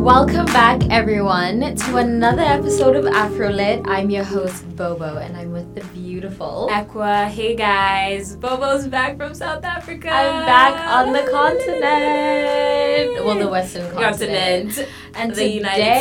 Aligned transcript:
Welcome 0.00 0.46
back, 0.46 0.80
everyone, 0.88 1.74
to 1.74 1.96
another 1.98 2.40
episode 2.40 2.96
of 2.96 3.04
Afrolit. 3.04 3.86
I'm 3.86 4.08
your 4.08 4.24
host, 4.24 4.64
Bobo, 4.74 5.18
and 5.18 5.36
I'm 5.36 5.52
with 5.52 5.74
the 5.74 5.84
beautiful 5.92 6.70
Aqua. 6.70 7.28
Hey 7.28 7.54
guys, 7.54 8.34
Bobo's 8.34 8.88
back 8.88 9.18
from 9.18 9.34
South 9.34 9.62
Africa. 9.62 10.08
I'm 10.10 10.46
back 10.46 10.72
on 10.90 11.12
the 11.12 11.30
continent. 11.30 13.26
Well, 13.26 13.38
the 13.38 13.48
Western 13.48 13.92
continent. 13.92 14.70
Continent. 14.70 14.88
And 15.16 15.32
The 15.32 15.34
today, 15.34 15.54
United 15.54 16.00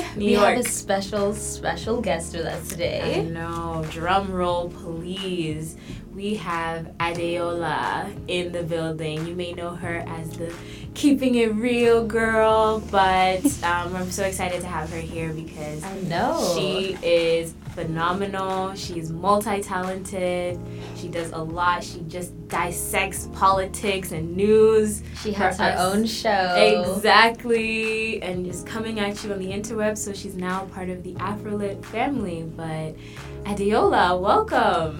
States, 0.00 0.16
New 0.16 0.24
we 0.24 0.32
have 0.32 0.58
a 0.58 0.62
special, 0.62 1.34
special 1.34 2.00
guest 2.00 2.34
with 2.34 2.46
us 2.46 2.68
today. 2.68 3.20
I 3.20 3.22
know. 3.24 3.84
Drum 3.90 4.32
roll, 4.32 4.70
please. 4.70 5.76
We 6.14 6.36
have 6.36 6.86
Adeola 6.98 8.10
in 8.28 8.52
the 8.52 8.62
building. 8.62 9.26
You 9.26 9.34
may 9.34 9.52
know 9.52 9.74
her 9.74 10.02
as 10.06 10.30
the 10.38 10.50
Keeping 10.96 11.34
It 11.34 11.54
Real 11.54 12.06
girl, 12.06 12.80
but 12.90 13.44
um, 13.62 13.94
I'm 13.94 14.10
so 14.10 14.24
excited 14.24 14.62
to 14.62 14.66
have 14.66 14.90
her 14.90 14.98
here 14.98 15.30
because 15.30 15.84
I 15.84 15.94
know. 16.00 16.54
She 16.56 16.96
is 17.02 17.54
phenomenal. 17.74 18.74
She's 18.74 19.10
multi 19.10 19.60
talented. 19.60 20.58
She 20.96 21.08
does 21.08 21.32
a 21.32 21.38
lot. 21.38 21.84
She 21.84 22.00
just 22.08 22.32
dissects 22.48 23.28
politics 23.34 24.12
and 24.12 24.34
news. 24.34 25.02
She 25.22 25.32
has 25.32 25.58
for 25.58 25.64
her 25.64 25.76
own 25.78 26.06
show. 26.06 26.54
Exactly. 26.96 28.22
And 28.22 28.46
just 28.46 28.66
coming 28.66 28.98
at 28.98 29.22
you 29.22 29.34
on 29.34 29.38
the 29.38 29.48
interweb. 29.48 29.98
So 29.98 30.14
she's 30.14 30.34
now 30.34 30.64
part 30.64 30.88
of 30.88 31.02
the 31.02 31.12
Afrolit 31.16 31.84
family. 31.84 32.50
But 32.56 32.96
Adeola, 33.44 34.18
welcome. 34.18 34.96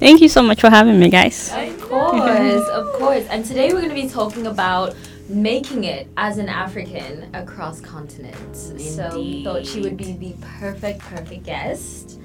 Thank 0.00 0.20
you 0.20 0.28
so 0.28 0.42
much 0.42 0.60
for 0.60 0.70
having 0.70 0.98
me, 0.98 1.08
guys. 1.08 1.52
Of 1.52 1.80
course, 1.82 2.68
of 2.68 2.92
course. 2.94 3.24
And 3.28 3.44
today 3.44 3.72
we're 3.72 3.82
going 3.82 3.90
to 3.90 3.94
be 3.94 4.08
talking 4.08 4.48
about 4.48 4.96
making 5.28 5.84
it 5.84 6.08
as 6.16 6.38
an 6.38 6.48
African 6.48 7.34
across 7.34 7.80
continents. 7.80 8.72
So 8.94 9.18
we 9.20 9.42
thought 9.44 9.66
she 9.66 9.80
would 9.80 9.96
be 9.96 10.12
the 10.12 10.34
perfect, 10.58 11.00
perfect 11.00 11.44
guest. 11.44 12.20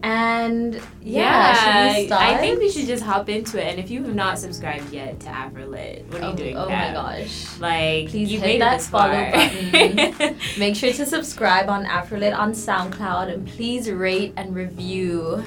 And 0.00 0.80
yeah, 1.02 2.06
start? 2.06 2.22
I 2.22 2.38
think 2.38 2.60
we 2.60 2.70
should 2.70 2.86
just 2.86 3.02
hop 3.02 3.28
into 3.28 3.60
it. 3.60 3.66
And 3.68 3.80
if 3.80 3.90
you 3.90 4.04
have 4.04 4.14
not 4.14 4.38
subscribed 4.38 4.92
yet 4.92 5.18
to 5.20 5.26
Afrolit, 5.26 6.06
what 6.12 6.22
are 6.22 6.26
Oh, 6.26 6.30
you 6.30 6.36
doing? 6.36 6.56
oh 6.56 6.68
my 6.68 6.92
gosh. 6.92 7.58
Like, 7.58 8.08
Please 8.10 8.30
you 8.30 8.38
hit 8.38 8.46
made 8.46 8.60
that 8.60 8.80
follow 8.80 9.10
button. 9.32 10.36
Make 10.58 10.76
sure 10.76 10.92
to 10.92 11.04
subscribe 11.04 11.68
on 11.68 11.84
Afrolit 11.84 12.36
on 12.38 12.52
SoundCloud 12.52 13.32
and 13.34 13.48
please 13.48 13.90
rate 13.90 14.32
and 14.36 14.54
review 14.54 15.42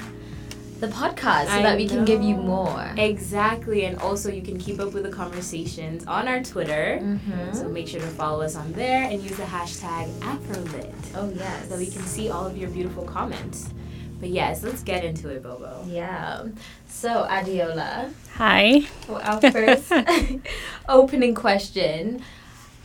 the 0.82 0.88
podcast 0.88 1.46
so 1.46 1.52
I 1.52 1.62
that 1.62 1.76
we 1.78 1.86
can 1.86 2.04
give 2.04 2.22
you 2.22 2.34
more. 2.34 2.92
Exactly, 2.98 3.84
and 3.84 3.96
also 4.00 4.30
you 4.30 4.42
can 4.42 4.58
keep 4.58 4.80
up 4.80 4.92
with 4.92 5.04
the 5.04 5.10
conversations 5.10 6.04
on 6.06 6.26
our 6.26 6.42
Twitter. 6.42 6.98
Mm-hmm. 7.00 7.54
So 7.54 7.68
make 7.68 7.86
sure 7.86 8.00
to 8.00 8.06
follow 8.08 8.42
us 8.42 8.56
on 8.56 8.72
there 8.72 9.04
and 9.04 9.22
use 9.22 9.36
the 9.36 9.44
hashtag 9.44 10.10
Afrolit 10.18 10.92
oh 11.14 11.32
yes. 11.36 11.68
so 11.68 11.76
we 11.78 11.86
can 11.86 12.02
see 12.02 12.30
all 12.30 12.44
of 12.44 12.56
your 12.56 12.68
beautiful 12.68 13.04
comments. 13.04 13.70
But 14.18 14.30
yes, 14.30 14.64
let's 14.64 14.82
get 14.82 15.04
into 15.04 15.28
it, 15.28 15.44
Bobo. 15.44 15.84
Yeah. 15.86 16.46
So 16.88 17.26
Adeola, 17.30 18.12
Hi. 18.34 18.80
for 19.06 19.22
our 19.22 19.40
first 19.40 19.92
opening 20.88 21.34
question, 21.36 22.22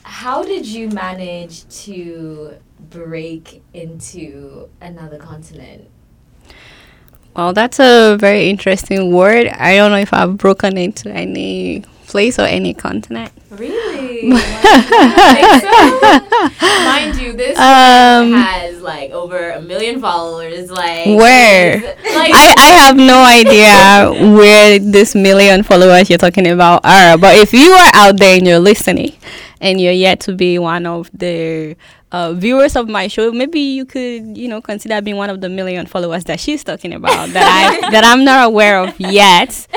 how 0.03 0.43
did 0.43 0.67
you 0.67 0.89
manage 0.89 1.67
to 1.85 2.57
break 2.79 3.63
into 3.73 4.69
another 4.81 5.17
continent? 5.17 5.89
Well, 7.37 7.53
that's 7.53 7.79
a 7.79 8.17
very 8.19 8.49
interesting 8.49 9.11
word. 9.11 9.47
I 9.47 9.75
don't 9.75 9.91
know 9.91 9.99
if 9.99 10.11
I've 10.11 10.37
broken 10.37 10.75
into 10.75 11.11
any 11.11 11.83
place 12.07 12.39
or 12.39 12.45
any 12.45 12.73
continent. 12.73 13.31
Really? 13.51 14.31
I 14.33 15.37
think 15.37 16.59
so. 16.59 16.65
Mind 16.65 17.21
you, 17.21 17.33
this 17.33 17.55
Um, 17.59 18.33
has 18.33 18.81
like 18.81 19.11
over 19.11 19.51
a 19.51 19.61
million 19.61 20.01
followers. 20.01 20.71
Like 20.71 21.05
Where? 21.05 21.79
Like 21.79 22.33
I, 22.33 22.55
I 22.57 22.71
have 22.85 22.95
no 22.97 23.23
idea 23.23 24.33
where 24.35 24.79
this 24.79 25.13
million 25.13 25.61
followers 25.61 26.09
you're 26.09 26.17
talking 26.17 26.47
about 26.47 26.83
are. 26.83 27.19
But 27.19 27.37
if 27.37 27.53
you 27.53 27.69
are 27.71 27.91
out 27.93 28.17
there 28.17 28.35
and 28.37 28.47
you're 28.47 28.57
listening 28.57 29.13
and 29.61 29.79
you're 29.79 29.93
yet 29.93 30.19
to 30.21 30.33
be 30.33 30.57
one 30.57 30.87
of 30.87 31.11
the 31.13 31.75
uh, 32.11 32.33
viewers 32.33 32.75
of 32.75 32.87
my 32.87 33.07
show, 33.07 33.31
maybe 33.31 33.59
you 33.59 33.85
could, 33.85 34.37
you 34.37 34.47
know, 34.47 34.61
consider 34.61 35.01
being 35.01 35.17
one 35.17 35.29
of 35.29 35.41
the 35.41 35.49
million 35.49 35.85
followers 35.85 36.23
that 36.25 36.39
she's 36.39 36.63
talking 36.63 36.93
about 36.93 37.29
that 37.29 37.81
I 37.83 37.89
that 37.91 38.03
I'm 38.03 38.23
not 38.23 38.47
aware 38.47 38.79
of 38.79 38.99
yet. 38.99 39.67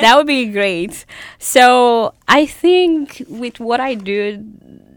That 0.00 0.16
would 0.16 0.26
be 0.26 0.46
great. 0.46 1.04
So 1.38 2.14
I 2.28 2.46
think 2.46 3.22
with 3.28 3.60
what 3.60 3.80
I 3.80 3.94
do, 3.94 4.44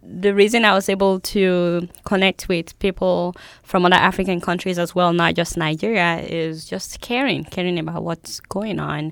the 0.04 0.34
reason 0.34 0.64
I 0.66 0.74
was 0.74 0.88
able 0.88 1.20
to 1.22 1.88
connect 2.06 2.48
with 2.48 2.78
people 2.80 3.36
from 3.64 3.86
other 3.86 3.96
African 3.96 4.40
countries 4.40 4.78
as 4.78 4.94
well, 4.94 5.12
not 5.14 5.34
just 5.34 5.58
Nigeria, 5.58 6.20
is 6.20 6.66
just 6.66 7.02
caring, 7.02 7.44
caring 7.46 7.80
about 7.80 8.04
what's 8.04 8.40
going 8.40 8.80
on 8.80 9.12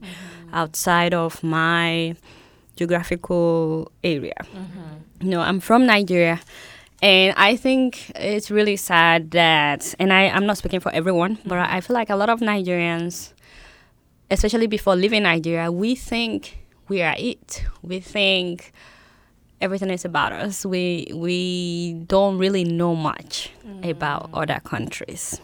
outside 0.53 1.13
of 1.13 1.43
my 1.43 2.15
geographical 2.75 3.91
area. 4.03 4.35
You 5.19 5.29
know, 5.29 5.41
I'm 5.41 5.59
from 5.59 5.85
Nigeria. 5.85 6.39
And 7.01 7.33
I 7.35 7.55
think 7.55 8.11
it's 8.15 8.51
really 8.51 8.75
sad 8.75 9.31
that, 9.31 9.95
and 9.97 10.13
I, 10.13 10.29
I'm 10.29 10.45
not 10.45 10.57
speaking 10.57 10.79
for 10.79 10.93
everyone, 10.93 11.39
but 11.45 11.57
I 11.57 11.81
feel 11.81 11.95
like 11.95 12.11
a 12.11 12.15
lot 12.15 12.29
of 12.29 12.41
Nigerians, 12.41 13.33
especially 14.29 14.67
before 14.67 14.95
leaving 14.95 15.23
Nigeria, 15.23 15.71
we 15.71 15.95
think 15.95 16.59
we 16.87 17.01
are 17.01 17.15
it. 17.17 17.63
We 17.81 17.99
think 17.99 18.71
everything 19.61 19.89
is 19.89 20.05
about 20.05 20.31
us. 20.31 20.65
We 20.65 21.07
we 21.13 21.93
don't 22.05 22.37
really 22.37 22.63
know 22.63 22.95
much 22.95 23.49
mm-hmm. 23.65 23.89
about 23.89 24.29
other 24.33 24.59
countries. 24.63 25.41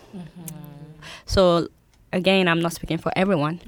So 1.25 1.67
again, 2.13 2.47
I'm 2.47 2.59
not 2.59 2.73
speaking 2.73 2.97
for 2.97 3.11
everyone, 3.15 3.61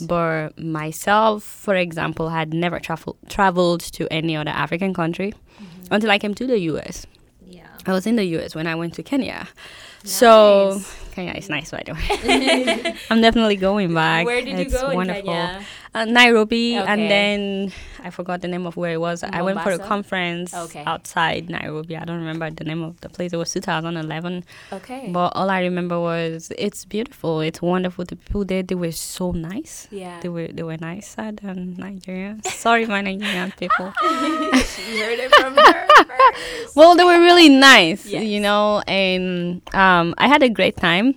but 0.00 0.58
myself, 0.58 1.42
for 1.42 1.74
example, 1.76 2.30
had 2.30 2.54
never 2.54 2.80
traveled 2.80 3.18
traveled 3.28 3.80
to 3.80 4.12
any 4.12 4.36
other 4.36 4.50
African 4.50 4.94
country 4.94 5.32
mm-hmm. 5.32 5.94
until 5.94 6.10
I 6.10 6.18
came 6.18 6.34
to 6.34 6.46
the 6.46 6.58
US. 6.72 7.06
I 7.86 7.92
was 7.92 8.06
in 8.06 8.16
the 8.16 8.24
US 8.38 8.54
when 8.54 8.66
I 8.66 8.74
went 8.74 8.94
to 8.94 9.02
Kenya. 9.02 9.48
So 10.04 10.80
Kenya 11.12 11.32
is 11.32 11.48
nice, 11.48 11.70
by 11.70 11.82
the 11.84 11.94
way. 11.94 12.94
I'm 13.10 13.20
definitely 13.20 13.56
going 13.56 13.92
back. 13.94 14.26
Where 14.26 14.40
did 14.42 14.58
you 14.58 14.64
It's 14.66 14.72
go 14.80 14.90
in 14.90 14.96
wonderful. 14.96 15.22
Kenya? 15.32 15.64
Uh, 15.96 16.04
Nairobi, 16.04 16.76
Okay. 16.78 16.92
and 16.92 17.10
then 17.10 17.72
I 18.04 18.10
forgot 18.10 18.42
the 18.42 18.48
name 18.48 18.66
of 18.66 18.76
where 18.76 18.92
it 18.92 19.00
was. 19.00 19.22
I 19.24 19.40
went 19.40 19.62
for 19.62 19.70
a 19.70 19.78
conference 19.78 20.52
Okay. 20.52 20.82
outside 20.86 21.48
Nairobi. 21.48 21.96
I 21.96 22.04
don't 22.04 22.18
remember 22.18 22.50
the 22.50 22.64
name 22.64 22.82
of 22.82 23.00
the 23.00 23.08
place. 23.08 23.32
It 23.32 23.38
was 23.38 23.50
2011. 23.52 24.44
Okay. 24.74 25.08
But 25.10 25.28
all 25.34 25.48
I 25.48 25.60
remember 25.62 25.98
was 25.98 26.52
it's 26.58 26.84
beautiful. 26.84 27.40
It's 27.40 27.62
wonderful. 27.62 28.04
The 28.04 28.16
people 28.16 28.44
there, 28.44 28.62
they 28.62 28.74
were 28.74 28.92
so 28.92 29.32
nice. 29.32 29.88
yeah. 29.90 30.20
They 30.20 30.28
were 30.28 30.48
they 30.48 30.62
were 30.62 30.76
nicer 30.76 31.32
than 31.32 31.76
Nigerians. 31.76 32.44
Sorry, 32.46 32.84
my 32.84 33.00
Nigerian 33.00 33.52
people. 33.62 33.92
you 34.04 35.00
heard 35.02 35.18
it 35.18 35.34
from 35.34 35.56
her 35.56 35.86
first. 36.04 36.76
Well, 36.76 36.94
they 36.94 37.04
were 37.04 37.20
really 37.20 37.48
nice, 37.48 38.04
Yes. 38.04 38.22
you 38.24 38.40
know, 38.40 38.82
and 38.86 39.62
um, 39.74 40.14
I 40.18 40.28
had 40.28 40.42
a 40.42 40.50
great 40.50 40.76
time. 40.76 41.14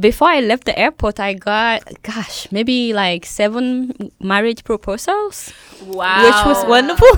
Before 0.00 0.28
I 0.28 0.40
left 0.40 0.64
the 0.64 0.78
airport, 0.78 1.18
I 1.20 1.34
got, 1.34 1.82
gosh, 2.02 2.46
maybe 2.52 2.92
like 2.92 3.24
seven 3.26 4.10
marriage 4.20 4.62
proposals, 4.64 5.52
Wow. 5.84 6.24
which 6.24 6.44
was 6.46 6.64
wonderful. 6.66 7.08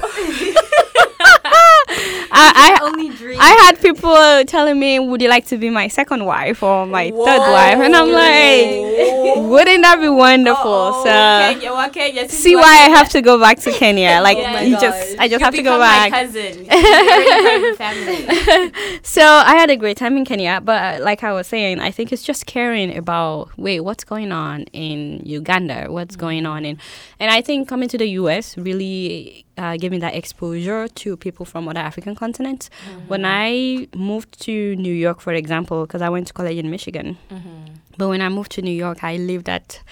I, 2.34 2.78
I, 2.78 2.78
Only 2.82 3.10
dream. 3.10 3.38
Had 3.62 3.80
people 3.80 4.44
telling 4.46 4.78
me, 4.78 4.98
"Would 4.98 5.22
you 5.22 5.28
like 5.28 5.46
to 5.46 5.56
be 5.56 5.70
my 5.70 5.86
second 5.88 6.24
wife 6.24 6.62
or 6.62 6.84
my 6.86 7.10
third 7.10 7.38
wife?" 7.56 7.78
And 7.78 7.94
I'm 7.94 8.10
like, 8.10 9.46
"Wouldn't 9.50 9.82
that 9.82 9.98
be 10.00 10.08
wonderful?" 10.08 10.62
Oh, 10.94 11.04
so 11.04 11.10
Kenya, 11.10 11.70
well, 11.72 11.88
Kenya, 11.90 12.28
see 12.28 12.56
why 12.56 12.62
I 12.86 12.88
have 12.90 13.08
to 13.10 13.22
go 13.22 13.38
back 13.38 13.58
to 13.60 13.70
Kenya. 13.72 14.20
Like 14.22 14.38
Oh 14.38 14.60
you 14.60 14.72
gosh. 14.72 14.82
just, 14.82 15.18
I 15.18 15.28
just 15.28 15.40
You 15.40 15.44
have 15.44 15.54
to 15.54 15.62
go 15.62 15.78
back. 15.78 16.10
My 16.10 16.22
cousin. 16.22 16.64
You're 16.70 16.74
already 16.74 17.42
part 17.42 17.56
of 17.56 17.62
the 17.62 17.76
family. 17.78 19.00
so 19.02 19.22
I 19.22 19.54
had 19.56 19.70
a 19.70 19.76
great 19.76 19.96
time 19.96 20.16
in 20.16 20.24
Kenya, 20.24 20.60
but 20.62 21.00
uh, 21.00 21.04
like 21.04 21.22
I 21.24 21.32
was 21.32 21.46
saying, 21.46 21.80
I 21.80 21.90
think 21.90 22.12
it's 22.12 22.22
just 22.22 22.46
caring 22.46 22.96
about 22.96 23.50
wait, 23.56 23.80
what's 23.80 24.04
going 24.04 24.32
on 24.32 24.62
in 24.72 25.22
Uganda, 25.24 25.86
what's 25.88 26.16
going 26.16 26.46
on 26.46 26.64
in, 26.64 26.78
and 27.20 27.30
I 27.30 27.40
think 27.42 27.68
coming 27.68 27.88
to 27.88 27.98
the 27.98 28.06
U.S. 28.22 28.56
really 28.58 29.44
uh, 29.58 29.76
gave 29.76 29.90
me 29.90 29.98
that 29.98 30.14
exposure 30.14 30.88
to 30.88 31.16
people 31.16 31.44
from 31.44 31.68
other 31.68 31.80
African 31.80 32.14
continents. 32.14 32.70
Mm-hmm. 32.88 33.08
When 33.08 33.24
I 33.24 33.88
moved 33.94 34.40
to 34.42 34.76
New 34.76 34.94
York, 34.94 35.20
for 35.20 35.32
example, 35.32 35.86
because 35.86 36.02
I 36.02 36.08
went 36.08 36.26
to 36.28 36.32
college 36.32 36.56
in 36.56 36.70
Michigan, 36.70 37.18
mm-hmm. 37.30 37.74
but 37.98 38.08
when 38.08 38.20
I 38.22 38.28
moved 38.28 38.52
to 38.52 38.62
New 38.62 38.70
York, 38.74 39.04
I 39.04 39.16
lived 39.16 39.48
at 39.48 39.82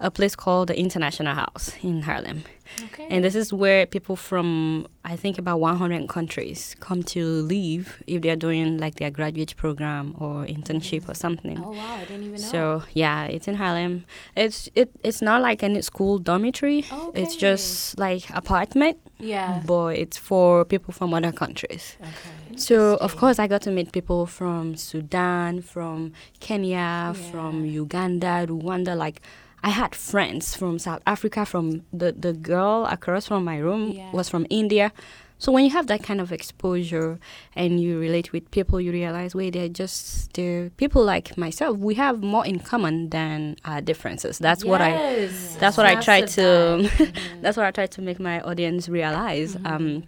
a 0.00 0.10
place 0.10 0.36
called 0.36 0.68
the 0.68 0.78
International 0.78 1.34
House 1.34 1.72
in 1.82 2.02
Harlem. 2.02 2.44
Okay. 2.84 3.08
And 3.10 3.24
this 3.24 3.34
is 3.34 3.52
where 3.52 3.86
people 3.86 4.14
from, 4.14 4.86
I 5.04 5.16
think, 5.16 5.38
about 5.38 5.58
100 5.58 6.08
countries 6.08 6.76
come 6.80 7.02
to 7.04 7.24
live 7.24 8.02
if 8.06 8.22
they're 8.22 8.36
doing 8.36 8.78
like 8.78 8.96
their 8.96 9.10
graduate 9.10 9.56
program 9.56 10.14
or 10.18 10.44
internship 10.44 11.02
or 11.02 11.12
mm-hmm. 11.12 11.12
something. 11.14 11.58
oh 11.58 11.72
wow, 11.72 11.96
I 11.96 12.04
didn't 12.04 12.24
even 12.24 12.32
know. 12.32 12.36
So 12.48 12.82
yeah, 12.92 13.24
it's 13.24 13.48
in 13.48 13.54
Harlem. 13.54 14.04
It's 14.36 14.68
it 14.74 14.90
it's 15.02 15.22
not 15.22 15.40
like 15.42 15.62
any 15.62 15.82
school 15.82 16.18
dormitory. 16.18 16.84
okay. 16.92 17.22
It's 17.22 17.36
just 17.36 17.98
like 17.98 18.28
apartment, 18.30 18.98
yeah. 19.18 19.62
but 19.66 19.96
it's 19.96 20.16
for 20.18 20.64
people 20.64 20.92
from 20.92 21.12
other 21.14 21.32
countries. 21.32 21.96
Okay. 22.00 22.56
So 22.56 22.96
of 23.00 23.16
course 23.16 23.38
I 23.38 23.46
got 23.46 23.62
to 23.62 23.70
meet 23.70 23.92
people 23.92 24.26
from 24.26 24.76
Sudan, 24.76 25.62
from 25.62 26.12
Kenya, 26.40 27.14
from 27.30 27.64
Uganda, 27.64 28.46
Rwanda. 28.48 28.96
Like 28.96 29.20
I 29.62 29.70
had 29.70 29.94
friends 29.94 30.54
from 30.54 30.78
South 30.78 31.02
Africa. 31.06 31.44
From 31.44 31.82
the 31.92 32.12
the 32.12 32.32
girl 32.32 32.86
across 32.90 33.26
from 33.26 33.44
my 33.44 33.58
room 33.58 33.92
Yeah. 33.92 34.10
was 34.12 34.28
from 34.28 34.46
India. 34.50 34.92
So 35.38 35.52
when 35.52 35.64
you 35.64 35.70
have 35.70 35.86
that 35.86 36.02
kind 36.02 36.20
of 36.20 36.32
exposure 36.32 37.18
and 37.54 37.80
you 37.80 37.98
relate 37.98 38.32
with 38.32 38.50
people, 38.50 38.80
you 38.80 38.90
realize, 38.90 39.34
wait, 39.34 39.52
they're 39.54 39.68
just 39.68 40.32
they're 40.34 40.70
people 40.70 41.04
like 41.04 41.36
myself. 41.38 41.78
We 41.78 41.94
have 41.94 42.22
more 42.22 42.44
in 42.44 42.58
common 42.58 43.10
than 43.10 43.56
our 43.64 43.80
differences. 43.80 44.38
That's 44.38 44.64
what 44.64 44.80
I 44.80 45.28
that's 45.58 45.76
what 45.76 45.86
I 45.86 46.00
try 46.00 46.22
to 46.22 46.40
that. 46.40 47.12
that's 47.40 47.56
what 47.56 47.66
I 47.66 47.70
try 47.70 47.86
to 47.86 48.02
make 48.02 48.18
my 48.18 48.40
audience 48.40 48.88
realize. 48.88 49.56
Um, 49.64 50.04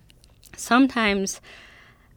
sometimes 0.57 1.41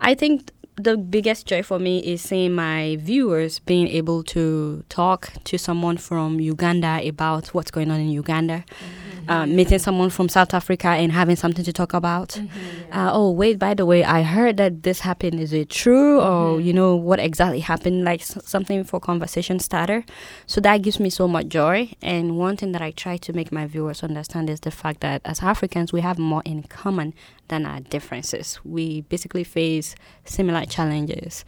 I 0.01 0.15
think 0.15 0.51
the 0.75 0.97
biggest 0.97 1.45
joy 1.45 1.61
for 1.63 1.79
me 1.79 1.99
is 1.99 2.21
seeing 2.21 2.53
my 2.53 2.97
viewers 2.99 3.59
being 3.59 3.87
able 3.87 4.23
to 4.23 4.83
talk 4.89 5.33
to 5.43 5.57
someone 5.57 5.97
from 5.97 6.39
Uganda 6.39 6.99
about 7.07 7.47
what's 7.47 7.71
going 7.71 7.91
on 7.91 7.99
in 7.99 8.09
Uganda. 8.09 8.63
Uh, 9.25 9.45
meeting 9.45 9.79
someone 9.79 10.09
from 10.09 10.27
South 10.27 10.53
Africa 10.53 10.89
and 10.89 11.09
having 11.09 11.37
something 11.37 11.63
to 11.63 11.71
talk 11.71 11.93
about. 11.93 12.37
Uh, 12.91 13.09
oh, 13.13 13.31
wait, 13.31 13.57
by 13.57 13.73
the 13.73 13.85
way, 13.85 14.03
I 14.03 14.21
heard 14.21 14.57
that 14.57 14.83
this 14.83 14.99
happened. 14.99 15.39
Is 15.39 15.53
it 15.53 15.69
true? 15.69 16.19
Or, 16.19 16.59
you 16.59 16.73
know, 16.73 16.97
what 16.97 17.21
exactly 17.21 17.61
happened? 17.61 18.03
Like 18.03 18.19
s- 18.19 18.37
something 18.43 18.83
for 18.83 18.99
conversation 18.99 19.59
starter. 19.59 20.03
So 20.45 20.59
that 20.59 20.81
gives 20.81 20.99
me 20.99 21.09
so 21.09 21.29
much 21.29 21.47
joy. 21.47 21.93
And 22.01 22.37
one 22.37 22.57
thing 22.57 22.73
that 22.73 22.81
I 22.81 22.91
try 22.91 23.15
to 23.15 23.31
make 23.31 23.49
my 23.49 23.65
viewers 23.65 24.03
understand 24.03 24.49
is 24.49 24.59
the 24.59 24.71
fact 24.71 24.99
that 24.99 25.21
as 25.23 25.41
Africans, 25.41 25.93
we 25.93 26.01
have 26.01 26.19
more 26.19 26.41
in 26.43 26.63
common 26.63 27.13
than 27.47 27.65
our 27.65 27.79
differences. 27.79 28.59
We 28.63 29.01
basically 29.01 29.43
face 29.43 29.95
similar 30.25 30.65
challenges 30.65 31.45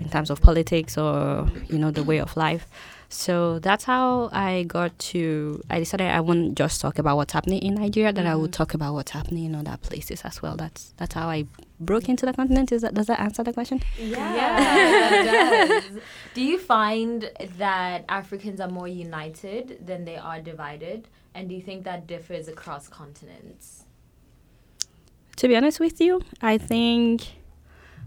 in 0.00 0.08
terms 0.08 0.30
of 0.30 0.40
politics 0.40 0.98
or, 0.98 1.48
you 1.68 1.78
know, 1.78 1.90
the 1.90 2.02
way 2.02 2.18
of 2.18 2.36
life. 2.36 2.66
So 3.14 3.60
that's 3.60 3.84
how 3.84 4.28
I 4.32 4.64
got 4.64 4.98
to. 5.10 5.62
I 5.70 5.78
decided 5.78 6.08
I 6.08 6.20
wouldn't 6.20 6.58
just 6.58 6.80
talk 6.80 6.98
about 6.98 7.16
what's 7.16 7.32
happening 7.32 7.60
in 7.62 7.76
Nigeria; 7.76 8.12
that 8.12 8.26
I 8.26 8.34
would 8.34 8.50
mm-hmm. 8.50 8.62
talk 8.62 8.74
about 8.74 8.94
what's 8.94 9.12
happening 9.12 9.44
in 9.44 9.54
other 9.54 9.76
places 9.76 10.22
as 10.22 10.42
well. 10.42 10.56
That's 10.56 10.94
that's 10.96 11.14
how 11.14 11.28
I 11.28 11.46
broke 11.78 12.08
into 12.08 12.26
the 12.26 12.32
continent. 12.32 12.72
Is 12.72 12.82
that 12.82 12.94
does 12.94 13.06
that 13.06 13.20
answer 13.20 13.44
the 13.44 13.52
question? 13.52 13.82
Yeah, 13.98 15.14
it 15.14 15.90
does. 15.92 16.02
Do 16.34 16.42
you 16.42 16.58
find 16.58 17.30
that 17.58 18.04
Africans 18.08 18.60
are 18.60 18.68
more 18.68 18.88
united 18.88 19.86
than 19.86 20.04
they 20.04 20.16
are 20.16 20.40
divided? 20.40 21.06
And 21.36 21.48
do 21.48 21.54
you 21.54 21.62
think 21.62 21.84
that 21.84 22.08
differs 22.08 22.48
across 22.48 22.88
continents? 22.88 23.83
To 25.36 25.48
be 25.48 25.56
honest 25.56 25.80
with 25.80 26.00
you, 26.00 26.22
I 26.40 26.58
think 26.58 27.34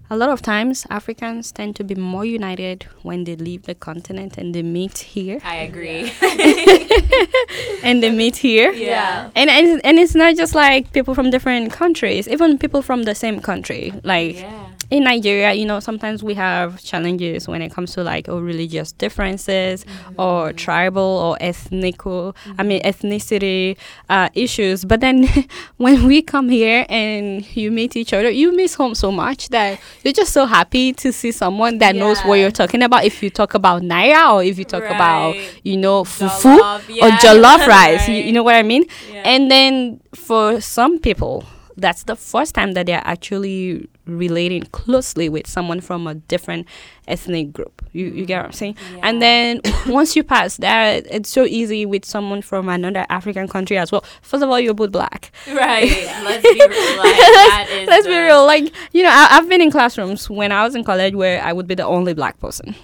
a 0.09 0.15
lot 0.15 0.29
of 0.29 0.41
times 0.41 0.85
Africans 0.89 1.51
tend 1.51 1.75
to 1.75 1.83
be 1.83 1.94
more 1.95 2.24
united 2.24 2.83
when 3.01 3.25
they 3.25 3.35
leave 3.35 3.63
the 3.63 3.75
continent 3.75 4.38
and 4.38 4.56
they 4.56 4.63
meet 4.63 5.00
here. 5.00 5.39
I 5.44 5.57
agree. 5.57 6.12
and 7.83 8.01
they 8.01 8.12
meet 8.12 8.38
here. 8.38 8.71
Yeah. 8.71 9.29
And, 9.35 9.50
and 9.50 9.81
and 9.83 10.00
it's 10.00 10.15
not 10.15 10.38
just 10.38 10.56
like 10.56 10.94
people 10.94 11.13
from 11.13 11.29
different 11.29 11.74
countries, 11.74 12.27
even 12.29 12.57
people 12.57 12.81
from 12.81 13.03
the 13.03 13.15
same 13.15 13.41
country. 13.41 13.94
Like 14.03 14.38
yeah. 14.38 14.67
In 14.89 15.04
Nigeria, 15.04 15.54
you 15.54 15.66
know, 15.66 15.80
sometimes 15.80 16.24
we 16.24 16.34
have 16.36 16.81
challenges 16.81 17.48
when 17.48 17.62
it 17.62 17.69
comes 17.74 17.94
to 17.94 18.04
like 18.04 18.30
oh, 18.30 18.39
religious 18.39 18.94
differences 18.94 19.84
mm-hmm. 19.84 20.19
or 20.19 20.50
mm-hmm. 20.50 20.57
tribal 20.57 21.01
or 21.01 21.38
ethnical, 21.42 22.36
I 22.57 22.63
mean 22.63 22.81
mm-hmm. 22.81 23.07
ethnicity 23.07 23.78
uh, 24.10 24.30
issues. 24.34 24.86
But 24.86 25.01
then 25.01 25.28
when 25.78 26.06
we 26.06 26.22
come 26.22 26.48
here 26.48 26.86
and 26.88 27.45
you 27.56 27.69
meet 27.69 27.98
each 27.98 28.13
other, 28.13 28.30
you 28.30 28.56
miss 28.56 28.75
home 28.75 28.95
so 28.95 29.12
much 29.12 29.50
that 29.50 29.80
you're 30.04 30.13
just 30.13 30.31
so 30.31 30.45
happy 30.45 30.94
to 30.94 31.12
see 31.12 31.31
someone 31.31 31.80
that 31.80 31.95
knows 31.95 32.22
what 32.22 32.36
you're 32.36 32.51
talking 32.51 32.81
about. 32.81 33.04
If 33.04 33.22
you 33.22 33.30
talk 33.30 33.56
about 33.56 33.81
naira 33.81 34.33
or 34.33 34.44
if 34.44 34.57
you 34.57 34.66
talk 34.66 34.83
about 34.83 35.36
you 35.63 35.75
know 35.75 36.04
fufu 36.04 36.57
Jollof, 36.57 36.90
or 36.90 36.94
yeah. 36.94 37.18
jollof 37.18 37.68
rice, 37.68 38.07
you, 38.07 38.16
you 38.16 38.31
know 38.31 38.44
what 38.44 38.56
I 38.56 38.63
mean? 38.63 38.86
Yeah. 39.12 39.24
And 39.25 39.51
then 39.51 40.00
for 40.16 40.62
some 40.62 41.00
people, 41.00 41.44
that's 41.77 42.03
the 42.03 42.15
first 42.15 42.56
time 42.56 42.74
that 42.74 42.88
they're 42.88 43.03
actually 43.06 43.88
relating 44.06 44.63
closely 44.71 45.29
with 45.29 45.47
someone 45.47 45.79
from 45.79 46.07
a 46.07 46.15
different 46.15 46.68
ethnic 47.07 47.53
group. 47.53 47.85
You, 47.94 48.07
you 48.07 48.25
get 48.25 48.39
what 48.39 48.45
I'm 48.47 48.51
saying? 48.51 48.74
Mm-hmm. 48.74 49.00
And 49.03 49.21
then 49.21 49.62
once 49.88 50.15
you 50.15 50.24
pass 50.24 50.57
that, 50.57 51.06
it's 51.09 51.29
so 51.29 51.44
easy 51.45 51.85
with 51.85 52.03
someone 52.03 52.41
from 52.41 52.68
another 52.68 53.06
African 53.09 53.47
country 53.47 53.77
as 53.77 53.91
well. 53.91 54.03
First 54.21 54.44
of 54.44 54.50
all, 54.50 54.59
you're 54.59 54.74
both 54.74 54.91
black. 54.91 55.31
Right. 55.47 55.91
Let's 56.24 56.41
be 56.41 56.59
real. 56.59 56.97
Like, 56.97 57.15
that 57.15 57.68
is 57.71 57.88
Let's 57.88 58.07
be 58.07 58.18
real. 58.18 58.45
Like, 58.45 58.73
you 58.94 59.03
know, 59.03 59.12
I, 59.12 59.27
I've 59.31 59.47
been 59.47 59.62
in 59.62 59.71
classrooms 59.71 60.30
when 60.30 60.51
I 60.51 60.63
was 60.63 60.75
in 60.75 60.83
college 60.83 61.13
where 61.13 61.44
I 61.44 61.53
would 61.53 61.68
be 61.68 61.75
the 61.75 61.85
only 61.85 62.13
black 62.13 62.39
person. 62.39 62.75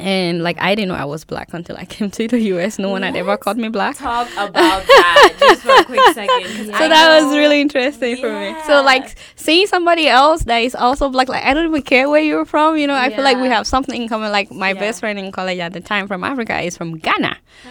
And 0.00 0.42
like, 0.42 0.56
I 0.60 0.74
didn't 0.74 0.88
know 0.88 0.94
I 0.94 1.04
was 1.04 1.24
black 1.24 1.52
until 1.52 1.76
I 1.76 1.84
came 1.94 2.10
to 2.12 2.26
the 2.26 2.40
US. 2.54 2.78
No 2.78 2.88
one 2.88 3.02
had 3.02 3.14
ever 3.16 3.36
called 3.36 3.58
me 3.58 3.68
black. 3.68 3.96
Talk 3.98 4.28
about 4.32 4.82
that 4.86 5.34
just 5.38 5.62
for 5.62 5.72
a 5.72 5.84
quick 5.84 6.00
second. 6.14 6.66
So 6.66 6.72
I 6.74 6.88
that 6.88 7.22
was 7.22 7.36
really 7.36 7.60
interesting 7.60 8.16
for 8.16 8.30
me. 8.32 8.54
So 8.66 8.82
like 8.82 9.14
seeing 9.36 9.66
somebody 9.66 10.08
else 10.08 10.44
that 10.44 10.58
is 10.58 10.74
also 10.74 11.08
black, 11.10 11.28
like 11.28 11.44
I 11.44 11.52
don't 11.54 11.66
even 11.68 11.82
care 11.82 12.08
where 12.08 12.22
you're 12.22 12.44
from. 12.46 12.76
You 12.78 12.86
know, 12.86 12.94
I 12.94 13.10
feel 13.10 13.24
like 13.24 13.36
we 13.38 13.48
have 13.48 13.66
something 13.66 14.00
in 14.00 14.08
common. 14.08 14.32
Like 14.32 14.50
my 14.50 14.68
Yeah. 14.68 14.80
best 14.80 15.00
friend 15.00 15.18
in 15.18 15.30
college 15.32 15.58
at 15.58 15.72
the 15.72 15.80
time 15.80 16.08
from 16.08 16.24
Africa 16.24 16.58
is 16.60 16.76
from 16.76 16.96
Ghana. 16.98 17.36
Ah. 17.66 17.68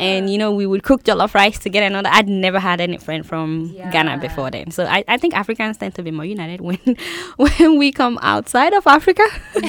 And 0.00 0.30
you 0.30 0.38
know, 0.38 0.52
we 0.52 0.66
would 0.66 0.82
cook 0.82 1.04
jollof 1.04 1.34
rice 1.34 1.58
together. 1.58 1.86
And 1.86 1.96
all 1.96 2.02
that. 2.02 2.14
I'd 2.14 2.28
never 2.28 2.58
had 2.58 2.80
any 2.80 2.98
friend 2.98 3.24
from 3.24 3.72
Ghana 3.92 4.18
before 4.18 4.50
then. 4.50 4.70
So 4.72 4.84
I, 4.84 5.04
I 5.06 5.16
think 5.16 5.34
Africans 5.34 5.76
tend 5.76 5.94
to 5.94 6.02
be 6.02 6.10
more 6.10 6.24
united 6.24 6.60
when 6.60 6.78
when 7.36 7.78
we 7.78 7.92
come 7.92 8.18
outside 8.22 8.72
of 8.74 8.86
Africa. 8.86 9.24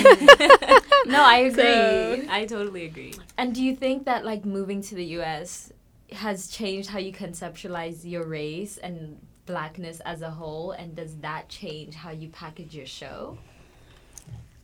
No, 1.05 1.21
I 1.21 1.37
agree. 1.51 2.29
I 2.29 2.45
totally 2.45 2.85
agree. 2.85 3.13
and 3.37 3.53
do 3.53 3.61
you 3.61 3.75
think 3.75 4.05
that 4.05 4.23
like 4.23 4.45
moving 4.45 4.81
to 4.83 4.95
the 4.95 5.03
US 5.19 5.71
has 6.13 6.47
changed 6.47 6.89
how 6.89 6.99
you 6.99 7.11
conceptualize 7.11 8.05
your 8.09 8.23
race 8.25 8.77
and 8.77 9.19
blackness 9.45 9.99
as 10.05 10.21
a 10.21 10.31
whole? 10.31 10.71
And 10.71 10.95
does 10.95 11.17
that 11.17 11.49
change 11.49 11.95
how 11.95 12.11
you 12.11 12.29
package 12.29 12.73
your 12.73 12.85
show? 12.85 13.37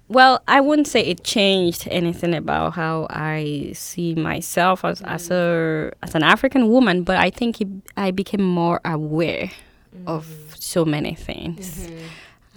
Well, 0.09 0.41
I 0.47 0.59
wouldn't 0.59 0.87
say 0.87 1.01
it 1.01 1.23
changed 1.23 1.87
anything 1.89 2.33
about 2.33 2.73
how 2.73 3.05
I 3.11 3.71
see 3.75 4.15
myself 4.15 4.83
as, 4.83 5.01
as 5.03 5.29
mm. 5.29 5.35
a 5.35 5.93
as 6.03 6.15
an 6.15 6.23
African 6.23 6.67
woman, 6.67 7.03
but 7.03 7.17
I 7.17 7.29
think 7.29 7.61
it, 7.61 7.67
I 7.95 8.09
became 8.09 8.41
more 8.41 8.81
aware 8.83 9.51
of 10.07 10.25
mm-hmm. 10.25 10.53
so 10.55 10.83
many 10.83 11.13
things. 11.13 11.87
Mm-hmm. 11.87 12.05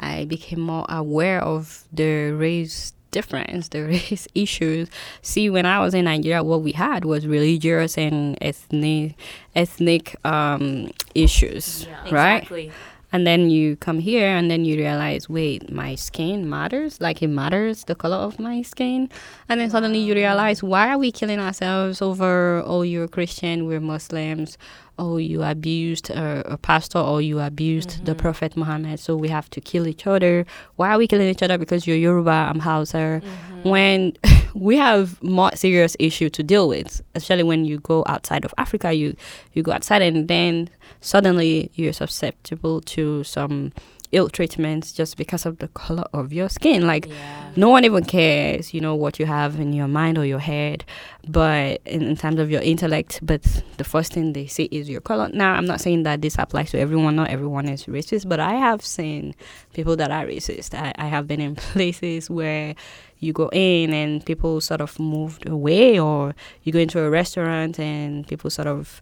I 0.00 0.25
became 0.25 0.61
more 0.61 0.87
aware 0.88 1.42
of 1.42 1.85
the 1.92 2.32
race 2.32 2.94
difference, 3.11 3.68
the 3.68 3.82
race 3.87 4.26
issues. 4.35 4.88
See, 5.21 5.50
when 5.50 5.66
I 5.66 5.78
was 5.78 5.92
in 5.92 6.06
Nigeria, 6.06 6.42
what 6.42 6.62
we 6.62 6.73
had 6.73 7.04
was 7.04 7.26
religious 7.26 7.99
and 7.99 8.37
ethnic 8.40 9.14
ethnic 9.54 10.16
um, 10.25 10.90
issues, 11.14 11.87
right? 12.11 12.38
Exactly. 12.38 12.73
And 13.12 13.26
then 13.26 13.50
you 13.50 13.76
come 13.76 13.99
here 13.99 14.26
and 14.26 14.50
then 14.50 14.64
you 14.64 14.76
realize, 14.76 15.28
wait, 15.28 15.71
my 15.71 15.95
skin 15.95 16.49
matters? 16.49 17.00
Like 17.00 17.23
it 17.23 17.28
matters 17.28 17.85
the 17.85 17.95
color 17.95 18.16
of 18.16 18.38
my 18.38 18.62
skin? 18.62 19.11
And 19.49 19.61
then 19.61 19.69
suddenly 19.69 19.99
you 19.99 20.14
realize, 20.14 20.62
why 20.62 20.88
are 20.88 20.99
we 20.99 21.12
killing 21.12 21.38
ourselves 21.38 22.00
over, 22.00 22.62
oh, 22.64 22.83
you're 22.83 23.09
Christian, 23.09 23.66
we're 23.66 23.81
Muslims, 23.81 24.57
oh, 25.02 25.16
you 25.16 25.42
abused 25.42 26.11
a, 26.11 26.52
a 26.52 26.56
pastor 26.56 26.99
or 26.99 27.21
you 27.21 27.40
abused 27.40 28.04
the 28.04 28.12
mm-hmm. 28.12 28.21
Prophet 28.21 28.56
Muhammad, 28.56 29.00
so 29.00 29.16
we 29.16 29.28
have 29.28 29.50
to 29.50 29.61
kill 29.61 29.88
each 29.88 30.06
other. 30.06 30.47
Why 30.76 30.90
are 30.92 30.99
we 30.99 31.09
killing 31.09 31.28
each 31.28 31.42
other? 31.42 31.59
Because 31.59 31.87
you're 31.88 31.97
Yoruba, 31.97 32.30
I'm 32.30 32.61
Hausa. 32.61 33.21
Mm-hmm. 33.21 33.68
When 33.68 34.16
we 34.54 34.76
have 34.76 35.21
more 35.23 35.50
serious 35.56 35.97
issue 35.99 36.30
to 36.30 36.42
deal 36.44 36.68
with, 36.68 37.02
especially 37.16 37.42
when 37.42 37.64
you 37.64 37.80
go 37.80 38.04
outside 38.06 38.44
of 38.44 38.54
Africa, 38.59 38.92
you, 38.92 39.16
you 39.54 39.64
go 39.64 39.73
outside 39.73 40.02
and 40.02 40.28
then 40.28 40.71
suddenly 41.00 41.73
you're 41.75 41.92
susceptible 41.92 42.80
to 42.82 43.25
some 43.25 43.73
ill 44.12 44.28
treatments 44.28 44.92
just 44.92 45.16
because 45.16 45.47
of 45.47 45.59
the 45.59 45.69
color 45.69 46.04
of 46.12 46.33
your 46.33 46.49
skin. 46.49 46.87
Like 46.87 47.07
Yeah. 47.09 47.50
no 47.57 47.69
one 47.71 47.85
even 47.85 48.04
cares, 48.04 48.73
you 48.75 48.81
know, 48.81 48.95
what 48.95 49.19
you 49.19 49.26
have 49.26 49.59
in 49.59 49.73
your 49.73 49.88
mind 49.88 50.19
or 50.19 50.25
your 50.26 50.38
head, 50.38 50.85
but 51.26 51.81
in, 51.87 52.02
in 52.02 52.16
terms 52.16 52.38
of 52.38 52.50
your 52.50 52.61
intellect, 52.62 53.21
but 53.23 53.42
the 53.78 53.85
first 53.85 54.12
thing 54.12 54.33
they 54.35 54.47
see 54.47 54.64
is 54.64 54.88
your 54.88 55.00
color. 55.00 55.31
Now, 55.33 55.54
I'm 55.54 55.64
not 55.66 55.81
saying 55.81 56.02
that 56.04 56.21
this 56.23 56.37
applies 56.38 56.71
to 56.73 56.78
everyone, 56.78 57.16
not 57.16 57.31
everyone 57.31 57.69
is 57.69 57.87
racist, 57.87 58.28
but 58.28 58.38
I 58.38 58.52
have 58.54 58.85
seen 58.85 59.35
people 59.73 59.97
that 59.97 60.11
are 60.11 60.26
racist. 60.26 60.75
I, 60.78 60.92
I 60.97 61.07
have 61.07 61.26
been 61.26 61.40
in 61.40 61.54
places 61.73 62.28
where 62.28 62.75
you 63.19 63.33
go 63.33 63.49
in 63.52 63.92
and 63.95 64.25
people 64.26 64.61
sort 64.61 64.81
of 64.81 64.99
moved 64.99 65.49
away, 65.49 65.99
or 65.99 66.35
you 66.64 66.73
go 66.73 66.81
into 66.81 67.00
a 67.00 67.09
restaurant 67.09 67.78
and 67.78 68.26
people 68.26 68.50
sort 68.50 68.66
of 68.69 69.00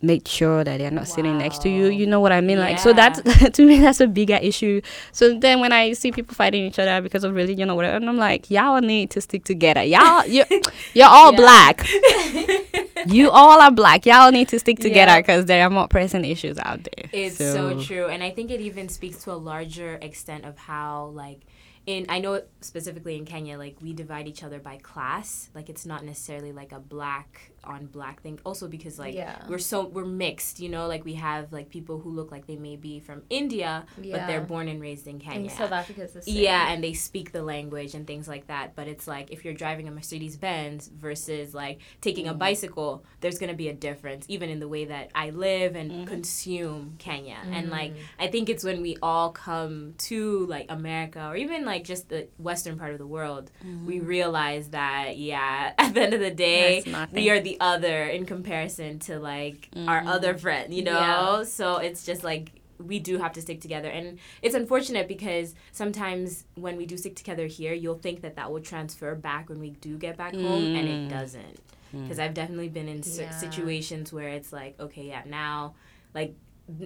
make 0.00 0.28
sure 0.28 0.62
that 0.62 0.78
they're 0.78 0.90
not 0.92 1.08
sitting 1.08 1.38
next 1.38 1.60
to 1.62 1.68
you. 1.68 1.86
You 1.86 2.06
know 2.06 2.20
what 2.20 2.30
I 2.30 2.40
mean? 2.40 2.58
Like, 2.58 2.78
so 2.78 2.90
Yeah. 2.90 3.10
that's 3.10 3.50
to 3.56 3.66
me 3.66 3.78
that's 3.78 4.00
a 4.00 4.06
bigger 4.06 4.38
issue. 4.40 4.80
So 5.12 5.38
then 5.38 5.60
when 5.60 5.72
I 5.72 5.92
see 5.94 6.12
people 6.12 6.34
fighting 6.34 6.64
each 6.66 6.78
other 6.78 7.00
because 7.02 7.24
of 7.24 7.34
religion 7.34 7.68
or 7.70 7.74
whatever, 7.76 7.96
and 7.96 8.08
I'm 8.08 8.16
like, 8.16 8.50
y'all 8.50 8.80
need 8.80 9.10
to 9.10 9.20
stick 9.20 9.44
together. 9.44 9.82
Y'all, 9.82 10.24
you're, 10.34 10.46
you're 10.94 11.08
all 11.08 11.32
black. 11.32 11.86
you 13.06 13.30
all 13.30 13.60
are 13.60 13.70
black. 13.70 14.06
Y'all 14.06 14.30
need 14.30 14.48
to 14.48 14.58
stick 14.58 14.78
together 14.78 15.12
Yeah. 15.12 15.20
because 15.20 15.46
there 15.46 15.64
are 15.66 15.70
more 15.70 15.88
pressing 15.88 16.24
issues 16.24 16.58
out 16.58 16.84
there. 16.84 17.10
It's 17.12 17.36
so, 17.36 17.80
true. 17.82 18.06
And 18.06 18.22
I 18.22 18.30
think 18.30 18.50
it 18.50 18.60
even 18.60 18.88
speaks 18.88 19.24
to 19.24 19.32
a 19.32 19.34
larger 19.34 19.98
extent 20.02 20.44
of 20.44 20.58
how, 20.58 21.06
like, 21.06 21.40
in 21.86 22.04
I 22.10 22.18
know 22.20 22.42
specifically 22.60 23.16
in 23.16 23.24
Kenya, 23.24 23.56
like 23.56 23.76
we 23.80 23.94
divide 23.94 24.28
each 24.28 24.42
other 24.44 24.58
by 24.58 24.76
class. 24.76 25.48
Like 25.54 25.70
it's 25.70 25.86
not 25.86 26.04
necessarily 26.04 26.52
like 26.52 26.70
a 26.72 26.78
black 26.78 27.50
on 27.64 27.86
black 27.86 28.22
thing. 28.22 28.38
Also 28.44 28.68
because 28.68 28.98
like 28.98 29.14
Yeah. 29.14 29.36
we're 29.48 29.58
so 29.58 29.86
we're 29.86 30.04
mixed, 30.04 30.60
you 30.60 30.68
know, 30.68 30.86
like 30.86 31.04
we 31.04 31.14
have 31.14 31.52
like 31.52 31.70
people 31.70 31.98
who 31.98 32.10
look 32.10 32.30
like 32.30 32.46
they 32.46 32.56
may 32.56 32.76
be 32.76 33.00
from 33.00 33.22
India, 33.30 33.86
but 33.96 34.26
they're 34.26 34.40
born 34.40 34.68
and 34.68 34.80
raised 34.80 35.06
in 35.06 35.18
Kenya. 35.18 35.40
And 35.40 35.50
South 35.50 35.72
Africa's 35.72 36.12
the 36.12 36.22
same. 36.22 36.36
Yeah, 36.36 36.70
and 36.70 36.82
they 36.82 36.92
speak 36.92 37.32
the 37.32 37.42
language 37.42 37.94
and 37.94 38.06
things 38.06 38.28
like 38.28 38.46
that. 38.48 38.74
But 38.74 38.88
it's 38.88 39.06
like 39.06 39.30
if 39.30 39.44
you're 39.44 39.54
driving 39.54 39.88
a 39.88 39.90
Mercedes 39.90 40.36
Benz 40.36 40.88
versus 40.88 41.54
like 41.54 41.80
taking 42.00 42.28
a 42.28 42.34
mm. 42.34 42.38
bicycle, 42.38 43.04
there's 43.20 43.38
gonna 43.38 43.54
be 43.54 43.68
a 43.68 43.74
difference, 43.74 44.24
even 44.28 44.50
in 44.50 44.60
the 44.60 44.68
way 44.68 44.86
that 44.86 45.10
I 45.14 45.30
live 45.30 45.76
and 45.76 45.90
mm. 45.90 46.06
consume 46.06 46.96
Kenya. 46.98 47.38
And 47.50 47.68
mm. 47.68 47.72
like 47.72 47.94
I 48.18 48.28
think 48.28 48.48
it's 48.48 48.64
when 48.64 48.82
we 48.82 48.96
all 49.02 49.30
come 49.30 49.94
to 49.98 50.46
like 50.46 50.66
America 50.68 51.26
or 51.26 51.36
even 51.36 51.64
like 51.64 51.84
just 51.84 52.08
the 52.08 52.28
western 52.38 52.78
part 52.78 52.92
of 52.92 52.98
the 52.98 53.06
world, 53.06 53.50
we 53.84 54.00
realize 54.00 54.68
that 54.70 55.16
yeah, 55.16 55.72
at 55.78 55.94
the 55.94 56.02
end 56.02 56.14
of 56.14 56.20
the 56.20 56.30
day, 56.30 56.82
we 57.12 57.30
are 57.30 57.40
the 57.40 57.47
other 57.60 58.04
in 58.04 58.26
comparison 58.26 58.98
to 59.00 59.18
like 59.18 59.68
our 59.76 60.02
mm. 60.02 60.06
other 60.06 60.36
friend, 60.36 60.74
you 60.74 60.82
know? 60.82 60.98
Yeah. 61.38 61.42
So 61.44 61.76
it's 61.76 62.04
just 62.04 62.24
like 62.24 62.52
we 62.78 62.98
do 62.98 63.18
have 63.18 63.32
to 63.32 63.40
stick 63.40 63.60
together 63.60 63.88
and 63.88 64.18
it's 64.42 64.54
unfortunate 64.54 65.08
because 65.08 65.54
sometimes 65.72 66.44
when 66.54 66.76
we 66.76 66.86
do 66.86 66.96
stick 66.96 67.16
together 67.16 67.46
here 67.46 67.74
you'll 67.74 67.98
think 67.98 68.20
that 68.20 68.36
that 68.36 68.52
will 68.52 68.60
transfer 68.60 69.14
back 69.14 69.48
when 69.48 69.58
we 69.58 69.70
do 69.70 69.96
get 69.96 70.16
back 70.16 70.34
home 70.34 70.76
and 70.76 70.88
it 70.88 71.06
mm. 71.06 71.08
doesn't 71.08 71.60
mm. 71.94 72.02
because 72.02 72.18
i've 72.18 72.34
definitely 72.34 72.68
been 72.68 72.88
in 72.88 73.02
Yeah. 73.04 73.30
situations 73.30 74.12
where 74.12 74.28
it's 74.28 74.52
like 74.52 74.78
okay 74.78 75.08
yeah 75.08 75.22
now 75.26 75.74
like 76.14 76.34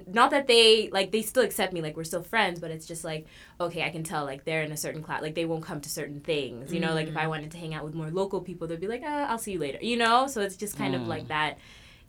not 0.07 0.31
that 0.31 0.47
they 0.47 0.89
like 0.91 1.11
they 1.11 1.23
still 1.23 1.43
accept 1.43 1.73
me 1.73 1.83
like 1.83 1.97
we're 1.97 2.05
still 2.05 2.23
friends 2.23 2.61
but 2.61 2.71
it's 2.71 2.87
just 2.87 3.05
like 3.05 3.27
okay 3.61 3.83
i 3.83 3.91
can 3.91 4.03
tell 4.05 4.25
like 4.25 4.45
they're 4.45 4.63
in 4.63 4.73
a 4.73 4.77
certain 4.77 5.03
class 5.03 5.21
like 5.23 5.35
they 5.35 5.45
won't 5.45 5.65
come 5.65 5.81
to 5.81 5.89
certain 5.89 6.21
things 6.21 6.73
you 6.73 6.81
know 6.81 6.95
like 6.95 7.09
if 7.09 7.17
i 7.17 7.27
wanted 7.27 7.51
to 7.51 7.59
hang 7.59 7.75
out 7.75 7.85
with 7.85 7.95
more 7.95 8.11
local 8.11 8.41
people 8.41 8.67
they'd 8.67 8.81
be 8.81 8.89
like 8.89 9.03
ah, 9.05 9.27
i'll 9.29 9.39
see 9.39 9.53
you 9.53 9.59
later 9.59 9.79
you 9.83 9.97
know? 9.97 10.27
So 10.27 10.41
it's 10.41 10.57
just 10.57 10.77
kind 10.77 10.95
of 10.95 11.07
like 11.07 11.29
that 11.29 11.59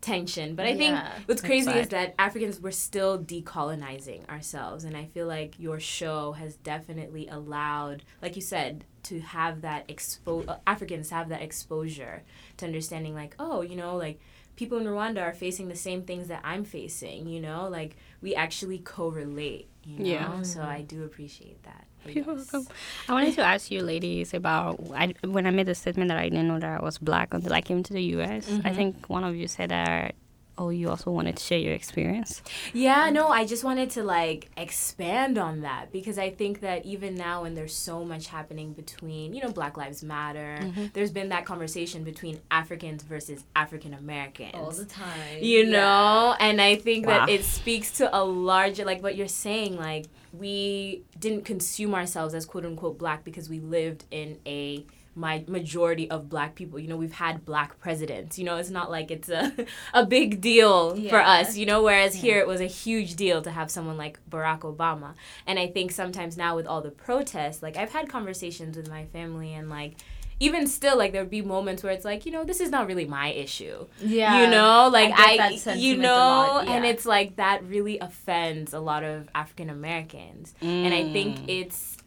tension. 0.01 0.55
But 0.55 0.65
i 0.65 0.75
think 0.75 0.99
what's 1.25 1.41
crazy 1.41 1.71
is 1.71 1.87
that 1.89 2.13
africans 2.19 2.59
we're 2.59 2.71
still 2.71 3.17
decolonizing 3.17 4.27
ourselves 4.29 4.83
and 4.83 4.97
i 4.97 5.05
feel 5.05 5.27
like 5.27 5.57
your 5.57 5.79
show 5.79 6.33
has 6.33 6.57
definitely 6.57 7.27
allowed 7.29 8.03
like 8.21 8.35
you 8.35 8.41
said 8.41 8.83
to 9.03 9.21
have 9.21 9.61
that 9.61 9.87
expo 9.87 10.45
uh, 10.47 10.57
africans 10.67 11.09
have 11.09 11.29
that 11.29 11.41
exposure 11.41 12.23
to 12.57 12.65
understanding 12.65 13.15
like 13.15 13.33
oh 13.39 13.61
you 13.61 13.77
know 13.77 13.95
like 13.95 14.19
people 14.55 14.77
in 14.77 14.85
rwanda 14.85 15.21
are 15.21 15.33
facing 15.33 15.67
the 15.67 15.75
same 15.75 16.03
things 16.03 16.27
that 16.27 16.41
i'm 16.43 16.63
facing 16.63 17.27
you 17.27 17.39
know 17.39 17.67
like 17.69 17.95
we 18.21 18.35
actually 18.35 18.79
correlate 18.79 19.67
you 19.83 19.99
know 19.99 20.05
Yeah. 20.05 20.41
so 20.43 20.61
i 20.61 20.81
do 20.81 21.03
appreciate 21.03 21.63
that 21.63 21.87
You're 22.05 22.25
Yes. 22.25 22.51
welcome. 22.51 22.67
I 23.07 23.13
wanted 23.13 23.35
to 23.35 23.41
ask 23.43 23.71
you, 23.71 23.81
ladies, 23.81 24.33
about 24.33 24.79
I, 24.93 25.13
when 25.23 25.47
I 25.47 25.51
made 25.51 25.67
the 25.67 25.75
statement 25.75 26.09
that 26.09 26.17
I 26.17 26.27
didn't 26.27 26.47
know 26.47 26.59
that 26.59 26.81
I 26.81 26.83
was 26.83 26.97
black 26.97 27.33
until 27.33 27.53
I 27.53 27.61
came 27.61 27.81
to 27.83 27.93
the 27.93 28.03
U.S. 28.17 28.47
I 28.49 28.51
mm-hmm. 28.51 28.75
think 28.75 29.09
one 29.09 29.23
of 29.23 29.35
you 29.35 29.47
said 29.47 29.69
that. 29.69 30.15
Oh, 30.55 30.69
you 30.69 30.87
also 30.89 31.09
wanted 31.09 31.37
to 31.37 31.43
share 31.43 31.57
your 31.57 31.73
experience. 31.73 32.41
Yeah, 32.73 33.09
no, 33.09 33.27
I 33.29 33.43
just 33.45 33.63
wanted 33.63 33.89
to 33.91 34.03
like 34.03 34.51
expand 34.55 35.37
on 35.39 35.61
that 35.61 35.91
because 35.91 36.19
I 36.19 36.29
think 36.29 36.59
that 36.59 36.85
even 36.85 37.15
now 37.15 37.41
when 37.41 37.55
there's 37.55 37.73
so 37.73 38.05
much 38.05 38.27
happening 38.27 38.73
between, 38.73 39.33
you 39.33 39.41
know, 39.41 39.49
Black 39.51 39.77
Lives 39.77 40.03
Matter, 40.03 40.59
mm-hmm. 40.61 40.85
there's 40.93 41.09
been 41.11 41.29
that 41.29 41.45
conversation 41.45 42.03
between 42.03 42.39
Africans 42.51 43.01
versus 43.01 43.43
African 43.55 43.93
Americans. 43.95 44.51
all 44.53 44.71
the 44.71 44.85
time. 44.85 45.39
you 45.41 45.63
Yeah. 45.63 45.69
know 45.71 46.35
and 46.39 46.61
i 46.61 46.75
think 46.75 47.05
that 47.07 47.29
it 47.29 47.43
speaks 47.43 47.91
to 47.99 48.15
a 48.15 48.23
larger 48.23 48.85
like 48.85 49.01
what 49.01 49.15
you're 49.15 49.27
saying 49.27 49.75
like 49.77 50.05
we 50.31 51.03
didn't 51.19 51.45
consume 51.45 51.93
ourselves 51.95 52.33
as 52.33 52.45
quote 52.45 52.65
unquote 52.65 52.97
black 52.97 53.23
because 53.23 53.49
we 53.49 53.59
lived 53.59 54.05
in 54.11 54.37
a 54.45 54.85
my 55.15 55.43
majority 55.47 56.09
of 56.09 56.29
black 56.29 56.55
people 56.55 56.79
you 56.79 56.87
know 56.87 56.95
we've 56.95 57.13
had 57.13 57.45
black 57.45 57.79
presidents 57.79 58.39
you 58.39 58.45
know 58.45 58.57
it's 58.57 58.69
not 58.69 58.89
like 58.89 59.11
it's 59.11 59.29
a, 59.29 59.53
a 59.93 60.05
big 60.05 60.41
deal 60.41 60.95
for 61.09 61.21
us 61.21 61.55
you 61.55 61.65
know 61.65 61.83
whereas 61.83 62.15
here 62.15 62.39
it 62.39 62.47
was 62.47 62.61
a 62.61 62.65
huge 62.65 63.15
deal 63.15 63.41
to 63.41 63.51
have 63.51 63.69
someone 63.69 63.97
like 63.97 64.19
barack 64.29 64.61
obama. 64.61 65.13
And 65.45 65.59
i 65.59 65.67
think 65.67 65.91
sometimes 65.91 66.37
now 66.37 66.55
with 66.55 66.65
all 66.65 66.81
the 66.81 66.91
protests 66.91 67.61
like 67.61 67.77
i've 67.77 67.91
had 67.91 68.09
conversations 68.09 68.75
with 68.75 68.89
my 68.89 69.05
family 69.05 69.53
and 69.53 69.69
like 69.69 69.95
even 70.39 70.67
still 70.67 70.97
like 70.97 71.11
there 71.11 71.21
would 71.21 71.29
be 71.29 71.41
moments 71.41 71.83
where 71.83 71.93
it's 71.93 72.05
like 72.05 72.25
you 72.25 72.31
know 72.31 72.43
this 72.43 72.59
is 72.59 72.69
not 72.69 72.87
really 72.87 73.05
my 73.05 73.29
issue. 73.29 73.85
Yeah. 74.01 74.41
you 74.41 74.49
know 74.49 74.89
like 74.91 75.13
I 75.13 75.37
get 75.37 75.51
i, 75.51 75.57
that 75.57 75.77
you 75.77 75.97
know 75.97 76.09
lot, 76.09 76.67
and 76.67 76.85
it's 76.85 77.05
like 77.05 77.37
that 77.37 77.63
really 77.65 77.99
offends 77.99 78.73
a 78.73 78.79
lot 78.79 79.03
of 79.03 79.29
african 79.33 79.69
americans 79.69 80.53
and 80.61 80.93
i 80.93 81.11
think 81.13 81.39
mm. 81.39 81.45
it's 81.47 81.97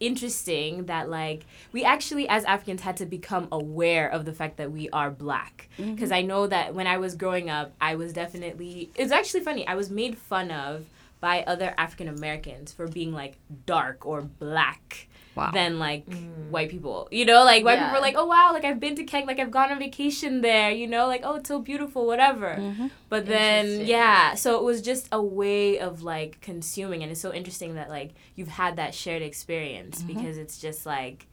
interesting 0.00 0.86
that 0.86 1.08
like 1.08 1.46
we 1.72 1.84
actually 1.84 2.28
as 2.28 2.44
africans 2.44 2.80
had 2.80 2.96
to 2.96 3.06
become 3.06 3.48
aware 3.52 4.08
of 4.08 4.24
the 4.24 4.32
fact 4.32 4.56
that 4.56 4.70
we 4.72 4.88
are 4.90 5.10
black. 5.10 5.68
Mm-hmm. 5.78 5.94
Because 5.94 6.12
i 6.12 6.22
know 6.22 6.46
that 6.46 6.74
when 6.74 6.86
i 6.86 6.98
was 6.98 7.14
growing 7.14 7.48
up 7.48 7.72
i 7.80 7.94
was 7.94 8.12
definitely 8.12 8.90
it's 8.96 9.12
actually 9.12 9.40
funny 9.40 9.66
i 9.66 9.74
was 9.74 9.90
made 9.90 10.18
fun 10.18 10.50
of 10.50 10.86
by 11.20 11.42
other 11.44 11.74
african 11.78 12.08
americans 12.08 12.72
for 12.72 12.86
being 12.86 13.12
like 13.12 13.36
dark 13.66 14.04
or 14.04 14.22
black 14.22 15.08
Wow. 15.34 15.50
than 15.52 15.78
like 15.78 16.06
mm. 16.06 16.50
white 16.50 16.70
people. 16.70 17.08
You 17.10 17.24
know, 17.24 17.44
like 17.44 17.64
white 17.64 17.74
Yeah. 17.74 17.86
people 17.86 17.98
are 17.98 18.02
like, 18.02 18.14
oh 18.16 18.26
wow, 18.26 18.52
like 18.52 18.64
I've 18.64 18.78
been 18.78 18.94
to 18.96 19.04
Kenya, 19.04 19.26
like 19.26 19.40
I've 19.40 19.50
gone 19.50 19.72
on 19.72 19.78
vacation 19.78 20.40
there. 20.42 20.70
You 20.70 20.86
know, 20.86 21.06
like 21.06 21.22
oh 21.24 21.34
it's 21.36 21.48
so 21.48 21.58
beautiful, 21.60 22.06
whatever. 22.06 22.56
Mm-hmm. 22.58 22.86
But 23.08 23.26
then 23.26 23.84
yeah, 23.84 24.34
so 24.34 24.56
it 24.58 24.62
was 24.64 24.80
just 24.82 25.08
a 25.10 25.22
way 25.22 25.78
of 25.78 26.02
like 26.02 26.40
consuming, 26.40 27.02
and 27.02 27.10
it's 27.10 27.20
so 27.20 27.32
interesting 27.32 27.74
that 27.74 27.88
like 27.88 28.12
you've 28.36 28.48
had 28.48 28.76
that 28.76 28.94
shared 28.94 29.22
experience 29.22 29.98
mm-hmm. 30.02 30.14
because 30.14 30.38
it's 30.38 30.58
just 30.58 30.86
like 30.86 31.26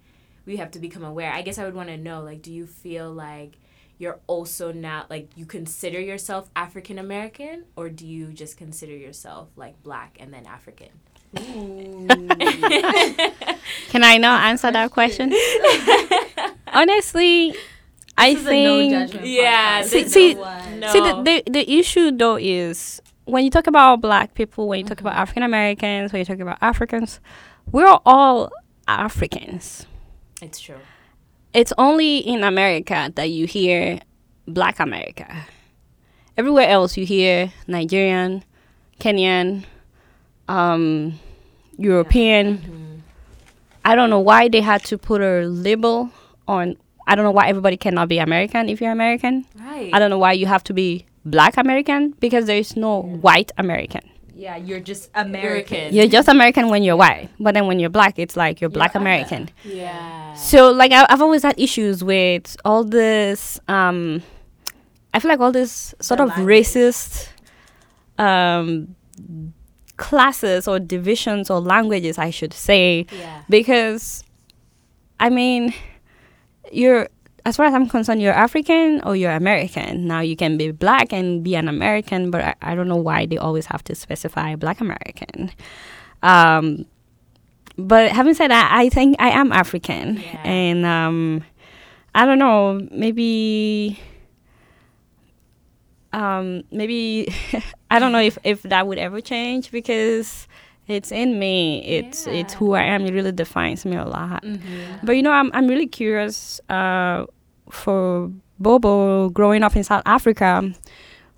we 0.46 0.58
have 0.58 0.72
to 0.72 0.79
become 0.79 1.03
aware. 1.03 1.31
I 1.31 1.41
guess 1.43 1.58
I 1.58 1.65
would 1.65 1.75
want 1.75 1.89
to 1.89 1.98
know 1.98 2.22
like, 2.22 2.41
do 2.41 2.51
you 2.51 2.65
feel 2.65 3.12
like 3.12 3.58
you're 4.00 4.20
also 4.25 4.72
now 4.72 5.05
like 5.12 5.29
you 5.36 5.46
consider 5.46 6.00
yourself 6.00 6.50
African 6.55 6.98
American, 6.98 7.65
or 7.75 7.89
do 7.89 8.08
you 8.08 8.34
just 8.34 8.58
consider 8.58 8.96
yourself 8.96 9.50
like 9.55 9.81
black 9.84 10.17
and 10.20 10.34
then 10.34 10.48
African? 10.48 10.89
Can 13.89 14.03
I 14.03 14.17
now 14.17 14.38
answer 14.38 14.71
that 14.71 14.91
question? 14.91 15.33
Honestly, 16.73 17.55
I 18.17 18.33
This 18.33 18.43
is 18.43 18.47
a 18.47 18.63
no 18.63 19.07
think. 19.07 19.21
Yeah. 19.23 19.81
See- 19.83 20.07
see- 20.07 20.33
no 20.33 20.61
no. 20.81 20.91
See, 20.91 21.00
the, 21.00 21.21
the, 21.23 21.51
the 21.51 21.71
issue 21.79 22.11
though 22.11 22.38
is 22.38 23.01
when 23.25 23.45
you 23.45 23.51
talk 23.51 23.67
about 23.67 24.01
black 24.01 24.33
people, 24.33 24.67
when 24.67 24.79
you 24.79 24.85
talk 24.85 25.00
about 25.00 25.13
mm-hmm. 25.13 25.21
African 25.21 25.43
Americans, 25.43 26.11
when 26.11 26.19
you 26.19 26.25
talk 26.25 26.39
about 26.39 26.57
Africans, 26.61 27.19
we're 27.71 27.97
all 28.05 28.51
Africans. 28.88 29.85
It's 30.41 30.59
true. 30.59 30.79
It's 31.53 31.71
only 31.77 32.17
in 32.17 32.43
America 32.43 33.11
that 33.15 33.29
you 33.29 33.45
hear 33.45 34.00
black 34.47 34.79
America. 34.79 35.45
Everywhere 36.38 36.67
else, 36.67 36.97
you 36.97 37.05
hear 37.05 37.51
Nigerian, 37.67 38.43
Kenyan, 39.00 39.65
um, 40.51 41.20
European. 41.77 43.03
I 43.84 43.96
don't 43.96 44.10
know 44.10 44.20
why 44.20 44.48
they 44.50 44.62
had 44.62 44.84
to 44.86 44.98
put 44.98 45.22
a 45.22 45.41
label 45.48 46.12
on. 46.48 46.75
I 47.08 47.15
don't 47.15 47.25
know 47.25 47.31
why 47.31 47.48
everybody 47.48 47.77
cannot 47.77 48.08
be 48.10 48.20
American 48.20 48.70
if 48.70 48.79
you're 48.81 48.91
American. 48.91 49.46
Right. 49.60 49.89
I 49.93 50.00
don't 50.00 50.10
know 50.10 50.20
why 50.20 50.34
you 50.34 50.46
have 50.46 50.63
to 50.65 50.74
be 50.74 51.05
black 51.25 51.58
American 51.58 52.12
because 52.20 52.46
there 52.46 52.58
is 52.58 52.75
no 52.77 53.01
white 53.01 53.51
American. 53.58 54.01
Yeah, 54.36 54.55
you're 54.55 54.79
just 54.79 55.10
American. 55.13 55.93
You're 55.93 56.08
just 56.08 56.27
American 56.27 56.70
when 56.70 56.84
you're 56.84 56.96
white, 56.96 57.29
but 57.39 57.53
then 57.53 57.67
when 57.67 57.79
you're 57.79 57.89
black, 57.91 58.17
it's 58.17 58.36
like 58.38 58.60
you're 58.62 58.70
black 58.72 58.91
other. 58.96 59.01
American. 59.03 59.50
Yeah. 59.63 60.34
So 60.36 60.72
like 60.72 60.91
I, 60.91 61.05
I've 61.10 61.22
always 61.22 61.43
had 61.43 61.60
issues 61.60 62.03
with 62.03 62.55
all 62.65 62.84
this. 62.84 63.60
Um, 63.67 64.22
I 65.13 65.20
feel 65.20 65.29
like 65.29 65.39
all 65.41 65.51
this 65.51 65.93
sort 66.01 66.20
The 66.20 66.24
of 66.24 66.29
language. 66.29 66.65
racist 66.65 67.27
um, 68.17 68.96
classes 70.01 70.67
or 70.67 70.79
divisions 70.79 71.50
or 71.50 71.60
languages, 71.62 72.17
I 72.17 72.29
should 72.31 72.53
say, 72.53 73.05
Yeah. 73.12 73.41
because 73.50 74.24
I 75.20 75.29
mean, 75.29 75.74
you're 76.72 77.08
as 77.46 77.58
far 77.58 77.65
as 77.65 77.74
I'm 77.74 77.88
concerned, 77.89 78.22
you're 78.22 78.34
African 78.34 79.01
or 79.05 79.15
you're 79.15 79.31
American. 79.31 80.05
Now 80.08 80.20
you 80.22 80.36
can 80.36 80.58
be 80.58 80.72
black 80.72 81.12
and 81.13 81.43
be 81.43 81.55
an 81.55 81.67
American, 81.67 82.29
but 82.31 82.41
I, 82.43 82.53
I 82.62 82.75
don't 82.75 82.88
know 82.88 83.01
why 83.10 83.25
they 83.25 83.38
always 83.38 83.65
have 83.67 83.84
to 83.86 83.96
specify 83.96 84.55
black 84.55 84.79
American. 84.81 85.50
Um, 86.24 86.86
but 87.77 88.12
having 88.12 88.34
said 88.36 88.50
that, 88.51 88.70
I 88.72 88.89
think 88.89 89.15
I 89.20 89.29
am 89.29 89.51
African, 89.51 90.17
Yeah. 90.17 90.41
and 90.46 90.86
um, 90.86 91.43
I 92.13 92.25
don't 92.25 92.38
know, 92.39 92.79
maybe. 92.91 93.98
Um, 96.13 96.63
maybe 96.72 97.34
I 97.91 98.00
don't 98.00 98.12
know 98.12 98.21
if, 98.21 98.38
if 98.43 98.63
that 98.63 98.88
would 98.88 98.98
ever 98.98 99.19
change 99.21 99.69
because 99.69 100.48
it's 100.88 101.12
in 101.12 101.38
me. 101.39 101.86
It's 101.86 102.25
it's 102.25 102.53
who 102.53 102.74
I 102.74 102.83
am. 102.83 103.05
It 103.05 103.13
really 103.13 103.31
defines 103.31 103.86
me 103.86 103.98
a 103.98 104.05
lot. 104.05 104.43
Mm-hmm. 104.43 105.05
But 105.05 105.13
you 105.13 105.21
know, 105.21 105.31
I'm 105.31 105.51
I'm 105.53 105.67
really 105.67 105.88
curious 105.88 106.62
uh, 106.69 107.25
for 107.69 108.31
Bobo 108.60 109.29
growing 109.29 109.62
up 109.62 109.75
in 109.75 109.83
South 109.83 110.03
Africa 110.05 110.74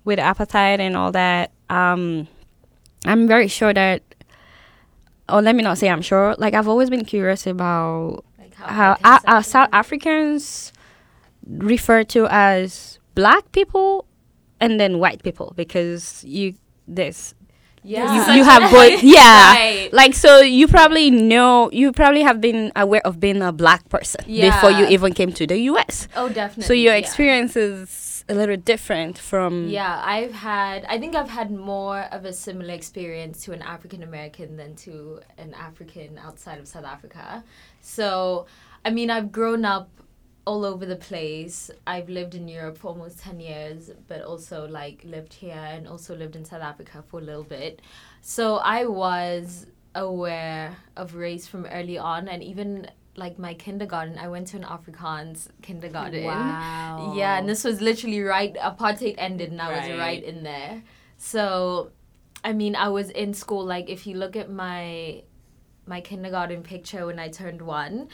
with 0.04 0.18
apartheid 0.18 0.78
and 0.78 0.96
all 0.96 1.12
that. 1.12 1.50
Um, 1.68 2.28
I'm 3.04 3.26
very 3.26 3.48
sure 3.48 3.74
that 3.74 4.02
or 5.28 5.42
let 5.42 5.56
me 5.56 5.62
not 5.62 5.78
say 5.78 5.88
I'm 5.88 6.02
sure. 6.02 6.34
Like 6.38 6.54
I've 6.54 6.68
always 6.68 6.88
been 6.88 7.04
curious 7.04 7.46
about 7.46 8.24
Like 8.38 8.54
how 8.54 8.96
are 9.02 9.42
South. 9.42 9.68
Africans 9.72 10.72
refer 11.46 12.04
to 12.04 12.26
as 12.30 12.98
black 13.14 13.50
people 13.52 14.06
and 14.64 14.80
then 14.80 14.98
white 14.98 15.22
people 15.22 15.52
because 15.56 16.24
you 16.26 16.54
there's 16.88 17.34
Yeah. 17.86 18.08
you, 18.14 18.20
you 18.38 18.44
have 18.44 18.64
both 18.72 19.02
yeah 19.18 19.52
Right. 19.52 19.90
like 19.92 20.14
so 20.14 20.30
you 20.40 20.66
probably 20.68 21.10
know 21.10 21.70
you 21.80 21.92
probably 21.92 22.22
have 22.22 22.40
been 22.40 22.72
aware 22.76 23.04
of 23.04 23.20
being 23.20 23.42
a 23.42 23.52
black 23.52 23.82
person 23.90 24.20
before 24.26 24.70
you 24.78 24.84
even 24.96 25.12
came 25.12 25.32
to 25.40 25.44
the 25.46 25.58
US 25.70 26.08
oh, 26.16 26.28
definitely. 26.28 26.64
so 26.64 26.72
your 26.72 26.94
yeah. 26.94 27.04
experience 27.04 27.56
is 27.56 28.14
a 28.26 28.34
little 28.34 28.56
different 28.56 29.18
from 29.18 29.68
Yeah, 29.68 30.00
I've 30.02 30.32
had. 30.32 30.78
I 30.88 30.96
think 30.98 31.14
I've 31.14 31.28
had 31.28 31.50
more 31.50 32.00
of 32.16 32.24
a 32.24 32.32
similar 32.32 32.72
experience 32.72 33.44
to 33.44 33.52
an 33.52 33.60
African 33.60 34.02
American 34.02 34.56
than 34.56 34.72
to 34.76 35.20
an 35.36 35.52
African 35.52 36.16
outside 36.26 36.58
of 36.58 36.66
South 36.66 36.86
Africa. 36.86 37.44
So, 37.82 38.46
I 38.82 38.88
mean, 38.96 39.10
I've 39.10 39.30
grown 39.30 39.66
up 39.66 39.88
all 40.46 40.64
over 40.64 40.84
the 40.86 40.96
place. 40.96 41.70
I've 41.86 42.08
lived 42.08 42.34
in 42.34 42.48
Europe 42.48 42.78
for 42.78 42.88
almost 42.88 43.18
10 43.20 43.40
years, 43.40 43.90
but 44.08 44.22
also 44.22 44.66
like 44.68 45.02
lived 45.04 45.32
here 45.34 45.54
and 45.74 45.88
also 45.88 46.14
lived 46.14 46.36
in 46.36 46.44
South 46.44 46.62
Africa 46.62 47.02
for 47.06 47.20
a 47.20 47.22
little 47.22 47.44
bit. 47.44 47.80
So, 48.20 48.56
I 48.56 48.86
was 48.86 49.66
aware 49.94 50.76
of 50.96 51.14
race 51.14 51.46
from 51.46 51.66
early 51.66 51.96
on 51.98 52.28
and 52.28 52.42
even 52.42 52.90
like 53.16 53.38
my 53.38 53.54
kindergarten, 53.54 54.18
I 54.18 54.26
went 54.28 54.48
to 54.48 54.56
an 54.56 54.64
Afrikaans 54.64 55.46
kindergarten. 55.62 56.24
Wow. 56.24 57.14
Yeah, 57.16 57.38
and 57.38 57.48
this 57.48 57.62
was 57.62 57.80
literally 57.80 58.20
right 58.22 58.54
apartheid 58.56 59.14
ended 59.18 59.52
and 59.52 59.62
I 59.62 59.68
was 59.68 59.88
Right. 59.88 59.98
right 59.98 60.22
in 60.24 60.42
there. 60.42 60.82
So 61.16 61.92
I 62.42 62.52
mean, 62.52 62.76
I 62.76 62.88
was 62.88 63.10
in 63.10 63.32
school 63.32 63.64
like 63.64 63.88
if 63.88 64.06
you 64.06 64.16
look 64.16 64.36
at 64.36 64.50
my 64.50 65.22
my 65.86 66.00
kindergarten 66.00 66.62
picture 66.62 67.06
when 67.06 67.18
I 67.18 67.28
turned 67.28 67.62
1, 67.62 68.08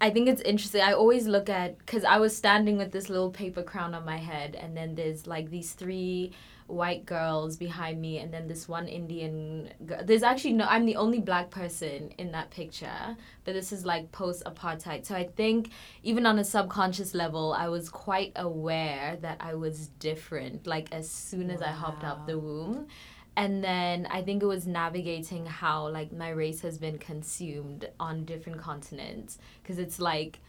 I 0.00 0.10
think 0.10 0.28
it's 0.28 0.42
interesting. 0.42 0.82
I 0.82 0.92
always 0.92 1.26
look 1.26 1.48
at 1.48 1.84
cuz 1.86 2.04
I 2.04 2.18
was 2.18 2.36
standing 2.36 2.76
with 2.76 2.92
this 2.92 3.08
little 3.08 3.30
paper 3.30 3.62
crown 3.62 3.94
on 3.94 4.04
my 4.04 4.18
head 4.18 4.54
and 4.54 4.76
then 4.76 4.94
there's 4.94 5.26
like 5.26 5.50
these 5.50 5.72
three 5.72 6.32
white 6.66 7.06
girls 7.06 7.56
behind 7.56 8.00
me 8.00 8.18
and 8.18 8.34
then 8.34 8.48
this 8.48 8.68
one 8.68 8.88
Indian 8.88 9.70
girl. 9.86 10.00
There's 10.04 10.22
actually 10.22 10.52
no 10.52 10.66
I'm 10.66 10.84
the 10.84 10.96
only 10.96 11.20
black 11.20 11.50
person 11.50 12.10
in 12.18 12.32
that 12.32 12.50
picture, 12.50 13.16
but 13.44 13.54
this 13.54 13.72
is 13.72 13.86
like 13.86 14.12
post 14.12 14.42
apartheid. 14.44 15.06
So 15.06 15.14
I 15.14 15.24
think 15.24 15.70
even 16.02 16.26
on 16.26 16.38
a 16.38 16.44
subconscious 16.44 17.14
level, 17.14 17.54
I 17.54 17.68
was 17.68 17.88
quite 17.88 18.32
aware 18.36 19.16
that 19.22 19.38
I 19.40 19.54
was 19.54 19.88
different 19.98 20.66
like 20.66 20.92
as 20.92 21.10
soon 21.10 21.50
as 21.50 21.62
I 21.62 21.70
hopped 21.70 22.04
out 22.04 22.26
the 22.26 22.38
womb. 22.38 22.88
And 23.36 23.62
then 23.62 24.06
I 24.10 24.22
think 24.22 24.42
it 24.42 24.46
was 24.46 24.66
navigating 24.66 25.44
how 25.44 25.88
like 25.88 26.10
my 26.10 26.30
race 26.30 26.62
has 26.62 26.78
been 26.78 26.98
consumed 26.98 27.88
on 28.00 28.24
different 28.24 28.58
continents 28.58 29.38
because 29.62 29.78
it's 29.78 29.98
like 29.98 30.40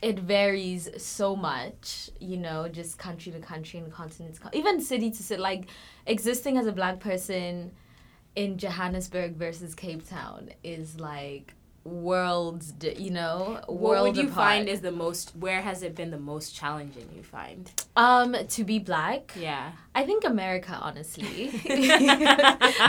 it 0.00 0.18
varies 0.18 0.88
so 0.96 1.34
much, 1.36 2.10
you 2.20 2.36
know, 2.36 2.68
just 2.68 2.98
country 2.98 3.32
to 3.32 3.40
country 3.40 3.78
and 3.80 3.92
continent, 3.92 4.34
to 4.34 4.56
even 4.56 4.80
city 4.80 5.10
to 5.10 5.22
city. 5.22 5.40
Like 5.40 5.66
existing 6.06 6.58
as 6.58 6.66
a 6.66 6.72
black 6.72 7.00
person 7.00 7.72
in 8.34 8.58
Johannesburg 8.58 9.36
versus 9.36 9.74
Cape 9.74 10.08
Town 10.08 10.50
is 10.64 10.98
like 10.98 11.54
worlds, 11.84 12.72
you 12.96 13.10
know, 13.10 13.60
What 13.66 13.80
world 13.80 14.06
would 14.08 14.16
you 14.16 14.28
apart. 14.30 14.34
find 14.34 14.68
is 14.68 14.80
the 14.80 14.92
most? 14.92 15.32
Where 15.36 15.62
has 15.62 15.82
it 15.82 15.94
been 15.94 16.10
the 16.10 16.18
most 16.18 16.54
challenging? 16.54 17.08
You 17.16 17.22
find? 17.22 17.70
um 17.96 18.34
to 18.48 18.64
be 18.64 18.78
black? 18.78 19.32
Yeah. 19.38 19.72
I 19.94 20.04
think 20.04 20.24
America, 20.24 20.78
honestly. 20.80 21.50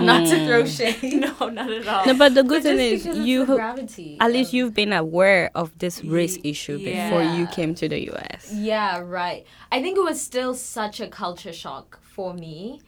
Not 0.02 0.28
to 0.30 0.46
throw 0.46 0.66
shade. 0.66 1.04
No, 1.04 1.50
not 1.50 1.70
at 1.72 1.88
all. 1.88 2.06
no 2.06 2.14
but 2.14 2.34
the 2.34 2.44
good 2.44 2.64
But 2.64 2.76
thing 2.78 2.94
is 2.94 3.06
you 3.06 3.46
the 3.46 3.56
gravity. 3.56 4.18
at 4.20 4.32
least 4.32 4.50
of- 4.50 4.54
you've 4.56 4.74
been 4.74 4.94
aware 4.94 5.52
of 5.56 5.78
this 5.80 6.04
race 6.04 6.38
Ye- 6.38 6.52
issue 6.52 6.78
before 6.78 7.24
you 7.24 7.48
came 7.48 7.76
to 7.76 7.90
the 7.90 8.00
US 8.14 8.52
Yeah, 8.54 9.00
right. 9.00 9.46
I 9.72 9.82
think 9.82 9.98
it 9.98 10.02
was 10.04 10.22
still 10.22 10.54
such 10.54 11.00
a 11.02 11.08
culture 11.08 11.52
shock 11.54 12.00
for 12.02 12.34
me 12.34 12.80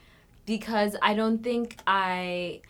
because 0.45 0.95
I 1.01 1.13
don't 1.15 1.39
think 1.43 1.77
I 1.87 2.61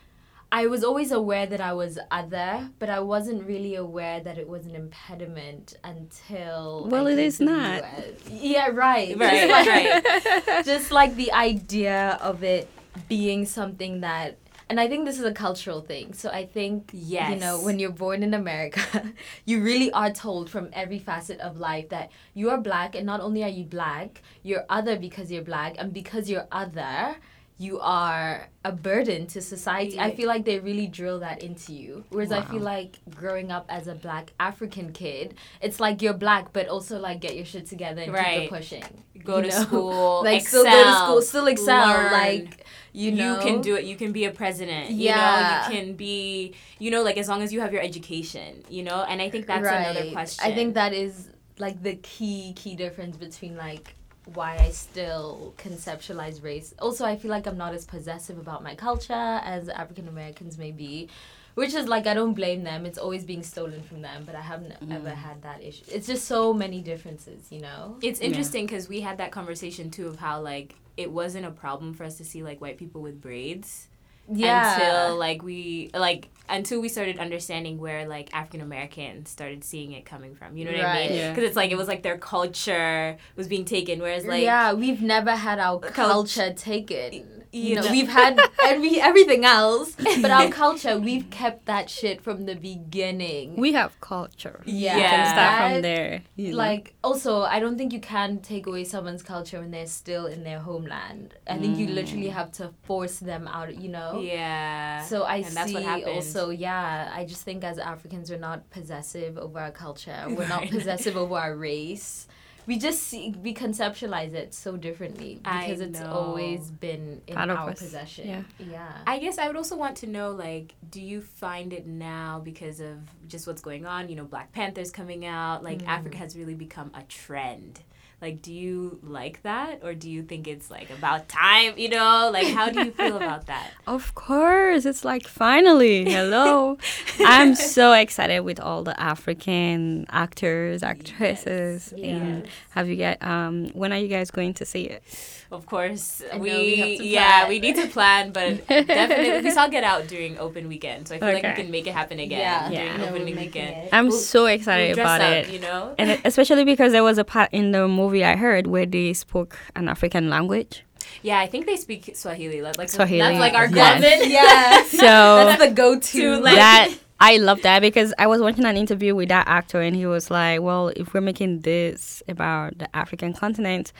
I 0.52 0.68
was 0.68 0.84
always 0.84 1.12
aware 1.12 1.46
that 1.46 1.60
I 1.60 1.74
was 1.74 2.00
other, 2.12 2.70
but 2.80 2.90
I 2.90 3.00
wasn't 3.00 3.46
really 3.46 3.76
aware 3.76 4.20
that 4.22 4.38
it 4.38 4.48
was 4.48 4.66
an 4.66 4.76
impediment 4.76 5.74
until 5.84 6.88
Well, 6.90 7.08
I 7.08 7.12
it 7.12 7.16
came 7.16 7.26
is 7.26 7.38
to 7.40 7.46
the 7.46 7.52
not. 7.52 7.84
US. 7.84 8.30
Yeah, 8.30 8.68
right. 8.68 9.18
Right, 9.18 9.50
Just 9.50 9.52
like, 9.52 9.68
right. 9.68 10.66
just 10.66 10.92
like 10.92 11.16
the 11.16 11.32
idea 11.34 12.18
of 12.22 12.44
it 12.44 12.70
being 13.10 13.46
something 13.46 14.02
that 14.02 14.38
and 14.68 14.80
I 14.80 14.88
think 14.88 15.06
this 15.06 15.20
is 15.20 15.26
a 15.26 15.32
cultural 15.32 15.82
thing. 15.82 16.14
So 16.14 16.30
I 16.30 16.46
think 16.48 16.90
yes. 16.92 17.30
you 17.32 17.36
know, 17.40 17.62
when 17.62 17.78
you're 17.78 17.92
born 17.92 18.24
in 18.24 18.34
America, 18.34 19.14
you 19.46 19.62
really 19.62 19.92
are 19.92 20.12
told 20.12 20.50
from 20.50 20.70
every 20.74 20.98
facet 20.98 21.40
of 21.40 21.58
life 21.58 21.90
that 21.90 22.12
you 22.34 22.50
are 22.50 22.58
black 22.58 22.96
and 22.96 23.06
not 23.06 23.22
only 23.22 23.44
are 23.44 23.50
you 23.50 23.64
black, 23.64 24.24
you're 24.42 24.66
other 24.68 24.98
because 24.98 25.32
you're 25.32 25.44
black 25.44 25.76
and 25.78 25.94
because 25.94 26.30
you're 26.32 26.48
other, 26.52 27.16
you 27.58 27.80
are 27.80 28.50
a 28.66 28.72
burden 28.74 29.28
to 29.28 29.42
society. 29.42 29.98
I 29.98 30.14
feel 30.14 30.28
like 30.28 30.44
they 30.44 30.60
really 30.60 30.88
drill 30.88 31.20
that 31.20 31.42
into 31.42 31.72
you. 31.72 32.04
Whereas 32.10 32.32
I 32.34 32.42
feel 32.42 32.60
like 32.60 32.98
growing 33.16 33.50
up 33.50 33.66
as 33.70 33.88
a 33.88 33.96
black 33.96 34.34
African 34.42 34.92
kid, 34.92 35.36
it's 35.62 35.80
like 35.80 36.02
you're 36.02 36.14
black 36.14 36.52
but 36.52 36.68
also 36.68 37.00
like 37.00 37.22
get 37.22 37.36
your 37.36 37.46
shit 37.46 37.66
together 37.68 38.02
and 38.02 38.12
keep 38.12 38.22
Right. 38.22 38.42
it 38.44 38.50
pushing. 38.50 38.84
Go 39.24 39.42
to 39.42 39.48
know? 39.48 39.62
school. 39.62 40.24
like 40.26 40.42
excel, 40.42 40.62
still 40.66 40.72
go 40.72 40.84
to 40.84 40.96
school, 40.98 41.22
still 41.22 41.48
excel. 41.48 41.88
learn. 41.88 42.12
Like 42.12 42.66
you 42.92 43.12
know, 43.14 43.36
you 43.36 43.42
can 43.42 43.62
do 43.62 43.76
it. 43.76 43.86
You 43.86 43.96
can 43.96 44.12
be 44.12 44.26
a 44.26 44.32
president. 44.32 44.92
Yeah. 44.92 45.68
You 45.68 45.74
know, 45.74 45.80
you 45.80 45.86
can 45.86 45.96
be, 45.96 46.56
you 46.80 46.92
know, 46.92 47.04
like 47.04 47.18
as 47.18 47.30
long 47.30 47.42
as 47.42 47.54
you 47.54 47.62
have 47.62 47.72
your 47.72 47.82
education, 47.82 48.64
you 48.70 48.84
know, 48.84 49.04
and 49.08 49.22
I 49.22 49.30
think 49.30 49.48
that's 49.48 49.66
another 49.66 50.12
question. 50.12 50.44
I 50.46 50.54
think 50.54 50.74
that 50.76 50.92
is 50.94 51.30
like 51.58 51.82
the 51.84 51.96
key 51.96 52.52
key 52.58 52.76
difference 52.76 53.16
between 53.16 53.56
like 53.56 53.96
why 54.34 54.58
I 54.58 54.70
still 54.70 55.54
conceptualize 55.58 56.44
race. 56.44 56.74
Also, 56.80 57.06
I 57.06 57.16
feel 57.16 57.32
like 57.32 57.48
I'm 57.48 57.58
not 57.58 57.74
as 57.74 57.86
possessive 57.86 58.38
about 58.38 58.64
my 58.64 58.76
culture 58.76 59.14
as 59.14 59.70
African 59.70 60.08
Americans 60.08 60.58
may 60.58 60.72
be. 60.72 61.10
Which 61.54 61.74
is 61.74 61.88
like 61.88 62.06
I 62.06 62.14
don't 62.14 62.34
blame 62.34 62.66
them. 62.66 62.86
It's 62.86 62.98
always 62.98 63.24
being 63.24 63.42
stolen 63.42 63.82
from 63.84 64.02
them, 64.02 64.24
but 64.26 64.36
I 64.36 64.42
haven't 64.42 64.78
mm. 64.82 64.94
ever 64.94 65.12
had 65.12 65.42
that 65.44 65.64
issue. 65.64 65.86
It's 65.88 66.06
just 66.06 66.26
so 66.26 66.54
many 66.54 66.82
differences, 66.82 67.50
you 67.50 67.62
know. 67.62 67.96
It's 68.02 68.20
interesting 68.20 68.66
because 68.66 68.90
we 68.90 69.00
had 69.00 69.20
that 69.20 69.32
conversation 69.32 69.90
too 69.90 70.08
of 70.08 70.18
how 70.18 70.42
like 70.42 70.76
it 70.98 71.10
wasn't 71.10 71.46
a 71.46 71.52
problem 71.52 71.94
for 71.94 72.04
us 72.04 72.18
to 72.18 72.26
see 72.26 72.44
like 72.44 72.60
white 72.60 72.78
people 72.78 73.02
with 73.02 73.22
braids 73.22 73.88
Yeah. 74.30 74.74
until 74.74 75.18
like 75.18 75.44
we 75.44 75.92
like 75.94 76.28
until 76.50 76.80
we 76.82 76.90
started 76.90 77.18
understanding 77.20 77.78
where 77.80 78.08
like 78.08 78.30
African 78.34 78.62
Americans 78.62 79.30
started 79.30 79.64
seeing 79.64 79.92
it 79.94 80.06
coming 80.06 80.36
from. 80.36 80.56
You 80.58 80.66
know 80.66 80.72
what 80.72 80.82
I 80.82 80.84
Right. 80.84 81.10
mean? 81.10 81.20
Yeah. 81.20 81.30
Because 81.32 81.46
it's 81.48 81.56
like 81.56 81.72
it 81.72 81.78
was 81.78 81.88
like 81.88 82.04
their 82.04 82.18
culture 82.18 83.18
was 83.36 83.48
being 83.48 83.66
taken, 83.66 84.00
whereas 84.00 84.26
like 84.26 84.44
yeah, 84.44 84.74
we've 84.74 85.02
never 85.02 85.32
had 85.32 85.60
our 85.60 85.80
Cult- 85.80 85.94
culture 85.94 86.54
taken. 86.54 87.44
You 87.56 87.76
know, 87.76 87.88
we've 87.90 88.10
had 88.10 88.40
every 88.64 89.00
everything 89.00 89.46
else, 89.46 89.96
but 89.96 90.32
our 90.32 90.50
culture, 90.64 90.98
we've 91.00 91.30
kept 91.30 91.66
that 91.66 91.90
shit 91.90 92.22
from 92.22 92.46
the 92.46 92.56
beginning. 92.56 93.56
we 93.56 93.74
have 93.74 94.00
culture 94.02 94.62
yeah, 94.66 94.96
you 94.98 95.04
can 95.04 95.26
start 95.28 95.72
from 95.72 95.82
there 95.82 96.22
you 96.36 96.52
know. 96.52 96.58
Like, 96.58 96.96
also, 97.04 97.42
I 97.42 97.60
don't 97.60 97.78
think 97.78 97.94
you 97.94 98.00
can 98.00 98.40
take 98.40 98.68
away 98.68 98.84
someone's 98.84 99.24
culture 99.24 99.60
when 99.60 99.72
they're 99.72 99.88
still 99.88 100.26
in 100.26 100.44
their 100.44 100.60
homeland. 100.60 101.36
I 101.48 101.58
think 101.58 101.78
you 101.78 101.88
literally 101.88 102.28
mm. 102.28 102.34
have 102.34 102.52
to 102.54 102.72
force 102.84 103.20
them 103.20 103.48
out, 103.48 103.76
you 103.76 103.90
know? 103.90 104.20
yeah. 104.22 105.04
So 105.04 105.24
I 105.24 105.38
and 105.38 105.56
that's 105.56 105.72
see 105.72 106.04
also, 106.06 106.50
yeah, 106.50 107.12
I 107.14 107.26
just 107.26 107.44
think 107.44 107.64
as 107.64 107.78
Africans, 107.80 108.30
we're 108.30 108.40
not 108.40 108.70
possessive 108.70 109.38
over 109.38 109.60
our 109.60 109.72
culture. 109.72 110.26
We're 110.28 110.48
not 110.48 110.68
possessive 110.70 111.16
over 111.16 111.36
our 111.36 111.56
race. 111.56 112.28
We 112.68 112.78
just 112.80 113.04
see, 113.04 113.34
we 113.44 113.54
conceptualize 113.54 114.34
it 114.34 114.54
so 114.54 114.76
differently 114.78 115.40
I 115.46 115.66
because 115.68 115.82
it's 115.82 116.00
know. 116.00 116.12
always 116.12 116.72
been 116.72 117.22
in 117.28 117.36
Part 117.36 117.50
our 117.52 117.70
us, 117.70 117.80
possession. 117.80 118.28
yeah. 118.28 118.42
Yeah. 118.60 118.92
I 119.06 119.20
guess 119.20 119.38
I 119.38 119.48
would 119.48 119.56
also 119.56 119.76
want 119.78 119.98
to 119.98 120.08
know, 120.08 120.32
like, 120.32 120.74
do 120.90 121.00
you 121.02 121.22
find 121.22 121.74
it 121.74 121.86
now 121.86 122.42
because 122.44 122.80
of 122.80 122.98
just 123.28 123.46
what's 123.48 123.62
going 123.62 123.86
on? 123.86 124.10
You 124.10 124.16
know, 124.16 124.24
Black 124.26 124.52
Panther's 124.52 124.92
coming 124.92 125.26
out. 125.26 125.64
Like, 125.64 125.80
Mm. 125.80 125.88
Africa 125.88 126.18
has 126.18 126.36
really 126.36 126.56
become 126.56 126.92
a 126.96 127.04
trend. 127.04 127.82
Like, 128.22 128.42
do 128.42 128.52
you 128.54 129.00
like 129.04 129.44
that, 129.44 129.82
or 129.84 129.94
do 129.94 130.10
you 130.10 130.24
think 130.24 130.48
it's 130.48 130.72
like 130.72 130.90
about 130.90 131.28
time? 131.30 131.78
You 131.78 131.90
know, 131.90 132.30
like, 132.34 132.48
how 132.48 132.70
do 132.70 132.80
you 132.84 132.92
feel 132.92 133.18
about 133.22 133.48
that? 133.48 133.72
Of 133.88 134.16
course, 134.16 134.86
it's 134.86 135.04
like 135.06 135.28
finally, 135.28 136.06
hello. 136.06 136.78
I'm 137.20 137.56
so 137.56 137.92
excited 137.94 138.40
with 138.42 138.60
all 138.60 138.84
the 138.84 139.00
African 139.00 140.06
actors, 140.10 140.82
actresses. 140.82 141.94
And 142.02 142.46
Yes. 142.46 142.54
have 142.72 142.88
you 142.90 142.96
guys? 142.96 143.18
Um, 143.22 143.70
when 143.74 143.92
are 143.94 144.00
you 144.00 144.08
guys 144.08 144.32
going 144.32 144.54
to 144.56 144.66
see 144.66 144.84
it? 144.84 145.04
Of 145.52 145.66
course, 145.68 146.24
I 146.32 146.38
know 146.38 146.44
we, 146.44 146.98
we 147.00 147.08
yeah, 147.10 147.48
we 147.48 147.60
need 147.60 147.76
to 147.76 147.88
plan, 147.88 148.32
but 148.32 148.66
definitely 148.68 149.42
we 149.44 149.52
saw 149.52 149.68
Get 149.68 149.84
Out 149.84 150.08
during 150.08 150.38
open 150.40 150.68
weekend, 150.68 151.08
so 151.08 151.16
I 151.16 151.20
feel 151.20 151.34
like 151.34 151.44
we 151.44 151.54
can 151.64 151.72
make 151.72 151.86
it 151.88 151.94
happen 151.94 152.20
again 152.20 152.40
Yeah. 152.40 152.70
Yeah. 152.70 152.84
during 152.86 152.98
No, 153.02 153.08
open 153.10 153.26
we're 153.26 153.42
weekend. 153.42 153.90
I'm 153.94 154.08
We'll- 154.08 154.18
so 154.18 154.48
excited 154.48 154.96
We'll 154.98 155.06
about 155.06 155.22
up, 155.22 155.32
it. 155.32 155.50
you 155.50 155.60
know. 155.60 155.94
And 155.98 156.20
especially 156.26 156.66
because 156.66 156.92
there 156.92 157.04
was 157.04 157.18
a 157.18 157.24
part 157.24 157.50
in 157.52 157.72
the 157.72 157.88
movie 157.88 158.24
I 158.26 158.36
heard 158.36 158.68
where 158.68 158.86
they 158.88 159.14
spoke 159.14 159.58
an 159.76 159.88
African 159.88 160.30
language. 160.30 160.84
Yeah, 161.22 161.40
I 161.40 161.46
think 161.48 161.66
they 161.68 161.76
speak 161.78 162.12
Swahili. 162.16 162.62
Like 162.62 162.78
like- 162.78 162.90
Swahili, 162.90 163.20
that's 163.20 163.40
like 163.40 163.54
our 163.54 163.68
yes. 163.68 164.02
common. 164.02 164.32
Yeah. 164.38 164.84
So 164.86 165.46
That's 165.46 165.64
the 165.64 165.72
go-to. 165.72 166.40
like- 166.40 166.56
that 166.56 166.90
I 167.20 167.38
love 167.38 167.62
that 167.62 167.80
because 167.80 168.14
I 168.20 168.28
was 168.28 168.42
watching 168.42 168.66
an 168.66 168.76
interview 168.76 169.16
with 169.16 169.30
that 169.30 169.48
actor 169.48 169.80
and 169.80 169.96
he 169.96 170.06
was 170.06 170.30
like, 170.30 170.62
"Well, 170.62 170.90
if 170.98 171.14
we're 171.14 171.22
making 171.22 171.62
this 171.62 172.22
about 172.28 172.78
the 172.78 172.94
African 172.94 173.32
continent, 173.34 173.94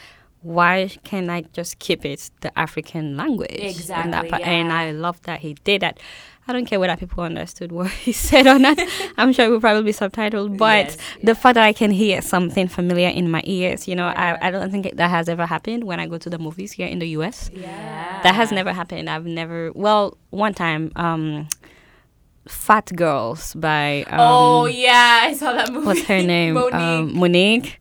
why 0.46 0.90
can't 1.04 1.30
I 1.30 1.42
just 1.54 1.80
keep 1.80 2.06
it 2.06 2.30
the 2.42 2.58
African 2.58 3.18
language?" 3.18 3.52
And, 3.52 3.64
Exactly, 3.64 4.12
that 4.12 4.30
part- 4.30 4.44
and. 4.44 4.72
I 4.72 4.92
love 4.92 5.22
that 5.24 5.40
he 5.42 5.56
did 5.64 5.82
that. 5.82 6.00
I 6.48 6.54
don't 6.54 6.66
care 6.66 6.80
whether 6.80 6.96
people 6.96 7.24
understood 7.24 7.72
what 7.72 7.90
he 7.90 8.12
said 8.28 8.46
or 8.46 8.60
not. 8.60 8.78
I'm 9.18 9.34
sure 9.34 9.46
it 9.46 9.50
will 9.50 9.60
probably 9.60 9.82
be 9.82 9.92
subtitled, 9.92 10.58
but 10.58 10.86
Yes, 10.90 10.98
the 11.24 11.34
fact 11.34 11.56
that 11.56 11.64
I 11.64 11.74
can 11.74 11.90
hear 11.90 12.22
something 12.22 12.68
familiar 12.68 13.10
in 13.10 13.32
my 13.32 13.42
ears, 13.46 13.88
you 13.88 13.96
know, 13.96 14.06
I, 14.06 14.38
I 14.48 14.52
don't 14.52 14.70
think 14.70 14.96
that 14.96 15.10
has 15.10 15.28
ever 15.28 15.48
happened 15.48 15.86
when 15.86 16.00
I 16.00 16.06
go 16.06 16.20
to 16.20 16.30
the 16.30 16.38
movies 16.38 16.74
here 16.74 16.88
in 16.88 17.00
the 17.00 17.08
U.S. 17.18 17.50
Yeah. 17.52 18.22
That 18.22 18.36
has 18.36 18.52
never 18.52 18.74
happened. 18.74 19.10
I've 19.10 19.26
never. 19.26 19.72
Well, 19.74 20.18
one 20.30 20.54
time, 20.54 20.92
um, 20.96 21.48
Phat 22.48 22.86
Girlz 22.94 23.60
by. 23.60 24.04
Um, 24.04 24.20
oh 24.20 24.66
yeah, 24.68 25.22
I 25.24 25.34
saw 25.34 25.52
that 25.54 25.72
movie. 25.74 25.88
What's 25.88 26.04
her 26.04 26.22
name? 26.36 26.54
Mo'Nique. 26.54 26.74
Um, 26.76 27.14
Mo'Nique. 27.16 27.74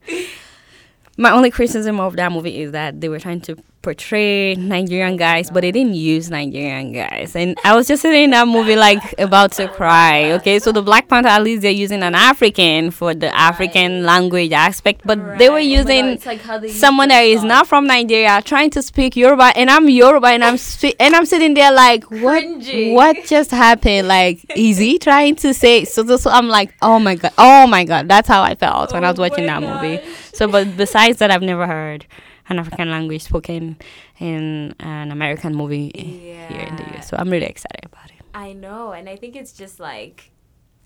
My 1.17 1.31
only 1.31 1.49
criticism 1.49 1.99
of 1.99 2.15
that 2.17 2.31
movie 2.31 2.61
is 2.61 2.71
that 2.71 2.99
they 3.01 3.09
were 3.09 3.19
trying 3.19 3.41
to 3.41 3.55
portray 3.85 4.55
Nigerian 4.55 5.15
guys, 5.15 5.51
but 5.51 5.61
they 5.61 5.71
didn't 5.71 5.93
use 5.93 6.31
Nigerian 6.31 6.91
guys. 6.91 7.35
And 7.35 7.55
I 7.63 7.75
was 7.75 7.87
just 7.87 8.01
sitting 8.01 8.23
in 8.23 8.31
that 8.31 8.47
movie 8.47 8.75
like 8.75 9.03
about 9.19 9.51
to 9.53 9.67
cry. 9.67 10.31
Okay, 10.37 10.57
so 10.57 10.71
the 10.71 10.81
Black 10.81 11.07
Panther 11.07 11.29
at 11.29 11.43
least 11.43 11.61
they're 11.61 11.71
using 11.71 12.01
an 12.01 12.15
African 12.15 12.89
for 12.89 13.13
the 13.13 13.33
African 13.35 14.03
language 14.03 14.51
aspect, 14.51 15.01
but 15.05 15.37
they 15.37 15.49
were 15.49 15.55
Right. 15.55 15.79
Oh 15.79 15.83
God, 15.83 15.89
using 15.91 16.19
like 16.25 16.41
how 16.41 16.57
they 16.57 16.67
use 16.67 16.79
someone 16.79 17.09
that 17.09 17.21
is 17.21 17.43
not 17.43 17.67
from 17.67 17.85
Nigeria 17.85 18.41
trying 18.41 18.71
to 18.71 18.81
speak 18.81 19.15
Yoruba, 19.15 19.53
and 19.55 19.69
I'm 19.69 19.87
Yoruba, 19.87 20.27
and 20.29 20.43
I'm 20.43 20.57
spe- 20.57 20.97
and 20.99 21.15
I'm 21.15 21.25
sitting 21.27 21.53
there 21.53 21.71
like, 21.71 22.03
what? 22.09 22.41
Cringing. 22.43 22.95
What 22.95 23.23
just 23.25 23.51
happened? 23.51 24.07
Like, 24.07 24.43
is 24.55 24.79
he 24.79 24.97
trying 24.97 25.35
to 25.37 25.53
say? 25.53 25.85
So, 25.85 26.03
so, 26.07 26.17
so 26.17 26.31
I'm 26.31 26.47
like, 26.47 26.73
oh 26.81 26.97
my 26.97 27.13
god, 27.15 27.33
oh 27.37 27.67
my 27.67 27.83
god, 27.83 28.07
that's 28.09 28.27
how 28.27 28.41
I 28.41 28.55
felt 28.55 28.93
when 28.93 29.03
I 29.05 29.11
was 29.11 29.19
Oh 29.19 29.23
watching 29.23 29.45
that 29.45 29.61
movie. 29.61 29.99
So, 30.33 30.47
but 30.47 30.75
besides 30.75 31.19
that, 31.19 31.29
I've 31.29 31.43
never 31.43 31.67
heard 31.67 32.05
an 32.49 32.59
African 32.59 32.89
language 32.91 33.23
spoken 33.23 33.77
in 34.19 34.75
an 34.79 35.11
American 35.11 35.55
movie 35.55 35.91
here 35.95 36.61
in 36.69 36.75
the 36.75 36.83
US. 36.95 37.09
So 37.09 37.17
I'm 37.17 37.29
really 37.29 37.45
excited 37.47 37.85
about 37.85 38.09
it. 38.11 38.21
I 38.33 38.53
know, 38.53 38.91
and 38.91 39.07
I 39.09 39.15
think 39.15 39.35
it's 39.35 39.53
just 39.53 39.79
like. 39.79 40.31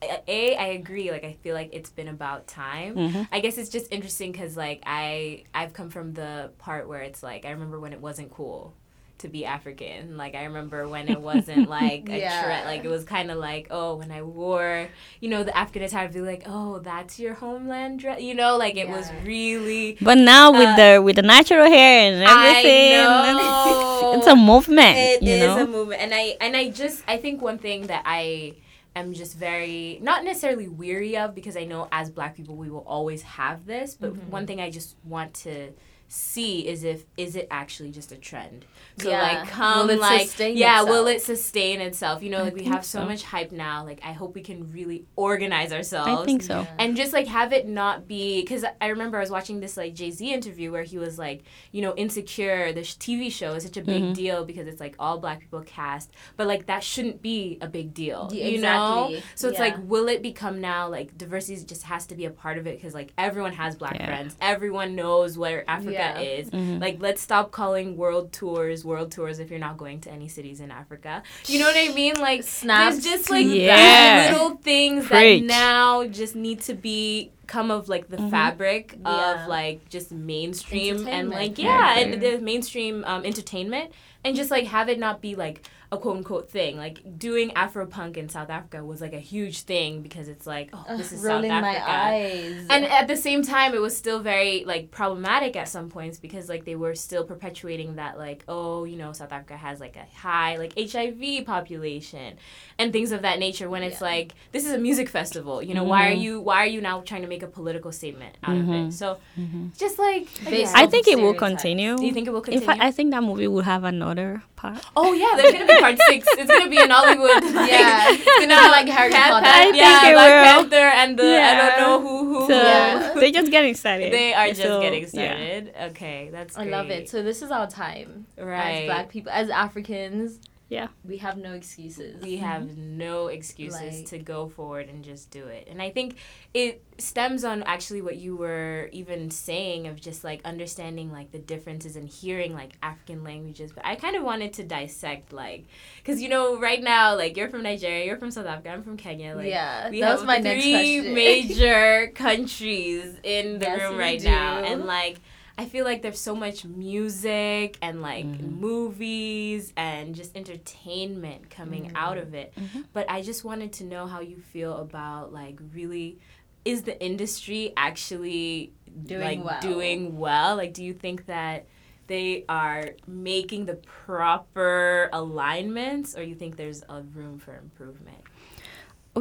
a 0.02 0.56
i 0.56 0.68
agree. 0.80 1.12
Like, 1.12 1.26
I 1.26 1.34
feel 1.44 1.54
like 1.56 1.72
it's 1.74 1.90
been 1.90 2.08
about 2.08 2.48
time. 2.48 2.96
Mhm. 2.96 3.28
I 3.34 3.40
guess 3.42 3.58
it's 3.58 3.70
just 3.70 3.92
interesting 3.92 4.32
because, 4.32 4.56
like, 4.56 4.82
I 4.86 5.44
I've 5.54 5.74
come 5.74 5.90
from 5.90 6.14
the 6.14 6.52
part 6.58 6.88
where 6.88 7.02
it's 7.02 7.22
like 7.22 7.44
I 7.46 7.52
remember 7.52 7.80
when 7.80 7.92
it 7.92 8.00
wasn't 8.00 8.32
cool 8.32 8.74
to 9.20 9.28
be 9.30 9.46
African. 9.46 10.18
Like, 10.18 10.36
I 10.36 10.46
remember 10.46 10.88
when 10.88 11.08
it 11.08 11.20
wasn't 11.22 11.70
like 11.70 12.10
a 12.12 12.20
Yeah. 12.20 12.42
trend. 12.42 12.66
Like, 12.66 12.84
it 12.84 12.90
was 12.90 13.04
kind 13.06 13.32
of 13.32 13.38
like, 13.38 13.68
oh, 13.72 13.96
when 13.96 14.12
I 14.12 14.22
wore, 14.24 14.90
you 15.22 15.30
know, 15.30 15.44
the 15.44 15.56
African 15.58 15.84
attire, 15.84 16.06
I'd 16.06 16.14
be 16.14 16.22
like, 16.22 16.44
oh, 16.46 16.80
that's 16.80 17.20
your 17.20 17.34
homeland 17.36 18.00
dress. 18.00 18.22
You 18.22 18.34
know, 18.36 18.58
like 18.58 18.76
it 18.76 18.90
was 18.90 19.12
really. 19.24 19.98
But 20.02 20.18
now 20.18 20.52
with 20.52 20.70
Uh, 20.70 20.76
the 20.76 21.02
with 21.02 21.16
the 21.16 21.22
natural 21.22 21.66
hair 21.68 22.12
and 22.14 22.24
I 22.26 22.64
everything, 22.64 22.90
know. 22.90 24.10
it's 24.14 24.28
a 24.28 24.36
movement. 24.36 24.98
It 24.98 25.24
you 25.24 25.36
is 25.36 25.56
know? 25.56 25.64
a 25.64 25.68
movement, 25.68 26.02
and 26.02 26.14
I 26.14 26.38
and 26.42 26.56
I 26.56 26.70
just 26.70 27.04
I 27.08 27.18
think 27.18 27.42
one 27.42 27.58
thing 27.60 27.88
that 27.88 28.04
I 28.06 28.56
am 28.96 29.14
just 29.14 29.38
very 29.38 30.00
not 30.02 30.24
necessarily 30.24 30.68
weary 30.68 31.18
of 31.18 31.36
because 31.36 31.56
I 31.58 31.66
know 31.66 31.88
as 31.92 32.10
Black 32.10 32.36
people 32.36 32.56
we 32.56 32.70
will 32.70 32.86
always 32.88 33.22
have 33.24 33.66
this, 33.66 33.96
but 33.96 34.14
Mm-hmm. 34.14 34.32
one 34.32 34.48
thing 34.48 34.62
I 34.62 34.70
just 34.70 34.96
want 35.04 35.34
to 35.46 35.72
see 36.12 36.68
is 36.68 36.84
if 36.84 37.06
is 37.18 37.36
it 37.36 37.48
actually 37.52 37.92
just 37.92 38.12
a 38.12 38.16
trend 38.18 38.66
so 38.98 39.10
Yeah. 39.10 39.22
like 39.22 39.48
come 39.48 39.88
Will 39.88 39.92
it 39.92 40.00
like 40.00 40.22
sustain 40.28 40.58
yeah 40.58 40.82
will 40.82 41.06
it 41.06 41.22
sustain 41.22 41.82
itself 41.82 42.24
you 42.24 42.32
know 42.32 42.40
I 42.40 42.44
like 42.46 42.56
we 42.56 42.64
have 42.66 42.84
so 42.84 43.00
so. 43.02 43.06
much 43.06 43.22
hype 43.24 43.52
now 43.52 43.86
like 43.86 44.00
i 44.04 44.12
hope 44.12 44.34
we 44.34 44.42
can 44.42 44.72
really 44.74 45.06
organize 45.16 45.72
ourselves 45.72 46.10
I 46.10 46.26
think 46.26 46.42
so. 46.42 46.66
and 46.80 46.98
just 46.98 47.14
like 47.14 47.28
have 47.28 47.54
it 47.54 47.68
not 47.68 48.08
be 48.08 48.42
because 48.42 48.66
i 48.82 48.88
remember 48.88 49.18
i 49.18 49.22
was 49.22 49.30
watching 49.30 49.60
this 49.60 49.78
like 49.78 49.94
jay-z 49.94 50.34
interview 50.34 50.72
where 50.72 50.82
he 50.82 50.98
was 50.98 51.20
like 51.20 51.44
you 51.72 51.84
know 51.84 51.94
insecure 51.96 52.74
the 52.74 52.84
sh- 52.84 52.96
tv 52.98 53.32
show 53.32 53.54
is 53.54 53.64
such 53.64 53.78
a 53.78 53.82
big 53.84 54.02
Mhm. 54.02 54.16
deal 54.16 54.46
because 54.46 54.68
it's 54.68 54.80
like 54.80 54.96
all 54.98 55.20
black 55.20 55.40
people 55.42 55.62
cast 55.62 56.10
but 56.38 56.48
like 56.48 56.66
that 56.66 56.84
shouldn't 56.84 57.22
be 57.22 57.60
a 57.62 57.68
big 57.68 57.94
deal 57.94 58.30
Yeah, 58.34 58.48
you 58.48 58.60
know 58.62 59.16
so 59.36 59.48
it's 59.50 59.60
Yeah. 59.60 59.66
like 59.66 59.76
will 59.88 60.08
it 60.08 60.24
become 60.24 60.60
now 60.60 60.90
like 60.90 61.16
diversity 61.18 61.64
just 61.66 61.84
has 61.84 62.08
to 62.08 62.16
be 62.16 62.26
a 62.26 62.32
part 62.32 62.58
of 62.58 62.66
it 62.66 62.78
because 62.78 62.96
like 62.96 63.14
everyone 63.18 63.54
has 63.54 63.76
black 63.76 63.94
Yeah. 63.96 64.08
friends 64.08 64.36
everyone 64.42 64.96
knows 64.96 65.38
where 65.38 65.64
africa 66.00 66.24
Yeah. 66.24 66.30
is 66.40 66.50
Mhm. 66.50 66.82
like 66.82 66.98
let's 67.00 67.22
stop 67.22 67.52
calling 67.52 67.98
world 67.98 68.32
tours 68.32 68.84
world 68.86 69.12
tours 69.12 69.40
if 69.40 69.50
you're 69.50 69.60
not 69.60 69.78
going 69.78 70.00
to 70.02 70.12
any 70.12 70.28
cities 70.28 70.60
in 70.60 70.72
africa 70.72 71.24
you 71.48 71.60
know 71.60 71.66
what 71.66 71.76
i 71.78 71.94
mean 71.94 72.20
like 72.20 72.44
Snaps 72.44 72.96
there's 73.04 73.06
just 73.06 73.30
like 73.30 73.46
Yeah. 73.48 74.30
little 74.32 74.58
things 74.58 75.08
Preach. 75.08 75.42
that 75.42 75.46
now 75.46 76.06
just 76.08 76.36
need 76.36 76.62
to 76.62 76.74
be 76.74 77.32
come 77.48 77.72
of 77.72 77.90
like 77.90 78.10
the 78.10 78.18
Mhm. 78.18 78.30
fabric 78.32 78.98
Yeah. 79.04 79.44
of 79.44 79.48
like 79.48 79.90
just 79.90 80.12
mainstream 80.12 81.08
and 81.08 81.30
like 81.30 81.58
Yeah, 81.58 81.66
yeah 81.66 81.96
yeah. 81.96 82.00
and 82.14 82.22
the 82.22 82.38
mainstream 82.40 83.04
um, 83.06 83.26
entertainment 83.26 83.92
and 84.24 84.36
just 84.36 84.52
like 84.52 84.66
have 84.68 84.88
it 84.90 85.00
not 85.00 85.22
be 85.22 85.36
like 85.36 85.64
a 85.92 85.98
quote 85.98 86.18
unquote 86.18 86.52
thing 86.52 86.78
like 86.78 87.00
doing 87.18 87.50
Afropunk 87.52 88.16
in 88.16 88.30
south 88.30 88.52
africa 88.52 88.86
was 88.86 89.02
like 89.02 89.14
a 89.14 89.20
huge 89.20 89.62
thing 89.62 90.04
because 90.04 90.28
it's 90.28 90.46
like 90.46 90.70
oh 90.72 90.86
this 90.98 91.12
is 91.12 91.24
rolling 91.24 91.50
south 91.50 91.62
my 91.64 91.76
africa 91.76 91.92
eyes. 91.92 92.68
and 92.70 92.86
at 92.86 93.08
the 93.08 93.18
same 93.18 93.42
time 93.42 93.74
it 93.74 93.82
was 93.82 93.98
still 93.98 94.20
very 94.20 94.64
like 94.66 94.92
problematic 94.92 95.56
at 95.56 95.68
some 95.68 95.90
points 95.90 96.20
because 96.20 96.48
like 96.48 96.64
they 96.64 96.76
were 96.76 96.94
still 96.94 97.24
perpetuating 97.24 97.96
that 97.96 98.20
like 98.20 98.44
oh 98.48 98.84
you 98.84 98.98
know 98.98 99.12
south 99.14 99.32
africa 99.32 99.58
has 99.58 99.80
like 99.80 99.96
a 99.96 100.06
high 100.16 100.58
like 100.58 100.74
hiv 100.78 101.46
population 101.46 102.38
and 102.78 102.94
things 102.94 103.12
of 103.12 103.24
that 103.24 103.40
nature 103.40 103.68
when 103.70 103.82
it's 103.82 104.00
Yeah. 104.02 104.08
like 104.08 104.34
this 104.52 104.66
is 104.68 104.74
a 104.74 104.78
music 104.78 105.10
festival 105.10 105.62
you 105.64 105.74
know 105.74 105.84
why 105.84 106.10
are 106.10 106.16
Mhm. 106.16 106.22
you 106.22 106.40
why 106.42 106.58
are 106.64 106.68
you 106.76 106.82
now 106.82 107.02
trying 107.02 107.24
to 107.24 107.28
make 107.28 107.42
a 107.44 107.48
political 107.48 107.92
statement 107.92 108.38
out 108.44 108.58
of 108.58 108.66
Mhm. 108.66 108.90
it 108.90 108.94
so 108.94 109.18
Mhm. 109.38 109.76
just 109.78 109.98
like 109.98 110.26
Based 110.46 110.48
again, 110.48 110.72
I 110.76 110.86
think 110.88 111.08
it 111.08 111.18
will 111.20 111.34
continue. 111.34 111.98
do 111.98 112.06
you 112.06 112.14
think 112.14 112.28
it 112.28 112.32
will 112.32 112.40
In 112.40 112.44
continue 112.60 112.66
fact, 112.68 112.82
I 112.82 112.92
think 112.92 113.10
that 113.12 113.24
movie 113.24 113.48
will 113.48 113.64
have 113.74 113.84
another 113.84 114.44
part. 114.60 114.80
Oh 114.96 115.14
yeah, 115.14 115.32
there's 115.38 115.54
gonna 115.54 115.66
be 115.66 115.80
part 115.80 115.98
six. 116.10 116.28
It's 116.38 116.52
gonna 116.52 116.70
be 116.70 116.78
in 116.82 116.90
Hollywood. 116.90 117.44
Like, 117.56 117.72
Yeah. 117.72 118.12
it's 118.12 118.26
gonna 118.26 118.56
Kinda 118.56 118.70
like 118.78 118.88
Harry 118.90 119.12
Cat- 119.12 119.32
Potter. 119.32 119.46
I 119.48 119.72
yeah, 119.74 120.00
think 120.00 120.12
it 120.12 120.16
Black 120.16 120.30
will. 120.30 120.70
Panther 120.70 120.76
and 121.02 121.20
the 121.20 121.42
I 121.42 121.56
don't 121.62 121.80
know 121.82 122.02
who 122.02 122.16
who. 122.40 122.48
So 122.48 122.56
Yeah. 122.56 123.14
they're 123.16 123.32
just 123.32 123.52
getting 123.52 123.74
started. 123.76 124.12
They 124.14 124.34
are 124.34 124.48
just 124.50 124.62
So, 124.62 124.82
getting 124.82 125.08
yeah. 125.14 125.88
Okay, 125.90 126.30
that's 126.32 126.58
I 126.58 126.64
love 126.66 126.90
it. 126.90 127.10
So 127.10 127.24
this 127.24 127.42
is 127.42 127.52
our 127.52 127.68
time 127.68 128.26
Right. 128.38 128.84
as 128.84 128.86
black 128.86 129.10
people, 129.10 129.32
as 129.32 129.50
Africans. 129.50 130.40
Yeah. 130.70 130.90
We 131.04 131.18
have 131.18 131.36
no 131.36 131.54
excuses. 131.54 132.22
we 132.22 132.38
have 132.38 132.78
no 132.78 133.26
excuses 133.28 133.82
Like- 133.98 134.06
to 134.08 134.20
go 134.20 134.50
forward 134.50 134.88
and 134.88 135.04
just 135.04 135.32
do 135.32 135.48
it. 135.48 135.68
And 135.70 135.82
I 135.82 135.90
think 135.90 136.18
it 136.54 136.84
stems 137.00 137.44
on 137.44 137.64
actually 137.64 138.04
what 138.04 138.18
you 138.18 138.36
were 138.36 138.88
even 138.92 139.32
saying 139.32 139.88
of 139.88 140.00
just 140.00 140.24
like 140.24 140.42
understanding 140.46 141.12
like 141.12 141.32
the 141.32 141.40
differences 141.40 141.96
and 141.96 142.08
hearing 142.08 142.54
like 142.54 142.74
African 142.84 143.24
languages. 143.24 143.72
But 143.74 143.84
I 143.84 143.96
kind 143.96 144.16
of 144.16 144.22
wanted 144.24 144.54
to 144.54 144.64
dissect 144.64 145.34
like, 145.34 145.66
because 145.98 146.22
you 146.22 146.30
know, 146.30 146.60
right 146.60 146.84
now, 146.84 147.16
like 147.16 147.36
you're 147.36 147.50
from 147.50 147.64
Nigeria, 147.64 148.06
you're 148.06 148.18
from 148.18 148.30
South 148.30 148.46
Africa, 148.46 148.70
I'm 148.70 148.84
from 148.84 148.96
Kenya. 148.98 149.36
Like, 149.36 149.48
yeah, 149.48 149.90
we 149.90 150.02
that 150.02 150.08
have 150.08 150.20
was 150.20 150.28
my 150.28 150.38
next 150.38 150.64
three 150.64 150.98
question. 151.00 151.14
major 151.16 152.12
countries 152.14 153.16
in 153.24 153.58
the 153.58 153.66
Yes, 153.66 153.82
room 153.82 153.94
we 153.96 154.00
right 154.04 154.22
now, 154.24 154.60
and 154.60 154.86
like 154.86 155.20
I 155.60 155.66
feel 155.66 155.84
like 155.84 156.02
there's 156.02 156.22
so 156.22 156.36
much 156.36 156.64
music 156.64 157.78
and 157.82 158.02
like 158.02 158.24
Mhm. 158.26 158.60
movies 158.62 159.74
and 159.76 160.16
just 160.16 160.34
entertainment 160.38 161.50
coming 161.50 161.88
Mm. 161.88 161.92
out 161.96 162.18
of 162.18 162.34
it. 162.34 162.54
Mhm. 162.56 162.86
But 162.94 163.12
I 163.12 163.22
just 163.22 163.44
wanted 163.44 163.74
to 163.74 163.84
know 163.84 164.08
how 164.08 164.22
you 164.22 164.38
feel 164.38 164.78
about 164.78 165.34
like 165.34 165.60
really 165.74 166.18
is 166.64 166.84
the 166.84 166.98
industry 167.04 167.74
actually 167.76 168.72
Doing 169.06 169.22
like 169.44 169.44
well. 169.44 169.62
doing 169.62 170.18
well? 170.18 170.56
Like 170.56 170.74
do 170.74 170.82
you 170.84 170.94
think 170.94 171.26
that 171.26 171.66
they 172.08 172.46
are 172.48 172.96
making 173.06 173.66
the 173.66 173.76
proper 173.76 175.10
alignments 175.14 176.18
or 176.18 176.24
you 176.24 176.36
think 176.36 176.56
there's 176.56 176.84
a 176.90 177.02
room 177.02 177.38
for 177.38 177.56
improvement? 177.58 178.19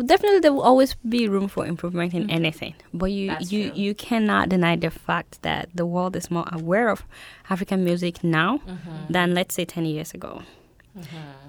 Definitely 0.02 0.40
there 0.40 0.52
will 0.52 0.62
always 0.62 0.94
be 1.08 1.28
room 1.28 1.48
for 1.48 1.66
improvement 1.66 2.14
in 2.14 2.24
Mhm. 2.26 2.32
anything 2.32 2.74
but 2.92 3.10
you 3.12 3.28
That's 3.28 3.52
you 3.52 3.70
true. 3.70 3.78
you 3.82 3.94
cannot 3.94 4.48
deny 4.48 4.76
the 4.76 4.90
fact 4.90 5.42
that 5.42 5.68
the 5.74 5.84
world 5.86 6.16
is 6.16 6.30
more 6.30 6.46
aware 6.52 6.88
of 6.90 7.04
african 7.50 7.84
music 7.84 8.22
now 8.24 8.58
Mm-hmm. 8.66 9.12
than 9.12 9.34
let's 9.34 9.54
say 9.54 9.64
10 9.64 9.84
years 9.86 10.12
ago 10.14 10.42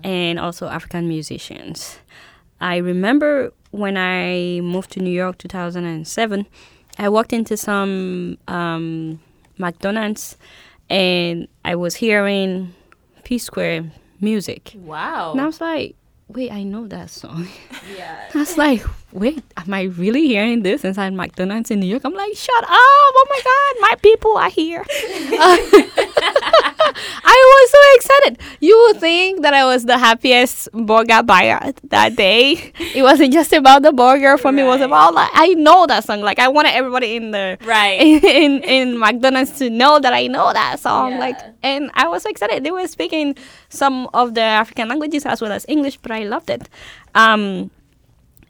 and 0.04 0.40
also 0.40 0.68
african 0.68 1.08
musicians 1.08 2.00
i 2.62 2.78
remember 2.78 3.52
when 3.72 3.98
i 3.98 4.60
moved 4.62 4.92
to 4.92 5.00
new 5.00 5.10
york 5.24 5.38
2007 5.38 6.46
i 7.00 7.10
walked 7.10 7.34
into 7.34 7.56
some 7.58 8.38
um, 8.48 9.20
mcdonald's 9.58 10.38
and 10.90 11.48
i 11.66 11.76
was 11.76 11.96
hearing 11.96 12.74
P-Square 13.24 13.92
music 14.22 14.74
Wow. 14.76 15.32
and 15.32 15.42
i 15.42 15.46
was 15.46 15.62
like 15.62 15.96
wait 16.30 16.52
i 16.52 16.64
know 16.64 16.88
that 16.88 17.10
song 17.10 17.48
Yeah. 17.98 18.30
Was 18.36 18.58
like, 18.58 18.84
wait, 19.12 19.44
am 19.58 19.74
I 19.74 19.84
really 19.84 20.28
hearing 20.28 20.62
this 20.64 20.84
inside 20.84 21.14
McDonald's 21.14 21.72
in 21.72 21.80
New 21.80 21.88
York? 21.88 22.04
I'm 22.06 22.14
like, 22.14 22.36
shut 22.36 22.64
up! 22.64 22.70
Oh 22.72 23.26
my 23.30 23.42
God, 23.44 23.90
my 23.90 23.96
people 24.02 24.38
are 24.38 24.50
here. 24.50 24.82
Uh, 24.82 25.58
I 27.24 27.38
was 27.54 27.72
so 27.72 27.80
excited. 27.96 28.40
You 28.60 28.78
would 28.88 29.00
think 29.00 29.42
that 29.42 29.54
I 29.54 29.66
was 29.66 29.86
the 29.86 29.98
happiest 29.98 30.72
burger 30.74 31.24
buyer 31.24 31.72
that 31.90 32.16
day. 32.16 32.72
It 32.96 33.04
wasn't 33.04 33.34
just 33.34 33.54
about 33.54 33.82
the 33.84 33.92
burger 33.92 34.38
for 34.38 34.52
me. 34.52 34.62
It 34.64 34.66
was 34.66 34.82
about 34.82 35.14
like 35.14 35.30
I 35.34 35.54
know 35.54 35.86
that 35.88 36.04
song. 36.04 36.22
Like 36.22 36.40
I 36.40 36.48
wanted 36.48 36.74
everybody 36.74 37.16
in 37.16 37.32
the 37.32 37.58
Right. 37.64 38.00
in 38.02 38.64
in 38.64 39.00
McDonald's 39.00 39.52
to 39.60 39.70
know 39.70 40.00
that 40.00 40.14
I 40.14 40.28
know 40.28 40.52
that 40.54 40.80
song. 40.80 41.18
Like, 41.20 41.38
and 41.64 41.90
I 41.94 42.08
was 42.08 42.24
so 42.24 42.30
excited. 42.30 42.64
They 42.64 42.72
were 42.72 42.88
speaking 42.88 43.36
some 43.70 44.08
of 44.14 44.34
the 44.34 44.42
African 44.42 44.88
languages 44.90 45.26
as 45.26 45.42
well 45.42 45.52
as 45.52 45.66
English, 45.68 45.98
but 45.98 46.12
I 46.12 46.24
loved 46.24 46.50
it. 46.50 46.68
Um, 47.16 47.72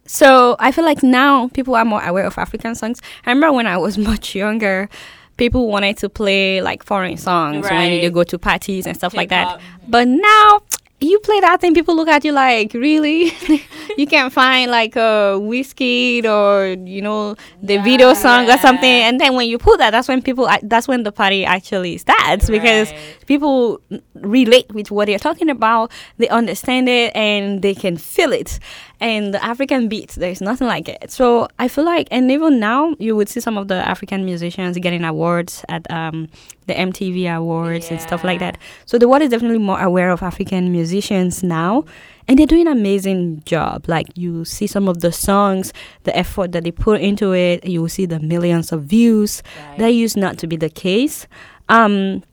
so 0.09 0.55
I 0.59 0.71
feel 0.71 0.83
like 0.85 1.03
now 1.03 1.49
people 1.49 1.75
are 1.75 1.85
more 1.85 2.03
aware 2.03 2.25
of 2.25 2.35
African 2.39 2.73
songs. 2.73 2.99
I 3.27 3.29
remember 3.29 3.53
when 3.55 3.67
I 3.67 3.77
was 3.77 3.95
much 4.11 4.33
younger, 4.33 4.89
people 5.37 5.67
wanted 5.67 5.97
to 5.97 6.09
play 6.09 6.61
like 6.61 6.83
foreign 6.83 7.15
songs 7.17 7.63
when 7.69 7.73
Right. 7.73 8.01
they 8.01 8.09
go 8.09 8.23
to 8.23 8.39
parties 8.39 8.87
and 8.87 8.97
stuff 8.97 9.13
like 9.13 9.29
that. 9.29 9.61
But 9.87 10.07
now 10.07 10.61
you 10.99 11.17
play 11.19 11.39
that 11.41 11.61
thing, 11.61 11.73
people 11.75 11.95
look 11.95 12.09
at 12.09 12.25
you 12.25 12.31
like, 12.33 12.73
really? 12.73 13.31
you 13.97 14.05
can't 14.07 14.33
find 14.33 14.69
like 14.71 14.95
a 14.97 15.37
Wizkid 15.39 16.25
or 16.25 16.75
you 16.85 17.01
know 17.01 17.35
Davido 17.63 18.13
song 18.15 18.49
or 18.49 18.57
something, 18.57 18.83
and 18.89 19.19
then 19.21 19.33
when 19.35 19.47
you 19.47 19.57
put 19.57 19.77
that, 19.77 19.91
that's 19.91 20.07
when 20.09 20.21
people, 20.21 20.49
that's 20.63 20.87
when 20.89 21.03
the 21.03 21.11
party 21.13 21.45
actually 21.45 21.97
starts 21.99 22.49
because 22.49 22.91
people 23.27 23.79
relate 24.15 24.73
with 24.73 24.91
what 24.91 25.07
you're 25.07 25.19
talking 25.19 25.49
about, 25.49 25.89
they 26.17 26.27
understand 26.27 26.89
it, 26.89 27.15
and 27.15 27.61
they 27.61 27.75
can 27.75 27.95
feel 27.95 28.33
it. 28.33 28.59
And 29.01 29.33
the 29.33 29.43
African 29.43 29.87
beats, 29.87 30.15
there's 30.15 30.41
nothing 30.41 30.67
like 30.67 30.89
it. 30.89 31.09
So 31.09 31.47
I 31.57 31.69
feel 31.69 31.85
like, 31.85 32.09
and 32.11 32.29
even 32.29 32.59
now, 32.59 32.95
you 32.99 33.15
would 33.15 33.29
see 33.29 33.39
some 33.39 33.57
of 33.57 33.69
the 33.69 33.75
African 33.75 34.25
musicians 34.25 34.77
getting 34.77 35.05
awards 35.05 35.63
at 35.69 35.89
um, 35.89 36.27
the 36.67 36.73
MTV 36.73 37.33
Awards 37.33 37.91
and 37.91 38.01
stuff 38.01 38.25
like 38.25 38.39
that. 38.39 38.57
So 38.85 38.97
the 38.97 39.07
world 39.07 39.21
is 39.21 39.29
definitely 39.29 39.59
more 39.59 39.81
aware 39.81 40.11
of 40.11 40.21
African 40.21 40.71
musicians 40.71 41.43
now. 41.43 41.85
And 42.27 42.37
they're 42.37 42.45
doing 42.45 42.67
an 42.67 42.77
amazing 42.77 43.41
job. 43.45 43.85
Like 43.87 44.07
you 44.15 44.43
see 44.43 44.67
some 44.67 44.87
of 44.89 44.99
the 44.99 45.11
songs, 45.11 45.73
the 46.03 46.15
effort 46.15 46.51
that 46.51 46.63
they 46.63 46.71
put 46.71 47.01
into 47.01 47.33
it. 47.33 47.65
You 47.65 47.81
will 47.81 47.89
see 47.89 48.05
the 48.05 48.19
millions 48.19 48.71
of 48.71 48.83
views. 48.83 49.41
Right. 49.69 49.79
That 49.79 49.87
used 49.93 50.17
not 50.17 50.37
to 50.39 50.47
be 50.47 50.57
the 50.57 50.69
case. 50.69 51.25
Um, 51.69 52.23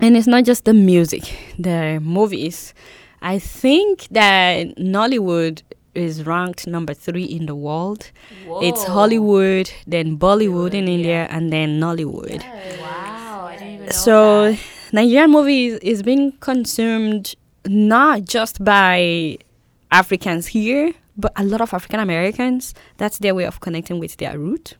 and 0.00 0.16
it's 0.16 0.26
not 0.26 0.44
just 0.44 0.64
the 0.64 0.74
music, 0.74 1.36
the 1.58 2.00
movies. 2.02 2.72
I 3.22 3.38
think 3.38 4.08
that 4.10 4.76
Nollywood 4.76 5.62
is 5.94 6.24
ranked 6.26 6.66
number 6.66 6.94
three 6.94 7.24
in 7.24 7.46
the 7.46 7.54
world. 7.54 8.10
It's 8.62 8.84
Hollywood, 8.84 9.70
then 9.86 10.18
Bollywood 10.18 10.74
in 10.74 10.84
Bollywood, 10.84 10.88
India, 10.88 11.26
and 11.30 11.52
then 11.52 11.80
Nollywood. 11.80 12.42
Wow, 12.80 13.46
I 13.46 13.56
didn't 13.56 13.74
even 13.74 13.86
know 13.86 13.92
So 13.92 14.50
that. 14.52 14.60
Nigerian 14.92 15.30
movies 15.30 15.78
is 15.82 16.02
being 16.02 16.32
consumed 16.40 17.34
not 17.66 18.24
just 18.24 18.62
by 18.64 19.38
Africans 19.90 20.46
here, 20.48 20.92
but 21.16 21.32
a 21.36 21.44
lot 21.44 21.60
of 21.60 21.72
African 21.72 22.00
Americans. 22.00 22.74
That's 22.98 23.18
their 23.18 23.34
way 23.34 23.44
of 23.44 23.60
connecting 23.60 23.98
with 23.98 24.16
their 24.16 24.38
root. 24.38 24.76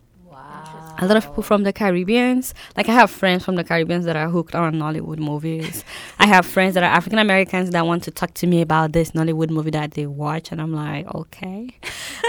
A 0.98 1.06
lot 1.06 1.16
of 1.16 1.24
people 1.26 1.42
from 1.42 1.64
the 1.64 1.72
Caribbeans, 1.72 2.54
like 2.76 2.88
I 2.88 2.92
have 2.92 3.10
friends 3.10 3.44
from 3.44 3.56
the 3.56 3.64
Caribbeans 3.64 4.04
that 4.04 4.16
are 4.16 4.28
hooked 4.28 4.54
on 4.54 4.74
Nollywood 4.74 5.18
movies. 5.18 5.84
I 6.18 6.26
have 6.26 6.46
friends 6.46 6.74
that 6.74 6.82
are 6.82 6.90
African 6.90 7.18
Americans 7.18 7.70
that 7.70 7.84
want 7.86 8.04
to 8.04 8.10
talk 8.10 8.32
to 8.34 8.46
me 8.46 8.60
about 8.62 8.92
this 8.92 9.10
Nollywood 9.10 9.50
movie 9.50 9.70
that 9.72 9.92
they 9.92 10.06
watch, 10.06 10.52
and 10.52 10.60
I'm 10.60 10.72
like, 10.72 11.12
okay. 11.14 11.70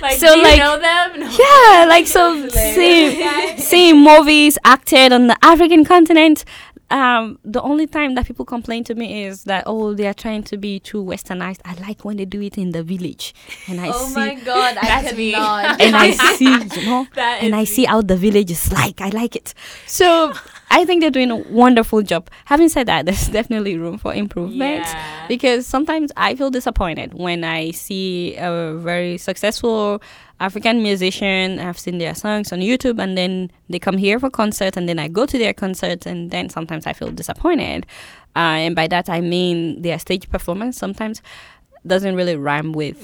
like, 0.00 0.18
so, 0.18 0.28
do 0.34 0.36
you 0.38 0.42
like- 0.42 0.58
know 0.58 0.78
them? 0.78 1.20
No. 1.20 1.26
Yeah, 1.30 1.86
like 1.88 2.06
so 2.06 2.48
seeing 2.74 3.58
seeing 3.58 4.02
movies 4.02 4.56
acted 4.64 5.12
on 5.12 5.26
the 5.26 5.36
African 5.42 5.84
continent. 5.84 6.44
Um, 6.90 7.38
the 7.44 7.62
only 7.62 7.86
time 7.86 8.14
that 8.14 8.26
people 8.26 8.44
complain 8.44 8.84
to 8.84 8.94
me 8.94 9.24
is 9.24 9.44
that 9.44 9.64
oh 9.66 9.94
they 9.94 10.06
are 10.06 10.14
trying 10.14 10.42
to 10.44 10.56
be 10.56 10.78
too 10.80 11.02
westernized. 11.02 11.60
I 11.64 11.74
like 11.74 12.04
when 12.04 12.16
they 12.18 12.24
do 12.24 12.40
it 12.42 12.58
in 12.58 12.70
the 12.72 12.82
village, 12.82 13.34
and 13.68 13.80
I 13.80 13.88
Oh 13.94 14.06
see 14.08 14.14
my 14.14 14.34
god, 14.34 14.76
I 14.76 15.02
That's 15.02 15.16
me. 15.16 15.34
and 15.34 15.96
I 15.96 16.10
see 16.36 16.44
you 16.80 16.86
know 16.86 17.06
That 17.14 17.42
and 17.42 17.54
I 17.54 17.64
see 17.64 17.84
how 17.84 18.02
the 18.02 18.16
village 18.16 18.50
is 18.50 18.72
like. 18.72 19.00
I 19.00 19.08
like 19.08 19.34
it. 19.34 19.54
So 19.86 20.32
I 20.76 20.84
think 20.84 21.00
they're 21.00 21.10
doing 21.10 21.30
a 21.30 21.36
wonderful 21.36 22.02
job. 22.02 22.28
Having 22.46 22.68
said 22.70 22.86
that, 22.88 23.06
there's 23.06 23.28
definitely 23.28 23.76
room 23.78 23.96
for 23.98 24.12
improvement 24.12 24.84
Yeah. 24.84 25.26
because 25.28 25.66
sometimes 25.66 26.10
I 26.16 26.34
feel 26.34 26.50
disappointed 26.50 27.14
when 27.14 27.44
I 27.44 27.70
see 27.70 28.34
a 28.36 28.74
very 28.74 29.16
successful 29.18 30.02
African 30.40 30.82
musician. 30.82 31.60
I've 31.60 31.78
seen 31.78 31.98
their 31.98 32.14
songs 32.14 32.52
on 32.52 32.58
YouTube, 32.58 33.00
and 33.02 33.16
then 33.16 33.50
they 33.70 33.78
come 33.78 33.96
here 33.96 34.18
for 34.18 34.30
concert, 34.30 34.76
and 34.76 34.88
then 34.88 34.98
I 34.98 35.06
go 35.08 35.26
to 35.26 35.38
their 35.38 35.54
concert, 35.54 36.06
and 36.06 36.30
then 36.32 36.48
sometimes 36.48 36.86
I 36.86 36.92
feel 36.92 37.10
disappointed. 37.10 37.86
Uh, 38.36 38.66
and 38.66 38.74
by 38.74 38.88
that 38.88 39.08
I 39.08 39.20
mean 39.20 39.80
their 39.82 39.98
stage 40.00 40.28
performance 40.28 40.76
sometimes 40.76 41.22
doesn't 41.86 42.16
really 42.16 42.34
rhyme 42.34 42.72
with 42.72 42.98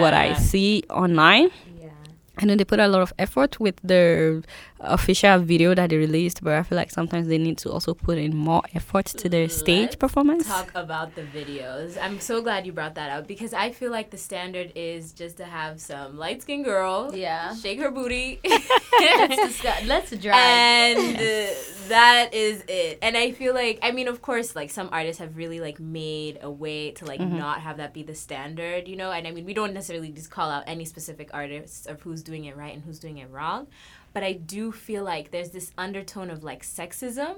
what 0.00 0.12
I 0.12 0.34
see 0.34 0.82
online. 0.90 1.48
Yeah. 1.80 1.88
I 2.36 2.44
know 2.44 2.56
they 2.56 2.64
put 2.64 2.80
a 2.80 2.88
lot 2.88 3.00
of 3.00 3.12
effort 3.18 3.58
with 3.58 3.76
their 3.82 4.42
official 4.80 5.38
video 5.38 5.74
that 5.74 5.90
they 5.90 5.96
released, 5.96 6.42
but 6.44 6.52
I 6.54 6.62
feel 6.62 6.76
like 6.76 6.90
sometimes 6.90 7.28
they 7.28 7.38
need 7.38 7.58
to 7.58 7.70
also 7.70 7.94
put 7.94 8.18
in 8.18 8.36
more 8.36 8.62
effort 8.74 9.06
to 9.06 9.28
their 9.28 9.48
stage 9.48 9.82
Let's 9.90 9.96
performance. 9.96 10.46
Talk 10.46 10.70
about 10.74 11.14
the 11.14 11.22
videos. 11.22 11.96
I'm 12.00 12.20
so 12.20 12.42
glad 12.42 12.66
you 12.66 12.72
brought 12.72 12.94
that 12.96 13.10
up 13.10 13.26
because 13.26 13.52
I 13.54 13.72
feel 13.72 13.90
like 13.90 14.10
the 14.10 14.18
standard 14.18 14.72
is 14.74 15.12
just 15.12 15.38
to 15.38 15.44
have 15.44 15.80
some 15.80 16.18
light 16.18 16.42
skinned 16.42 16.64
girl 16.64 17.10
Yeah. 17.14 17.54
shake 17.54 17.80
her 17.80 17.90
booty. 17.90 18.40
Let's 18.44 19.36
discuss. 19.48 19.84
Let's 19.86 20.10
drag. 20.16 20.96
and 20.98 21.16
uh, 21.16 21.54
that 21.88 22.30
is 22.34 22.64
it 22.66 22.98
and 23.00 23.16
i 23.16 23.30
feel 23.30 23.54
like 23.54 23.78
i 23.82 23.92
mean 23.92 24.08
of 24.08 24.20
course 24.20 24.56
like 24.56 24.70
some 24.70 24.88
artists 24.90 25.20
have 25.20 25.36
really 25.36 25.60
like 25.60 25.78
made 25.78 26.36
a 26.42 26.50
way 26.50 26.90
to 26.90 27.04
like 27.04 27.20
Mhm. 27.20 27.38
not 27.38 27.60
have 27.60 27.76
that 27.76 27.94
be 27.94 28.02
the 28.02 28.14
standard 28.14 28.88
you 28.88 28.96
know 28.96 29.12
and 29.12 29.26
i 29.26 29.30
mean 29.30 29.44
we 29.44 29.54
don't 29.54 29.72
necessarily 29.72 30.10
just 30.10 30.28
call 30.30 30.50
out 30.50 30.64
any 30.66 30.84
specific 30.84 31.30
artists 31.32 31.86
of 31.86 32.00
who's 32.02 32.22
doing 32.24 32.44
it 32.46 32.56
right 32.56 32.74
and 32.74 32.82
who's 32.82 32.98
doing 32.98 33.18
it 33.18 33.30
wrong 33.30 33.68
but 34.16 34.22
i 34.30 34.32
do 34.56 34.62
feel 34.86 35.04
like 35.14 35.24
there's 35.34 35.50
this 35.56 35.68
undertone 35.86 36.28
of 36.34 36.38
like 36.50 36.62
sexism 36.78 37.32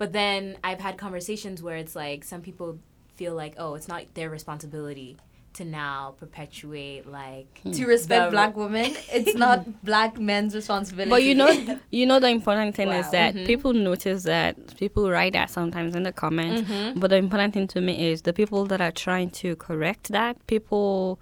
but 0.00 0.08
then 0.18 0.40
i've 0.68 0.82
had 0.86 0.94
conversations 1.06 1.56
where 1.66 1.78
it's 1.82 1.96
like 2.04 2.20
some 2.32 2.40
people 2.48 2.68
feel 3.18 3.34
like 3.42 3.54
oh 3.62 3.70
it's 3.78 3.88
not 3.94 4.02
their 4.18 4.30
responsibility 4.38 5.10
to 5.58 5.64
now 5.64 6.14
perpetuate 6.22 7.02
like 7.20 7.52
to 7.78 7.82
respect 7.94 8.26
The- 8.26 8.30
black 8.36 8.52
women, 8.64 8.90
it's 9.16 9.34
not 9.46 9.58
black 9.90 10.12
men's 10.30 10.54
responsibility. 10.54 11.10
But 11.10 11.22
you 11.28 11.34
know, 11.34 11.50
you 11.98 12.04
know 12.10 12.18
the 12.20 12.28
important 12.38 12.76
thing 12.78 12.90
is 13.00 13.06
Wow. 13.06 13.10
that 13.18 13.30
Mhm. 13.34 13.46
people 13.52 13.72
notice 13.90 14.20
that 14.34 14.54
people 14.82 15.04
write 15.14 15.32
that 15.38 15.48
sometimes 15.58 15.90
in 15.98 16.02
the 16.08 16.12
comments. 16.24 16.60
Mhm. 16.70 17.00
But 17.00 17.08
the 17.14 17.16
important 17.26 17.50
thing 17.54 17.66
to 17.74 17.80
me 17.80 17.94
is 18.10 18.16
the 18.22 18.34
people 18.40 18.62
that 18.70 18.80
are 18.86 18.92
trying 19.06 19.30
to 19.42 19.56
correct 19.56 20.04
that 20.18 20.34
people 20.46 21.18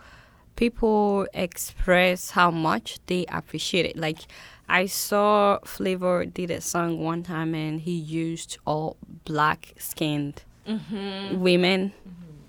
people 0.57 1.27
express 1.33 2.31
how 2.39 2.51
much 2.51 2.99
they 3.07 3.23
appreciate 3.29 3.87
it. 3.87 3.97
Like 4.07 4.21
I 4.69 4.87
saw 4.87 5.59
Flavour 5.65 6.25
did 6.27 6.51
a 6.51 6.61
song 6.61 6.99
one 6.99 7.23
time 7.23 7.55
and 7.55 7.81
he 7.81 7.93
used 7.93 8.59
all 8.67 8.97
black 9.25 9.75
skinned 9.79 10.43
Mhm. 10.67 11.39
women. 11.39 11.93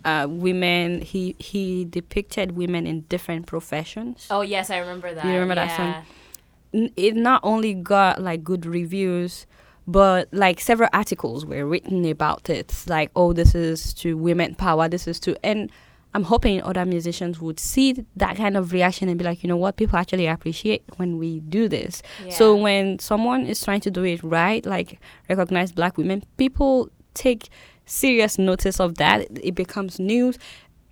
Uh, 0.06 0.26
women 0.30 1.02
he 1.02 1.36
he 1.38 1.84
depicted 1.84 2.54
women 2.56 2.88
in 2.88 3.02
different 3.10 3.46
professions 3.46 4.26
oh 4.32 4.40
yes 4.40 4.70
i 4.70 4.78
remember 4.78 5.14
that 5.14 5.26
You 5.26 5.34
remember 5.34 5.56
that 5.56 5.76
song? 5.76 6.92
it 6.96 7.14
not 7.16 7.42
only 7.44 7.74
got 7.74 8.22
like 8.22 8.42
good 8.42 8.66
reviews 8.66 9.46
but 9.86 10.30
like 10.32 10.62
several 10.62 10.90
articles 10.94 11.46
were 11.46 11.66
written 11.66 12.06
about 12.06 12.50
it 12.50 12.74
like 12.88 13.12
oh 13.18 13.34
this 13.34 13.54
is 13.54 13.94
to 13.96 14.16
women 14.16 14.56
power 14.56 14.88
this 14.88 15.08
is 15.08 15.20
to 15.22 15.36
and 15.44 15.70
i'm 16.18 16.24
hoping 16.24 16.64
other 16.64 16.84
musicians 16.84 17.40
would 17.40 17.60
see 17.60 18.04
that 18.16 18.36
kind 18.36 18.58
of 18.58 18.72
reaction 18.72 19.08
and 19.08 19.20
be 19.20 19.24
like 19.24 19.44
you 19.44 19.48
know 19.48 19.56
what 19.56 19.78
people 19.78 19.98
actually 20.00 20.26
appreciate 20.26 20.84
when 20.96 21.20
we 21.20 21.42
do 21.42 21.70
this. 21.70 22.02
So 22.32 22.56
when 22.56 22.98
someone 22.98 23.46
is 23.46 23.64
trying 23.64 23.82
to 23.82 23.92
do 23.92 24.04
it 24.04 24.24
right 24.24 24.66
like 24.66 25.00
recognize 25.30 25.72
black 25.72 25.96
women 25.96 26.24
people 26.38 26.90
take 27.14 27.50
serious 27.86 28.38
notice 28.38 28.80
of 28.80 28.96
that. 28.96 29.28
It 29.44 29.56
becomes 29.56 30.00
news 30.00 30.38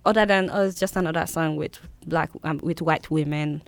other 0.04 0.24
than 0.24 0.48
us 0.50 0.76
just 0.76 0.94
another 0.96 1.26
song 1.26 1.56
with 1.56 1.78
black 2.06 2.30
um, 2.44 2.60
with 2.62 2.80
white 2.80 3.10
women 3.10 3.62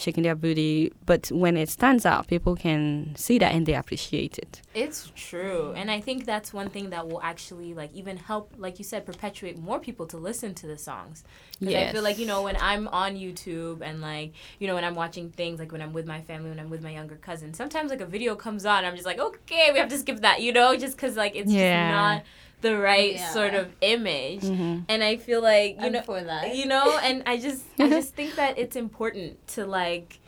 shaking 0.00 0.22
their 0.22 0.34
booty 0.34 0.92
but 1.06 1.22
when 1.42 1.56
it 1.56 1.68
stands 1.68 2.04
out 2.06 2.26
people 2.26 2.54
can 2.56 3.14
see 3.16 3.38
that 3.38 3.52
and 3.54 3.66
they 3.66 3.74
appreciate 3.74 4.38
it 4.38 4.52
It's 4.74 5.10
true. 5.28 5.62
And 5.80 5.90
I 5.90 6.00
think 6.06 6.18
that's 6.32 6.50
one 6.60 6.68
thing 6.74 6.86
that 6.94 7.02
will 7.08 7.22
actually 7.32 7.70
like 7.80 7.92
even 8.00 8.16
help 8.30 8.44
like 8.64 8.74
you 8.80 8.84
said 8.84 9.00
perpetuate 9.04 9.56
more 9.58 9.80
people 9.86 10.06
to 10.12 10.16
listen 10.16 10.50
to 10.60 10.66
the 10.72 10.78
songs. 10.78 11.16
Cuz 11.62 11.74
I 11.74 11.92
feel 11.92 12.04
like, 12.08 12.18
you 12.22 12.26
know, 12.32 12.40
when 12.48 12.56
I'm 12.70 12.84
on 13.02 13.10
YouTube 13.24 13.78
and 13.88 13.96
like, 14.10 14.30
you 14.60 14.66
know, 14.68 14.76
when 14.78 14.84
I'm 14.88 14.94
watching 15.04 15.26
things 15.40 15.58
like 15.62 15.72
when 15.74 15.82
I'm 15.86 15.92
with 15.98 16.06
my 16.14 16.20
family, 16.28 16.48
when 16.52 16.60
I'm 16.62 16.70
with 16.70 16.82
my 16.88 16.92
younger 16.98 17.16
cousin, 17.28 17.48
sometimes 17.62 17.90
like 17.94 18.00
a 18.08 18.10
video 18.16 18.32
comes 18.46 18.64
on, 18.64 18.84
I'm 18.84 18.94
just 19.00 19.08
like, 19.12 19.20
"Okay, 19.28 19.64
we 19.72 19.78
have 19.82 19.90
to 19.96 19.98
skip 20.04 20.18
that," 20.28 20.40
you 20.46 20.52
know, 20.58 20.68
just 20.84 20.96
cuz 21.02 21.16
like 21.24 21.34
it's 21.40 21.52
Yeah. 21.52 21.72
just 21.72 21.90
not 21.98 22.18
the 22.60 22.78
right 22.78 23.14
Yeah. 23.14 23.30
sort 23.32 23.54
of 23.54 23.72
image. 23.80 24.42
Mhm. 24.42 24.84
And 24.88 25.02
I 25.02 25.16
feel 25.16 25.40
like, 25.42 25.76
you 25.80 25.86
I'm 25.86 25.92
know, 25.92 26.02
for 26.02 26.20
that. 26.20 26.54
you 26.54 26.66
know 26.66 26.98
and 27.02 27.22
i 27.26 27.36
just 27.38 27.62
i 27.78 27.88
just 27.98 28.14
think 28.14 28.34
that 28.36 28.58
it's 28.58 28.76
important 28.76 29.36
to 29.54 29.64
like 29.66 30.18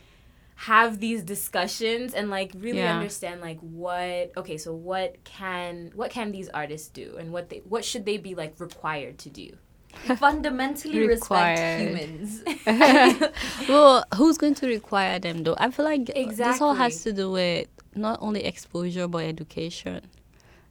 have 0.55 0.99
these 0.99 1.21
discussions 1.23 2.13
and 2.13 2.29
like 2.29 2.51
really 2.55 2.79
Yeah. 2.79 2.95
understand 2.95 3.41
like 3.41 3.59
what 3.59 4.31
okay 4.37 4.57
so 4.57 4.73
what 4.73 5.23
can 5.23 5.91
what 5.95 6.09
can 6.11 6.31
these 6.31 6.49
artists 6.49 6.87
do 6.89 7.15
and 7.19 7.31
what 7.33 7.49
they 7.49 7.61
what 7.67 7.83
should 7.83 8.05
they 8.05 8.17
be 8.17 8.33
like 8.35 8.53
required 8.59 9.17
to 9.19 9.29
do 9.29 9.49
Fundamentally 10.17 11.05
respect 11.07 11.59
humans. 11.81 12.41
well, 13.69 14.03
who's 14.15 14.37
going 14.37 14.55
to 14.55 14.67
require 14.67 15.19
them 15.19 15.43
though? 15.43 15.55
I 15.57 15.69
feel 15.69 15.85
like 15.85 16.05
this 16.07 16.61
all 16.61 16.73
has 16.73 17.03
to 17.03 17.13
do 17.13 17.29
with 17.31 17.67
not 17.95 18.17
only 18.21 18.43
exposure 18.43 19.07
but 19.07 19.23
education. 19.25 20.01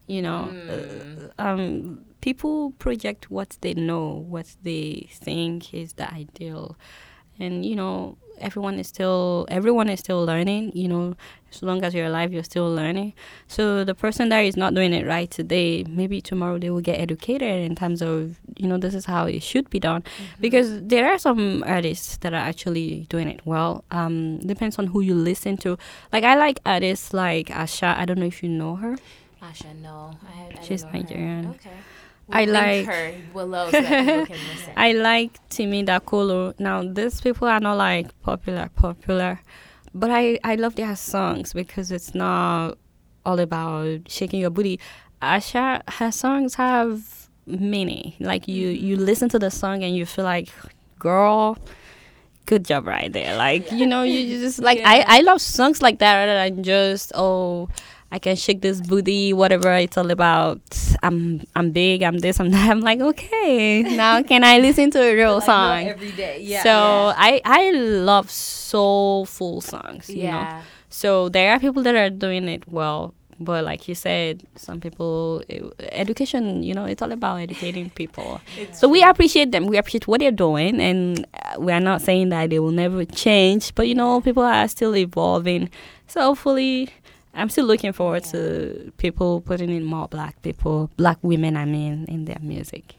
You 0.07 0.21
know, 0.23 0.49
Mm. 0.53 1.31
uh, 1.39 1.43
um, 1.43 2.05
people 2.21 2.73
project 2.79 3.31
what 3.31 3.57
they 3.61 3.75
know, 3.75 4.25
what 4.29 4.57
they 4.63 5.09
think 5.13 5.73
is 5.73 5.95
the 5.95 6.13
ideal, 6.13 6.77
and 7.39 7.65
you 7.65 7.75
know, 7.77 8.17
everyone 8.41 8.79
is 8.79 8.89
still 8.89 9.47
everyone 9.49 9.89
is 9.89 10.01
still 10.01 10.25
learning. 10.25 10.73
You 10.75 10.89
know, 10.89 11.15
as 11.51 11.63
long 11.63 11.83
as 11.85 11.95
you're 11.95 12.07
alive, 12.07 12.33
you're 12.33 12.43
still 12.45 12.69
learning. 12.75 13.15
So 13.47 13.85
the 13.85 13.95
person 13.95 14.29
that 14.31 14.41
is 14.41 14.57
not 14.57 14.75
doing 14.75 14.93
it 14.93 15.07
right 15.07 15.31
today, 15.31 15.85
maybe 15.89 16.21
tomorrow 16.21 16.59
they 16.59 16.71
will 16.71 16.81
get 16.83 16.99
educated 17.01 17.63
in 17.65 17.75
terms 17.77 18.03
of 18.03 18.39
you 18.59 18.67
know 18.69 18.79
this 18.79 18.95
is 18.95 19.05
how 19.07 19.27
it 19.27 19.43
should 19.43 19.71
be 19.71 19.79
done 19.81 20.03
because 20.41 20.83
there 20.83 21.07
are 21.11 21.19
some 21.19 21.63
artists 21.67 22.17
that 22.19 22.33
are 22.35 22.45
actually 22.51 23.07
doing 23.09 23.29
it 23.29 23.41
well. 23.47 23.85
Um, 23.93 24.39
depends 24.41 24.79
on 24.79 24.89
who 24.89 25.01
you 25.01 25.15
listen 25.15 25.57
to. 25.59 25.79
Like 26.13 26.25
I 26.25 26.35
like 26.35 26.59
artists 26.67 27.15
like 27.15 27.47
Asha. 27.49 27.97
I 27.97 28.05
don't 28.05 28.19
know 28.19 28.27
if 28.27 28.43
you 28.43 28.49
know 28.49 28.77
her. 28.77 28.97
Asha 29.43 29.75
no 29.81 30.13
I, 30.27 30.59
I 30.59 30.63
She's 30.63 30.83
know 30.85 30.91
her. 30.91 30.99
Nigerian. 30.99 31.47
okay 31.51 31.71
I 32.31 32.45
like- 32.45 32.87
her 32.87 33.15
below 33.33 33.71
so 33.71 33.79
I 34.77 34.93
like 34.93 35.33
Timi 35.51 35.85
Dakolo. 35.85 36.55
Now 36.59 36.83
these 36.83 37.21
people 37.21 37.49
are 37.49 37.61
not 37.61 37.77
like 37.77 38.09
popular, 38.23 38.71
popular, 38.75 39.41
but 39.93 40.11
I 40.11 40.39
I 40.45 40.55
love 40.55 40.77
their 40.77 40.95
songs 40.97 41.53
because 41.53 41.91
it's 41.91 42.15
not 42.15 42.79
all 43.27 43.39
about 43.41 44.09
shaking 44.09 44.41
your 44.41 44.51
booty. 44.51 44.79
Asha, 45.21 45.83
her 45.99 46.11
songs 46.13 46.55
have 46.55 47.29
meaning. 47.47 48.15
Like 48.21 48.47
you 48.49 48.69
mm-hmm. 48.69 48.87
you 48.87 48.97
listen 48.97 49.29
to 49.31 49.39
the 49.39 49.51
song 49.51 49.83
and 49.83 49.95
you 49.95 50.07
feel 50.07 50.25
like, 50.25 50.49
girl. 50.99 51.59
Good 52.47 52.65
job 52.65 52.89
right 52.89 53.13
there. 53.13 53.37
Like, 53.37 53.71
you 53.71 53.87
know, 53.87 54.03
you 54.03 54.19
you 54.19 54.41
just 54.41 54.59
like 54.59 54.79
Yeah. 54.79 54.91
I, 54.91 55.19
I 55.19 55.21
love 55.21 55.41
songs 55.41 55.81
like 55.81 55.99
that 56.01 56.15
rather 56.19 56.35
than 56.35 56.65
just 56.65 57.13
oh 57.15 57.69
I 58.15 58.19
can 58.19 58.37
shake 58.37 58.61
this 58.61 58.81
booty, 58.81 59.33
whatever 59.33 59.73
it's 59.73 59.97
all 59.97 60.11
about. 60.11 60.61
I'm 61.03 61.43
I'm 61.57 61.71
big, 61.73 62.03
I'm 62.03 62.19
this, 62.19 62.39
I'm 62.39 62.51
that. 62.51 62.71
I'm 62.75 62.81
like, 62.81 63.01
okay, 63.01 63.83
now 63.83 64.23
can 64.23 64.45
I 64.45 64.59
listen 64.59 64.91
to 64.93 65.01
a 65.01 65.15
real 65.21 65.37
Like, 65.37 65.45
song? 65.47 65.89
every 65.89 66.13
day. 66.13 66.39
Yeah. 66.43 66.63
so 66.63 66.73
I 67.17 67.41
I 67.45 67.71
love 67.73 68.31
soulful 68.31 69.61
songs. 69.63 70.09
You 70.11 70.17
know, 70.17 70.23
yeah 70.25 70.63
so 70.91 71.31
there 71.31 71.51
are 71.53 71.59
people 71.59 71.83
that 71.85 71.95
are 71.95 72.11
doing 72.11 72.47
it 72.49 72.69
well, 72.71 73.15
but 73.41 73.65
like 73.65 73.89
you 73.89 73.95
said, 73.95 74.43
some 74.57 74.79
people 74.79 75.43
education. 75.81 76.63
You 76.63 76.75
know, 76.75 76.85
it's 76.85 77.01
all 77.01 77.13
about 77.13 77.37
educating 77.41 77.89
people. 78.01 78.43
So 78.73 78.89
we 78.89 79.03
appreciate 79.03 79.53
them. 79.53 79.67
We 79.67 79.79
appreciate 79.79 80.07
what 80.07 80.21
they're 80.21 80.31
doing, 80.31 80.81
and 80.83 81.25
uh, 81.33 81.59
we 81.59 81.73
are 81.73 81.81
not 81.81 82.03
saying 82.03 82.29
that 82.29 82.51
they 82.51 82.59
will 82.59 82.73
never 82.73 83.07
change. 83.07 83.75
But 83.75 83.89
you 83.89 83.95
know, 83.95 84.21
people 84.21 84.43
are 84.43 84.69
still 84.69 84.95
evolving. 84.95 85.71
So 86.09 86.21
hopefully, 86.21 86.91
I'm 87.35 87.49
still 87.49 87.67
looking 87.67 87.93
forward 87.93 88.25
to 88.25 88.93
people 88.99 89.41
putting 89.41 89.71
in 89.71 89.85
more 89.85 90.09
black 90.09 90.43
people, 90.43 90.91
black 90.97 91.19
women. 91.23 91.57
I 91.57 91.65
mean, 91.65 92.05
in 92.07 92.25
their 92.25 92.41
music. 92.41 92.97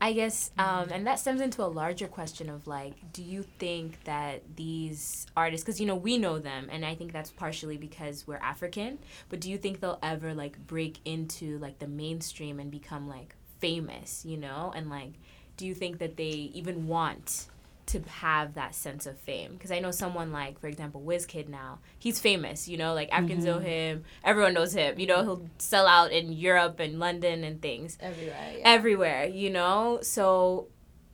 I 0.00 0.12
guess, 0.12 0.52
um, 0.58 0.90
and 0.92 1.04
that 1.08 1.18
stems 1.18 1.40
into 1.40 1.62
a 1.62 1.66
larger 1.66 2.06
question 2.06 2.48
of 2.48 2.68
like, 2.68 2.94
do 3.12 3.20
you 3.20 3.42
think 3.58 4.04
that 4.04 4.42
these 4.54 5.26
artists, 5.36 5.64
because 5.64 5.80
you 5.80 5.86
know 5.86 5.96
we 5.96 6.18
know 6.18 6.38
them, 6.38 6.68
and 6.70 6.84
I 6.84 6.94
think 6.94 7.12
that's 7.12 7.30
partially 7.30 7.76
because 7.76 8.24
we're 8.24 8.36
African, 8.36 8.98
but 9.28 9.40
do 9.40 9.50
you 9.50 9.58
think 9.58 9.80
they'll 9.80 9.98
ever 10.00 10.34
like 10.34 10.56
break 10.68 11.00
into 11.04 11.58
like 11.58 11.80
the 11.80 11.88
mainstream 11.88 12.60
and 12.60 12.70
become 12.70 13.08
like 13.08 13.34
famous, 13.58 14.24
you 14.24 14.36
know, 14.36 14.72
and 14.74 14.88
like, 14.88 15.14
do 15.56 15.66
you 15.66 15.74
think 15.74 15.98
that 15.98 16.16
they 16.16 16.50
even 16.54 16.86
want 16.86 17.48
to 17.88 18.00
have 18.02 18.54
that 18.54 18.74
sense 18.74 19.06
of 19.06 19.18
fame? 19.18 19.52
Because 19.52 19.70
I 19.70 19.80
know 19.80 19.90
someone 19.90 20.32
like, 20.32 20.58
for 20.60 20.66
example, 20.66 21.02
Wizkid 21.02 21.48
now, 21.48 21.80
he's 21.98 22.20
famous, 22.20 22.68
you 22.68 22.76
know, 22.76 22.94
like 22.94 23.10
Africans 23.12 23.44
know 23.44 23.56
mm-hmm. 23.56 23.66
him, 23.66 24.04
everyone 24.24 24.54
knows 24.54 24.72
him, 24.72 24.98
you 24.98 25.06
know, 25.06 25.22
he'll 25.22 25.48
sell 25.58 25.86
out 25.86 26.12
in 26.12 26.32
Europe 26.32 26.80
and 26.80 26.98
London 26.98 27.44
and 27.44 27.60
things 27.60 27.98
everywhere. 28.00 28.52
Yeah. 28.56 28.62
everywhere, 28.64 29.24
you 29.26 29.50
know? 29.50 29.98
So 30.02 30.68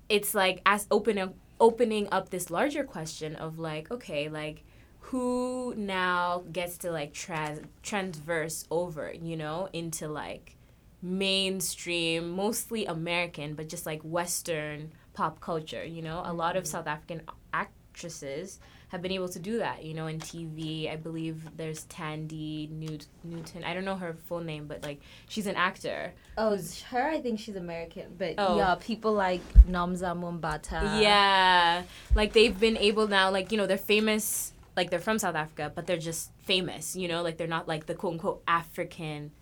it's 0.09 0.35
like 0.35 0.61
as 0.67 0.87
opening 0.91 1.35
opening 1.61 2.09
up 2.11 2.31
this 2.31 2.51
larger 2.51 2.85
question 2.85 3.37
of 3.37 3.59
like, 3.59 3.91
okay, 3.91 4.29
like 4.29 4.65
who 5.01 5.75
now 5.77 6.43
gets 6.53 6.79
to 6.79 6.91
like 6.91 7.13
trans 7.13 7.61
transverse 7.83 8.67
over, 8.71 9.13
you 9.13 9.37
know, 9.37 9.69
into 9.73 10.09
like 10.09 10.57
mainstream, 11.03 12.31
mostly 12.31 12.87
American, 12.87 13.55
but 13.55 13.69
just 13.69 13.87
like 13.87 14.01
Western 14.03 14.93
pop 15.15 15.41
culture, 15.41 15.85
you 15.85 16.03
know? 16.03 16.23
A 16.25 16.33
lot 16.33 16.57
of 16.57 16.65
mm-hmm. 16.65 16.71
South 16.71 16.87
African 16.87 17.23
actresses 17.53 18.59
have 18.89 19.03
been 19.03 19.13
able 19.13 19.29
to 19.29 19.39
do 19.41 19.59
that, 19.59 19.85
you 19.85 19.93
know, 19.93 20.07
in 20.07 20.21
TV. 20.21 20.91
I 20.91 20.95
believe 20.95 21.57
there's 21.57 21.85
Thandie 21.87 22.71
Newt- 22.71 23.07
Newton. 23.25 23.65
I 23.65 23.75
don't 23.75 23.85
know 23.85 23.97
her 23.97 24.15
full 24.29 24.41
name, 24.41 24.67
but 24.67 24.85
like 24.85 25.01
she's 25.29 25.47
an 25.49 25.57
actor. 25.57 26.13
Oh, 26.39 26.57
her. 26.91 27.09
I 27.09 27.21
think 27.21 27.41
she's 27.41 27.57
American, 27.57 28.15
but 28.17 28.35
Oh. 28.39 28.57
yeah, 28.57 28.77
people 28.79 29.13
like 29.13 29.41
Nomzamo 29.69 30.39
Mbatha. 30.41 31.03
yeah, 31.03 31.83
like 32.15 32.35
they've 32.35 32.59
been 32.59 32.77
able 32.77 33.09
now, 33.09 33.31
like 33.31 33.51
you 33.51 33.59
know, 33.59 33.67
they're 33.67 33.79
famous. 33.79 34.53
Like 34.77 34.91
they're 34.91 35.01
from 35.01 35.19
South 35.19 35.37
Africa, 35.37 35.73
but 35.75 35.87
they're 35.87 35.97
just 35.97 36.31
famous. 36.45 36.95
You 36.95 37.09
know, 37.09 37.23
like 37.23 37.37
they're 37.37 37.47
not 37.47 37.67
like 37.67 37.87
the 37.87 37.95
quote 37.95 38.15
unquote 38.15 38.43
African 38.47 39.33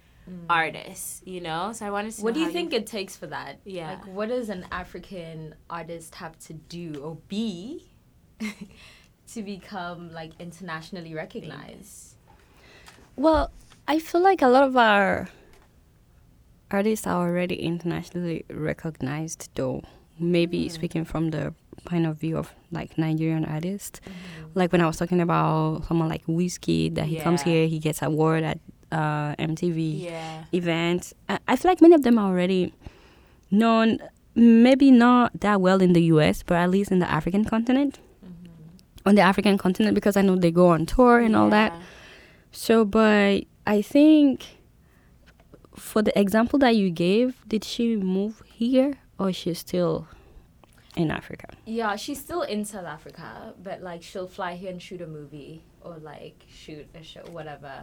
artists. 0.49 1.23
You 1.25 1.41
know, 1.41 1.73
so 1.73 1.87
I 1.87 1.91
wanted 1.91 2.13
to. 2.15 2.21
Mm. 2.21 2.25
What 2.25 2.31
know 2.31 2.35
do 2.35 2.41
you 2.41 2.47
how 2.47 2.53
think 2.53 2.73
it 2.73 2.87
takes 2.87 3.17
for 3.17 3.27
that? 3.29 3.61
Yeah. 3.65 3.91
Like, 3.91 4.07
what 4.07 4.29
does 4.29 4.49
an 4.49 4.67
African 4.71 5.55
artist 5.69 6.15
have 6.17 6.39
to 6.41 6.55
do 6.55 6.95
or 7.03 7.17
be 7.29 7.89
to 9.33 9.43
become 9.43 10.13
like 10.13 10.33
internationally 10.39 11.15
recognized? 11.15 12.17
Well, 13.17 13.51
I 13.87 13.99
feel 13.99 14.23
like 14.23 14.43
a 14.43 14.49
lot 14.49 14.65
of 14.65 14.77
our 14.77 15.29
artists 16.71 17.07
are 17.07 17.29
already 17.29 17.57
internationally 17.57 18.45
recognized, 18.51 19.49
though. 19.55 19.83
Maybe 20.19 20.69
speaking 20.69 21.05
from 21.05 21.31
the 21.31 21.55
point 21.85 22.07
of 22.07 22.19
view 22.19 22.37
of 22.37 22.53
like 22.71 22.97
Nigerian 22.97 23.45
artists, 23.45 24.01
like 24.55 24.71
when 24.71 24.81
I 24.81 24.87
was 24.87 24.99
talking 24.99 25.21
about 25.21 25.85
someone 25.89 26.09
like 26.09 26.25
Wizkid, 26.27 26.95
that 26.95 27.07
he 27.07 27.19
comes 27.19 27.43
here, 27.43 27.67
he 27.67 27.79
gets 27.79 28.03
award 28.03 28.45
at 28.45 28.61
uh, 28.93 29.35
MTV 29.39 30.03
Yeah. 30.03 30.45
events. 30.53 31.15
I, 31.29 31.39
I 31.49 31.57
feel 31.57 31.71
like 31.71 31.81
many 31.81 31.95
of 31.95 32.03
them 32.03 32.19
are 32.19 32.29
already 32.31 32.73
known, 33.51 33.99
maybe 34.35 34.91
not 34.91 35.41
that 35.41 35.61
well 35.61 35.81
in 35.83 35.93
the 35.95 36.03
US, 36.15 36.43
but 36.43 36.57
at 36.57 36.71
least 36.71 36.93
in 36.93 36.99
the 37.01 37.11
African 37.11 37.45
continent. 37.45 37.99
On 39.05 39.17
the 39.17 39.23
African 39.23 39.59
continent, 39.59 39.95
because 39.97 40.17
I 40.17 40.23
know 40.23 40.37
they 40.37 40.53
go 40.53 40.69
on 40.69 40.87
tour 40.87 41.19
and 41.19 41.35
all 41.35 41.51
that. 41.51 41.73
So, 42.53 42.85
but 42.85 43.45
I 43.67 43.83
think 43.83 44.47
for 45.75 46.03
the 46.03 46.17
example 46.19 46.59
that 46.61 46.77
you 46.77 46.89
gave, 46.91 47.35
did 47.49 47.65
she 47.65 47.97
move 47.97 48.43
here 48.47 48.99
or 49.19 49.31
is 49.31 49.37
she 49.37 49.55
still 49.55 50.07
in 50.95 51.11
Africa? 51.11 51.49
Yeah, 51.65 51.97
she's 51.97 52.21
still 52.21 52.43
in 52.43 52.65
South 52.65 52.85
Africa, 52.85 53.55
but 53.61 53.83
like 53.83 54.03
she'll 54.05 54.29
fly 54.29 54.55
here 54.55 54.71
and 54.71 54.81
shoot 54.81 55.01
a 55.01 55.07
movie 55.09 55.65
or 55.81 55.97
like 55.99 56.45
shoot 56.49 56.87
a 56.95 57.03
show, 57.03 57.23
whatever. 57.33 57.83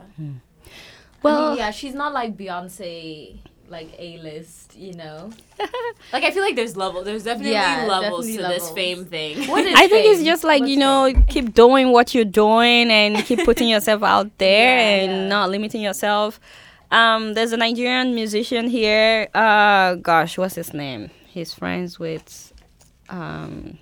Well- 1.24 1.50
Well, 1.50 1.58
yeah, 1.58 1.72
she's 1.72 1.94
not 1.94 2.14
like 2.14 2.38
Beyonce, 2.38 3.38
like 3.70 3.90
A 4.00 4.18
list, 4.20 4.76
you 4.78 4.94
know. 4.94 5.32
Like 6.14 6.24
I 6.24 6.32
feel 6.32 6.42
like 6.44 6.56
there's 6.56 6.76
level. 6.78 7.04
There's 7.04 7.24
definitely 7.24 7.52
Yeah, 7.52 7.86
levels 7.88 8.26
definitely 8.26 8.38
to 8.38 8.42
levels. 8.44 8.62
this 8.62 8.72
fame 8.72 9.06
thing. 9.06 9.48
What 9.48 9.64
is 9.70 9.76
I 9.76 9.88
think 9.88 10.06
it's 10.08 10.24
just 10.24 10.44
like, 10.44 10.62
What's 10.62 10.72
you 10.72 10.78
know, 10.78 11.14
keep 11.28 11.54
doing 11.54 11.92
what 11.92 12.16
you're 12.16 12.26
doing 12.26 12.90
and 12.90 13.18
keep 13.26 13.44
putting 13.46 13.68
yourself 13.74 14.02
out 14.02 14.36
there 14.40 14.78
Yeah, 14.80 15.04
and 15.04 15.12
yeah. 15.24 15.28
not 15.28 15.50
limiting 15.52 15.82
yourself. 15.82 16.40
Um, 16.92 17.34
there's 17.36 17.52
a 17.52 17.58
Nigerian 17.58 18.16
musician 18.16 18.68
here. 18.70 19.28
Uh, 19.36 19.96
gosh, 19.96 20.38
what's 20.40 20.56
his 20.56 20.74
name? 20.74 21.12
He's 21.28 21.54
friends 21.54 22.00
with, 22.00 22.52
um, 23.10 23.78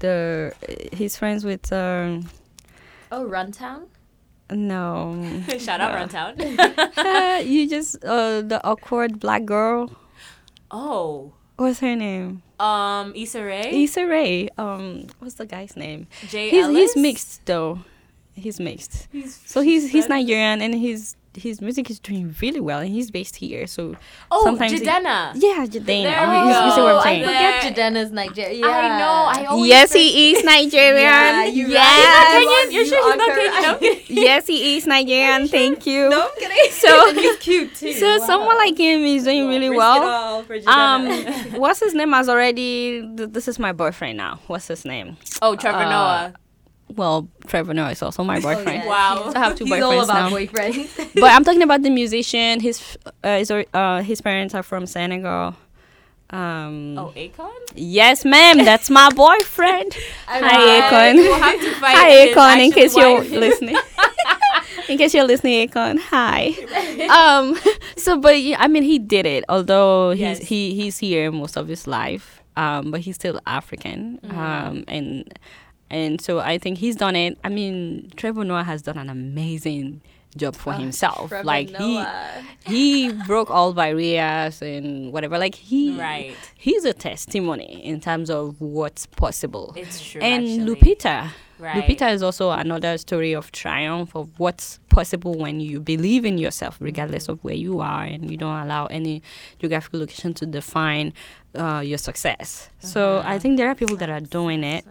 the 0.00 0.52
he's 0.92 1.16
friends 1.16 1.44
with 1.44 1.72
um, 1.72 2.28
Oh, 3.12 3.24
Runtown. 3.24 3.82
No, 4.54 5.14
Shout 5.58 5.80
out 5.80 5.92
Runtown. 5.94 6.36
you 7.46 7.68
just 7.68 8.04
uh 8.04 8.42
the 8.42 8.60
awkward 8.64 9.18
black 9.20 9.44
girl. 9.44 9.90
oh, 10.70 11.32
What's 11.56 11.80
her 11.80 11.94
name? 11.94 12.42
um, 12.58 13.12
Issa 13.14 13.42
Rae. 13.44 13.82
Issa 13.84 14.06
Rae. 14.06 14.48
Um, 14.58 15.06
what's 15.18 15.34
the 15.34 15.46
guy's 15.46 15.76
name? 15.76 16.06
Jay 16.28 16.50
He's 16.50 16.64
Ellis? 16.64 16.94
he's 16.94 17.02
mixed 17.02 17.46
though. 17.46 17.80
He's 18.34 18.58
mixed. 18.58 19.08
He's 19.12 19.38
So 19.44 19.60
he's 19.60 19.90
he's 19.90 20.08
Nigerian 20.08 20.62
and 20.62 20.74
he's 20.74 21.16
his 21.36 21.60
music 21.60 21.88
is 21.90 21.98
doing 21.98 22.34
really 22.42 22.60
well, 22.60 22.80
and 22.80 22.90
he's 22.90 23.10
based 23.10 23.36
here. 23.36 23.66
So 23.66 23.96
Oh, 24.30 24.44
sometimes 24.44 24.72
he- 24.72 24.80
Jidenna. 24.80 25.32
yeah, 25.34 25.64
Jidenna. 25.66 25.84
There 25.84 26.28
we 26.28 26.36
you, 26.36 26.46
you 26.48 26.70
see 26.70 26.76
go. 26.76 26.84
what 26.84 26.94
I'm 26.94 26.98
I 26.98 27.02
saying? 27.04 27.24
forget 27.24 27.62
There- 27.62 27.90
Jidenna's 27.90 28.10
Nigeria. 28.12 28.66
I 28.66 28.98
know. 28.98 29.24
I 29.28 29.44
always 29.46 29.68
Yes, 29.68 29.92
he 29.92 30.32
is 30.32 30.44
Nigerian. 30.44 30.96
Yeah, 30.96 31.44
you're 31.44 31.68
right. 31.68 31.72
yes. 31.72 31.92
She's 32.02 32.14
not 32.14 32.26
Kenyan? 32.42 32.72
You're 32.72 32.84
sure 32.86 33.02
she's 33.08 33.16
not 33.16 33.28
You 33.28 33.50
Kenyan? 33.50 33.72
I'm 33.72 33.78
kidding. 33.78 34.16
yes, 34.24 34.46
he 34.46 34.76
is 34.76 34.86
Nigerian. 34.86 35.48
Thank 35.48 35.86
you. 35.86 36.08
No, 36.10 36.22
I'm 36.22 36.28
kidding. 36.38 36.58
So- 36.72 37.14
he's 37.14 37.36
cute 37.38 37.74
too. 37.74 37.92
So 37.94 38.18
Wow. 38.18 38.26
someone 38.26 38.56
like 38.58 38.76
him 38.78 39.04
is 39.04 39.24
doing 39.24 39.48
really 39.48 39.68
Risk 39.70 39.78
well. 39.78 40.44
Um, 40.66 41.06
what's 41.60 41.80
his 41.80 41.94
name? 41.94 42.12
Has 42.12 42.28
already. 42.28 43.02
Th- 43.16 43.30
this 43.30 43.48
is 43.48 43.58
my 43.58 43.72
boyfriend 43.72 44.16
now. 44.18 44.40
What's 44.48 44.68
his 44.68 44.84
name? 44.84 45.16
Oh, 45.40 45.56
Trevor 45.56 45.78
Uh, 45.78 45.90
Noah. 45.90 46.34
Well, 46.96 47.28
Trevor 47.46 47.74
Noah 47.74 47.90
is 47.90 48.02
also 48.02 48.22
my 48.24 48.40
boyfriend. 48.40 48.82
Oh, 48.82 48.84
yeah. 48.84 48.86
Wow. 48.86 49.30
So 49.30 49.36
I 49.36 49.38
have 49.44 49.56
two 49.56 49.64
He's 49.66 49.74
boyfriends 49.74 49.82
all 49.82 50.04
about 50.04 50.30
now. 50.30 50.36
boyfriends. 50.36 51.10
but 51.20 51.30
I'm 51.32 51.44
talking 51.44 51.62
about 51.62 51.82
the 51.82 51.90
musician. 51.90 52.60
His 52.60 52.98
uh, 53.24 53.38
his, 53.38 53.50
uh, 53.50 54.02
his 54.02 54.20
parents 54.20 54.54
are 54.54 54.62
from 54.62 54.86
Senegal. 54.86 55.54
Um, 56.30 56.96
Oh, 56.98 57.12
Akon? 57.14 57.50
yes, 57.74 58.24
ma'am. 58.24 58.64
That's 58.64 58.88
my 58.88 59.10
boyfriend. 59.10 59.94
Hi, 60.26 60.80
Akon. 60.80 61.16
We'll 61.16 61.38
have 61.38 61.60
to 61.60 61.74
find 61.74 61.98
Hi, 61.98 62.10
his 62.10 62.34
Akon. 62.36 62.54
In 62.56 62.60
actual 62.70 62.72
case 62.72 62.96
you're 62.96 63.20
listening. 63.40 63.76
in 64.88 64.96
case 64.98 65.12
you're 65.14 65.24
listening, 65.26 65.68
Akon. 65.68 65.98
Hi. 65.98 66.54
Um. 67.12 67.58
So, 67.96 68.18
but 68.18 68.40
yeah, 68.40 68.56
I 68.58 68.68
mean, 68.68 68.82
he 68.82 68.98
did 68.98 69.26
it. 69.26 69.44
Although 69.48 70.12
Yes. 70.12 70.38
he's 70.38 70.48
he 70.48 70.74
he's 70.74 70.98
here 70.98 71.30
most 71.30 71.56
of 71.56 71.68
his 71.68 71.86
life. 71.86 72.40
Um. 72.56 72.90
But 72.90 73.00
he's 73.02 73.16
still 73.16 73.38
African. 73.46 74.18
Mm-hmm. 74.24 74.38
Um. 74.38 74.84
And 74.88 75.38
and 75.92 76.20
so 76.20 76.40
I 76.40 76.58
think 76.58 76.78
he's 76.78 76.96
done 76.96 77.14
it. 77.14 77.38
I 77.44 77.48
mean, 77.48 78.10
Trevor 78.16 78.44
Noah 78.44 78.64
has 78.64 78.82
done 78.82 78.98
an 78.98 79.08
amazing 79.10 80.00
job 80.36 80.56
for 80.56 80.72
himself. 80.72 81.28
Trevor 81.28 81.44
like 81.44 81.70
Noah. 81.70 82.42
he 82.64 83.08
he 83.08 83.12
broke 83.26 83.50
all 83.50 83.72
barriers 83.74 84.62
and 84.62 85.12
whatever. 85.12 85.38
Like 85.38 85.54
he 85.54 85.82
Right. 85.98 86.34
he's 86.56 86.84
a 86.86 86.94
testimony 86.94 87.84
in 87.84 88.00
terms 88.00 88.30
of 88.30 88.58
what's 88.60 89.04
possible. 89.06 89.74
It's 89.76 90.00
true. 90.02 90.22
and 90.22 90.42
actually. 90.48 90.74
Lupita, 90.96 91.30
Right. 91.58 91.76
Lupita 91.86 92.10
is 92.12 92.22
also 92.24 92.50
another 92.50 92.96
story 92.98 93.34
of 93.34 93.52
triumph 93.52 94.16
of 94.16 94.30
what's 94.38 94.80
possible 94.88 95.34
when 95.38 95.60
you 95.60 95.78
believe 95.80 96.24
in 96.24 96.36
yourself, 96.38 96.76
regardless 96.80 97.28
of 97.28 97.38
where 97.44 97.54
you 97.66 97.78
are, 97.80 98.02
and 98.02 98.28
you 98.30 98.36
don't 98.36 98.58
allow 98.64 98.86
any 98.86 99.22
geographical 99.60 100.00
location 100.00 100.32
to 100.34 100.46
define 100.46 101.12
uh, 101.54 101.80
your 101.84 101.98
success. 101.98 102.68
So 102.80 103.18
Uh-huh. 103.18 103.28
I 103.34 103.38
think 103.38 103.58
there 103.58 103.68
are 103.68 103.74
people 103.76 103.96
that 104.02 104.10
are 104.10 104.24
doing 104.38 104.64
it, 104.64 104.84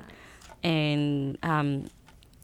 and 0.63 1.37
um, 1.43 1.85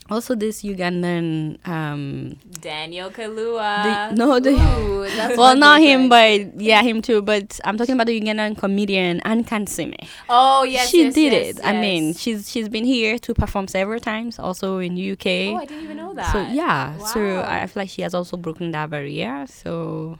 also 0.09 0.35
this 0.35 0.63
Ugandan. 0.63 1.65
Um, 1.67 2.37
Daniel 2.61 3.09
the, 3.09 3.15
Kaluuya. 3.23 4.15
no, 4.15 4.39
the 4.39 4.51
Ooh, 4.51 5.37
well, 5.37 5.55
not 5.55 5.81
him, 5.81 6.09
but 6.09 6.59
yeah, 6.59 6.81
him 6.81 7.01
too. 7.01 7.21
But 7.21 7.59
I'm 7.65 7.77
talking 7.77 7.95
about 7.95 8.07
the 8.07 8.19
Ugandan 8.19 8.57
comedian 8.57 9.19
Anne 9.21 9.43
Kansiime. 9.43 10.07
oh, 10.29 10.63
yes. 10.63 10.89
she 10.89 11.03
yes, 11.03 11.13
did 11.13 11.33
yes, 11.33 11.57
it. 11.59 11.65
I 11.65 11.73
mean, 11.73 12.13
she's 12.13 12.49
she's 12.49 12.69
been 12.69 12.85
here 12.85 13.17
to 13.19 13.33
perform 13.33 13.67
several 13.67 13.99
times, 13.99 14.39
also 14.39 14.79
in 14.79 14.93
UK. 14.93 15.25
Oh, 15.27 15.57
I 15.57 15.65
didn't 15.65 15.83
even 15.83 15.97
know 15.97 16.13
that. 16.13 16.31
So 16.31 16.41
yeah, 16.41 16.97
so 16.99 17.19
Wow. 17.19 17.41
I 17.41 17.61
I 17.63 17.67
feel 17.67 17.81
like 17.81 17.89
she 17.89 18.01
has 18.01 18.13
also 18.13 18.37
broken 18.37 18.71
that 18.71 18.89
barrier. 18.89 19.45
So 19.47 20.17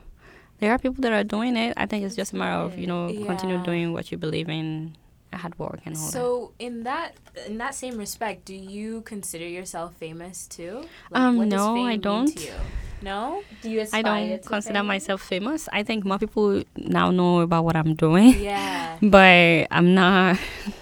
there 0.59 0.71
are 0.71 0.77
people 0.77 1.01
that 1.01 1.13
are 1.13 1.23
doing 1.23 1.55
it. 1.55 1.73
I 1.77 1.85
think 1.85 2.03
it's 2.03 2.15
just 2.15 2.33
a 2.33 2.35
matter 2.35 2.59
of 2.59 2.77
you 2.77 2.87
know 2.87 3.07
continue 3.25 3.63
doing 3.63 3.93
what 3.93 4.11
you 4.11 4.17
believe 4.17 4.49
in, 4.49 4.95
hard 5.33 5.57
work 5.59 5.79
and 5.85 5.95
all 5.95 6.05
that. 6.05 6.11
So 6.11 6.51
in 6.59 6.83
that 6.83 7.15
in 7.45 7.57
that 7.57 7.75
same 7.75 7.97
respect, 7.97 8.45
do 8.45 8.55
you 8.55 9.01
consider 9.01 9.47
yourself 9.47 9.95
famous 9.95 10.47
too? 10.47 10.83
Um, 11.11 11.37
what 11.37 11.49
does 11.49 11.59
no, 11.59 11.75
fame 11.75 11.85
I 11.85 11.95
don't. 11.97 12.51
No. 13.01 13.43
Do 13.61 13.69
you 13.69 13.85
I 13.93 14.01
don't 14.01 14.41
to 14.41 14.47
consider 14.47 14.79
fame? 14.79 14.87
myself 14.87 15.21
famous. 15.21 15.69
I 15.71 15.83
think 15.83 16.03
more 16.05 16.17
people 16.17 16.63
now 16.75 17.11
know 17.11 17.41
about 17.41 17.63
what 17.65 17.75
I'm 17.75 17.93
doing, 17.95 18.39
Yeah. 18.39 18.97
but 19.01 19.67
I'm 19.69 19.93
not. 19.93 20.39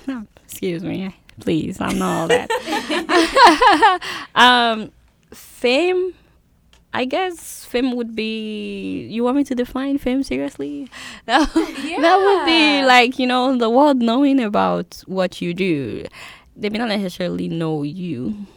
excuse 0.46 0.84
me, 0.84 1.14
please. 1.39 1.82
I'm 1.82 1.98
not 2.00 2.22
all 2.22 2.28
that. 2.30 4.00
um, 4.36 4.91
fame. 5.34 6.14
I 6.96 7.04
guess 7.04 7.66
fame 7.66 7.91
would 7.98 8.16
be. 8.16 9.06
You 9.08 9.26
want 9.26 9.36
me 9.36 9.43
to 9.43 9.56
define 9.56 9.98
fame 9.98 10.24
seriously? 10.24 10.88
That, 11.26 11.52
that 11.54 12.18
would 12.26 12.46
be 12.46 12.86
like 12.86 13.20
you 13.20 13.28
know 13.28 13.58
the 13.58 13.70
world 13.70 13.98
knowing 13.98 14.39
about 14.39 15.04
what 15.08 15.41
you 15.41 15.54
do. 15.54 16.06
They 16.56 16.70
may 16.70 16.78
not 16.78 16.88
necessarily 16.88 17.50
know 17.50 17.84
you, 17.84 18.48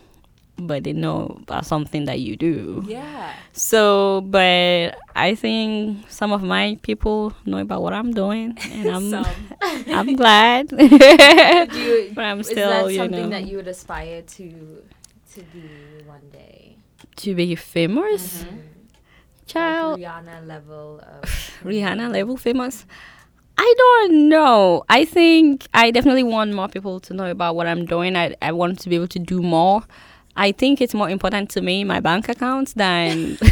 but 0.57 0.84
they 0.84 0.93
know 0.93 1.39
about 1.43 1.66
something 1.66 2.05
that 2.05 2.20
you 2.20 2.36
do. 2.36 2.84
Yeah. 2.86 3.32
So, 3.53 4.20
but 4.20 4.99
I 5.16 5.34
think 5.34 6.09
some 6.09 6.30
of 6.30 6.43
my 6.43 6.78
people 6.82 7.32
know 7.45 7.59
about 7.59 7.82
what 7.82 7.93
I'm 7.93 8.12
doing, 8.12 8.57
and 8.70 8.89
I'm 8.89 9.26
I'm 9.99 10.14
glad. 10.14 10.70
You, 10.70 12.12
but 12.14 12.24
I'm 12.24 12.43
still, 12.45 12.70
is 12.70 12.84
that 12.84 12.93
you 12.93 12.99
something 12.99 13.22
know, 13.22 13.28
that 13.30 13.47
you 13.49 13.57
would 13.57 13.68
aspire 13.68 14.22
to 14.22 14.47
to 15.34 15.41
be 15.53 15.66
one 16.07 16.28
day? 16.30 16.57
To 17.18 17.34
be 17.34 17.54
famous, 17.54 18.44
Mhm. 18.44 18.58
child. 19.46 20.00
Like 20.00 20.08
Rihanna 20.10 20.46
level 20.46 21.00
of 21.00 21.22
Rihanna 21.64 22.12
level 22.12 22.36
famous. 22.36 22.84
I 23.60 23.74
don't 23.76 24.28
know. 24.28 24.84
I 24.88 25.04
think 25.04 25.66
I 25.74 25.90
definitely 25.90 26.22
want 26.22 26.52
more 26.54 26.68
people 26.68 27.00
to 27.00 27.14
know 27.14 27.26
about 27.30 27.56
what 27.56 27.66
I'm 27.66 27.84
doing. 27.86 28.14
I, 28.16 28.34
I 28.40 28.52
want 28.52 28.78
to 28.80 28.88
be 28.88 28.94
able 28.94 29.08
to 29.08 29.18
do 29.18 29.42
more. 29.42 29.82
I 30.36 30.52
think 30.52 30.80
it's 30.80 30.94
more 30.94 31.10
important 31.10 31.50
to 31.50 31.60
me 31.60 31.82
my 31.82 31.98
bank 31.98 32.28
accounts 32.28 32.74
than 32.74 33.36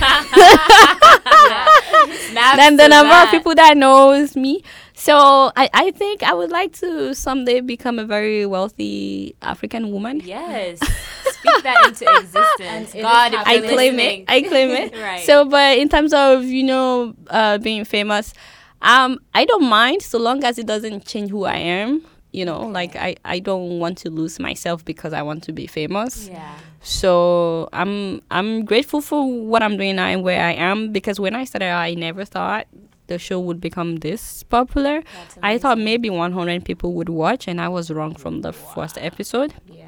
than 2.56 2.76
the 2.76 2.88
number 2.88 3.10
that. 3.10 3.24
of 3.26 3.30
people 3.30 3.54
that 3.54 3.76
knows 3.76 4.36
me. 4.36 4.62
So 4.99 5.53
I, 5.55 5.68
I 5.74 5.90
think 5.90 6.22
I 6.22 6.32
would 6.32 6.51
like 6.51 6.72
to 6.80 7.14
someday 7.14 7.61
become 7.61 7.99
a 7.99 8.05
very 8.07 8.47
wealthy 8.47 9.36
African 9.42 9.92
woman. 9.92 10.22
Yes. 10.24 10.78
Speak 11.26 11.62
that 11.64 11.86
into 11.86 12.07
existence. 12.18 12.94
And 12.94 13.03
God, 13.03 13.34
I 13.34 13.59
claim 13.59 13.97
listening. 13.97 14.20
it. 14.22 14.24
I 14.28 14.40
claim 14.42 14.70
it. 14.70 14.94
Right. 14.97 15.22
So, 15.24 15.44
but 15.44 15.76
in 15.76 15.90
terms 15.90 16.14
of 16.14 16.44
you 16.44 16.62
know 16.64 17.14
uh, 17.28 17.59
being 17.59 17.84
famous, 17.84 18.32
um, 18.80 19.20
I 19.34 19.44
don't 19.44 19.68
mind 19.68 20.01
so 20.01 20.18
long 20.18 20.42
as 20.44 20.59
it 20.59 20.66
doesn't 20.66 21.05
change 21.05 21.30
who 21.30 21.44
I 21.44 21.57
am. 21.57 22.03
You 22.32 22.47
know, 22.47 22.62
like 22.66 22.97
I, 22.97 23.16
I 23.24 23.38
don't 23.38 23.78
want 23.78 23.99
to 23.99 24.11
lose 24.11 24.38
myself 24.40 24.82
because 24.84 25.12
I 25.12 25.20
want 25.22 25.42
to 25.44 25.53
be 25.53 25.66
famous. 25.66 26.28
yeah. 26.28 26.55
So 26.80 27.68
I'm 27.74 28.22
I'm 28.30 28.64
grateful 28.64 29.03
for 29.03 29.20
what 29.44 29.62
I'm 29.62 29.76
doing 29.76 29.97
now 29.97 30.07
and 30.07 30.22
where 30.22 30.40
I 30.42 30.53
am 30.53 30.90
because 30.90 31.20
when 31.20 31.34
I 31.34 31.44
started, 31.44 31.68
I 31.68 31.92
never 31.94 32.24
thought 32.24 32.66
the 33.07 33.18
show 33.18 33.38
would 33.40 33.61
become 33.61 33.96
this 33.96 34.42
popular. 34.44 35.02
I 35.42 35.59
thought 35.59 35.78
maybe 35.78 36.11
100 36.11 36.64
people 36.64 36.92
would 36.94 37.09
watch, 37.09 37.46
and 37.48 37.61
I 37.61 37.68
was 37.68 37.90
wrong 37.90 38.14
from 38.14 38.42
the 38.42 38.52
first 38.52 38.98
episode. 38.98 39.54
yeah. 39.66 39.84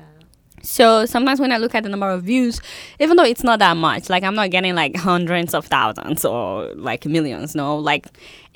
So 0.61 1.07
sometimes 1.07 1.39
when 1.39 1.53
I 1.53 1.57
look 1.59 1.75
at 1.77 1.85
the 1.85 1.89
number 1.89 2.11
of 2.11 2.25
views, 2.25 2.61
even 2.99 3.17
though 3.17 3.23
it's 3.25 3.45
not 3.45 3.61
that 3.61 3.77
much, 3.77 4.11
like 4.11 4.25
I'm 4.25 4.35
not 4.35 4.51
getting 4.51 4.75
like 4.75 4.97
hundreds 4.97 5.55
of 5.55 5.67
thousands 5.67 6.25
or 6.25 6.73
like 6.75 7.07
millions, 7.07 7.55
no. 7.55 7.77
Like 7.77 8.07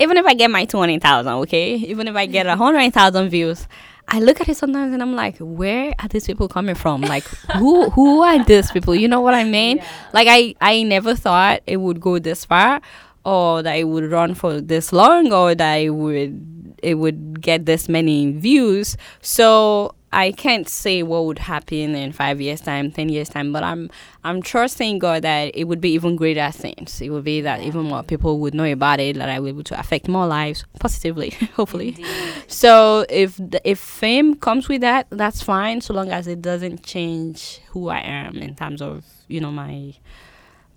even 0.00 0.16
if 0.16 0.26
I 0.26 0.34
get 0.34 0.50
my 0.50 0.64
twenty 0.64 0.98
thousand, 0.98 1.32
okay, 1.44 1.74
even 1.76 2.08
if 2.08 2.16
I 2.16 2.26
get 2.26 2.46
a 2.48 2.56
hundred 2.56 2.92
thousand 2.92 3.28
views, 3.30 3.68
I 4.08 4.18
look 4.18 4.40
at 4.40 4.48
it 4.48 4.56
sometimes 4.56 4.92
and 4.92 5.00
I'm 5.00 5.14
like, 5.14 5.36
where 5.38 5.94
are 6.00 6.08
these 6.08 6.26
people 6.26 6.48
coming 6.48 6.74
from? 6.74 7.02
Like 7.14 7.22
who 7.56 7.88
who 7.90 8.22
are 8.22 8.42
these 8.44 8.72
people? 8.72 8.96
You 8.96 9.06
know 9.06 9.20
what 9.20 9.34
I 9.34 9.44
mean? 9.44 9.76
Yeah. 9.76 9.86
Like 10.12 10.26
I 10.28 10.56
I 10.60 10.82
never 10.82 11.14
thought 11.14 11.62
it 11.68 11.76
would 11.76 12.00
go 12.00 12.18
this 12.18 12.44
far, 12.44 12.80
or 13.24 13.62
that 13.62 13.74
it 13.74 13.84
would 13.84 14.10
run 14.10 14.34
for 14.34 14.60
this 14.60 14.92
long, 14.92 15.32
or 15.32 15.54
that 15.54 15.76
it 15.76 15.90
would 15.90 16.74
it 16.82 16.94
would 16.96 17.40
get 17.40 17.64
this 17.64 17.88
many 17.88 18.32
views. 18.32 18.96
So 19.20 19.94
I 20.14 20.32
can't 20.32 20.68
say 20.68 21.02
what 21.02 21.24
would 21.24 21.38
happen 21.38 21.94
in 21.94 22.12
five 22.12 22.40
years 22.40 22.60
time, 22.60 22.90
ten 22.90 23.08
years 23.08 23.30
time, 23.30 23.50
but 23.50 23.62
I'm 23.62 23.88
I'm 24.24 24.42
trusting 24.42 24.98
God 24.98 25.22
that 25.22 25.52
it 25.54 25.64
would 25.64 25.80
be 25.80 25.92
even 25.92 26.16
greater 26.16 26.50
things. 26.50 27.00
It 27.00 27.08
would 27.08 27.24
be 27.24 27.40
that 27.40 27.62
even 27.62 27.84
more 27.84 28.02
people 28.02 28.38
would 28.40 28.52
know 28.52 28.70
about 28.70 29.00
it, 29.00 29.16
that 29.16 29.30
I 29.30 29.38
will 29.38 29.46
be 29.46 29.50
able 29.50 29.64
to 29.64 29.80
affect 29.80 30.08
more 30.08 30.26
lives 30.26 30.64
positively, 30.78 31.30
hopefully. 31.54 31.88
Indeed. 31.88 32.06
So 32.46 33.06
if 33.08 33.36
the, 33.38 33.60
if 33.64 33.78
fame 33.78 34.34
comes 34.34 34.68
with 34.68 34.82
that, 34.82 35.06
that's 35.10 35.42
fine, 35.42 35.80
so 35.80 35.94
long 35.94 36.10
as 36.10 36.26
it 36.26 36.42
doesn't 36.42 36.82
change 36.82 37.60
who 37.70 37.88
I 37.88 38.00
am 38.00 38.36
in 38.36 38.54
terms 38.54 38.82
of 38.82 39.04
you 39.28 39.40
know 39.40 39.50
my 39.50 39.94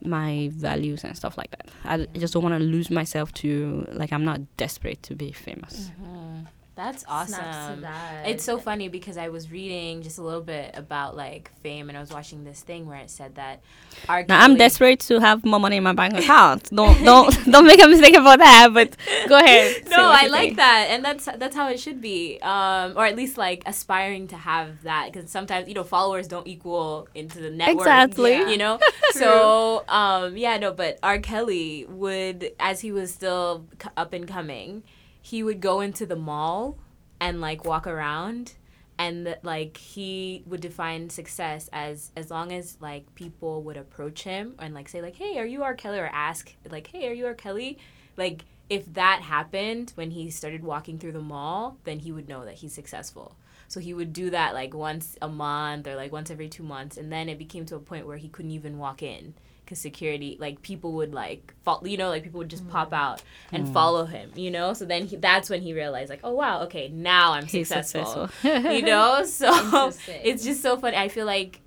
my 0.05 0.49
values 0.53 1.03
and 1.03 1.15
stuff 1.15 1.37
like 1.37 1.51
that. 1.51 1.67
I, 1.83 1.93
I 2.13 2.17
just 2.17 2.33
don't 2.33 2.43
want 2.43 2.55
to 2.55 2.63
lose 2.63 2.89
myself 2.89 3.33
to 3.35 3.87
like 3.93 4.11
I'm 4.13 4.25
not 4.25 4.41
desperate 4.57 5.01
to 5.03 5.15
be 5.15 5.31
famous. 5.31 5.91
Mhm. 6.01 6.47
That's 6.75 7.05
awesome. 7.07 7.81
that. 7.83 8.27
It's 8.27 8.43
so 8.43 8.57
funny 8.57 8.89
because 8.89 9.15
I 9.15 9.29
was 9.29 9.49
reading 9.49 10.01
just 10.01 10.17
a 10.17 10.21
little 10.21 10.41
bit 10.41 10.71
about 10.75 11.15
like 11.15 11.49
fame, 11.63 11.87
and 11.87 11.97
I 11.97 12.01
was 12.01 12.11
watching 12.11 12.43
this 12.43 12.59
thing 12.59 12.85
where 12.85 12.97
it 12.97 13.09
said 13.09 13.35
that 13.35 13.61
R. 14.09 14.25
Now 14.27 14.41
I'm 14.43 14.57
desperate 14.57 14.99
to 15.07 15.21
have 15.21 15.45
more 15.45 15.57
money 15.61 15.77
in 15.77 15.83
my 15.83 15.93
bank 15.93 16.15
account. 16.15 16.63
Don't 16.75 17.01
don't 17.05 17.33
don't 17.45 17.65
make 17.65 17.81
a 17.81 17.87
mistake 17.87 18.17
about 18.17 18.39
that. 18.39 18.73
But 18.73 18.97
go 19.29 19.37
ahead. 19.43 19.87
No, 19.89 20.09
I 20.09 20.27
like 20.27 20.41
think. 20.41 20.57
that, 20.57 20.87
and 20.89 21.05
that's 21.05 21.23
that's 21.37 21.55
how 21.55 21.69
it 21.69 21.79
should 21.79 22.01
be, 22.01 22.39
um, 22.41 22.97
or 22.97 23.05
at 23.05 23.15
least 23.15 23.37
like 23.37 23.63
aspiring 23.65 24.27
to 24.27 24.35
have 24.35 24.83
that, 24.83 25.13
because 25.13 25.31
sometimes 25.31 25.69
you 25.69 25.75
know 25.75 25.85
followers 25.85 26.27
don't 26.27 26.45
equal 26.45 27.07
into 27.15 27.39
the 27.39 27.51
network. 27.51 27.77
Exactly. 27.87 28.31
Yeah. 28.31 28.49
You 28.49 28.57
know, 28.57 28.79
so 29.19 29.83
um, 29.87 30.37
yeah, 30.37 30.57
no, 30.57 30.71
but 30.73 30.99
R. 31.03 31.19
Kelly 31.19 31.85
would, 31.87 32.51
as 32.59 32.81
he 32.81 32.91
was 32.91 33.13
still 33.13 33.67
up 33.95 34.13
and 34.13 34.27
coming, 34.27 34.83
he 35.21 35.43
would 35.43 35.59
go 35.61 35.81
into 35.81 36.05
the 36.05 36.15
mall 36.15 36.77
and 37.19 37.41
like 37.41 37.65
walk 37.65 37.87
around. 37.87 38.53
And 38.97 39.35
like 39.43 39.75
he 39.75 40.43
would 40.45 40.61
define 40.61 41.09
success 41.09 41.69
as 41.73 42.13
as 42.15 42.31
long 42.31 42.53
as 42.53 42.77
like 42.79 43.13
people 43.13 43.61
would 43.63 43.75
approach 43.75 44.23
him 44.23 44.55
and 44.57 44.73
like 44.73 44.87
say 44.87 45.01
like 45.01 45.17
hey 45.17 45.37
are 45.37 45.45
you 45.45 45.63
R 45.63 45.73
Kelly 45.75 45.99
or 45.99 46.05
ask 46.05 46.55
like 46.71 46.87
hey 46.87 47.09
are 47.09 47.13
you 47.13 47.25
R 47.25 47.33
Kelly 47.33 47.77
like 48.15 48.45
if 48.69 48.91
that 48.93 49.21
happened 49.21 49.91
when 49.95 50.11
he 50.11 50.29
started 50.29 50.63
walking 50.63 50.97
through 50.97 51.11
the 51.11 51.19
mall, 51.19 51.77
then 51.83 51.99
he 51.99 52.11
would 52.11 52.27
know 52.27 52.45
that 52.45 52.55
he's 52.55 52.73
successful. 52.73 53.35
So 53.67 53.79
he 53.79 53.93
would 53.93 54.13
do 54.13 54.29
that 54.29 54.53
like 54.53 54.73
once 54.73 55.17
a 55.21 55.27
month 55.27 55.87
or 55.87 55.95
like 55.95 56.11
once 56.11 56.29
every 56.29 56.49
two 56.49 56.63
months, 56.63 56.97
and 56.97 57.11
then 57.11 57.29
it 57.29 57.37
became 57.37 57.65
to 57.67 57.75
a 57.75 57.79
point 57.79 58.07
where 58.07 58.17
he 58.17 58.27
couldn't 58.27 58.51
even 58.51 58.77
walk 58.77 59.03
in 59.03 59.33
because 59.65 59.79
security, 59.79 60.37
like 60.39 60.61
people 60.61 60.93
would 60.93 61.13
like 61.13 61.53
fall, 61.63 61.81
you 61.85 61.97
know, 61.97 62.09
like 62.09 62.23
people 62.23 62.37
would 62.37 62.49
just 62.49 62.65
mm. 62.65 62.69
pop 62.69 62.93
out 62.93 63.21
and 63.51 63.67
mm. 63.67 63.73
follow 63.73 64.05
him, 64.05 64.31
you 64.35 64.51
know. 64.51 64.73
So 64.73 64.85
then 64.85 65.07
he, 65.07 65.15
that's 65.15 65.49
when 65.49 65.61
he 65.61 65.73
realized 65.73 66.09
like, 66.09 66.21
oh 66.23 66.33
wow, 66.33 66.61
okay, 66.63 66.89
now 66.89 67.33
I'm 67.33 67.45
He's 67.45 67.67
successful, 67.67 68.27
successful. 68.27 68.71
you 68.71 68.81
know. 68.83 69.25
So 69.35 69.91
it's 70.07 70.43
just 70.43 70.61
so 70.61 70.77
funny. 70.77 70.95
I 70.95 71.09
feel 71.09 71.25
like 71.25 71.59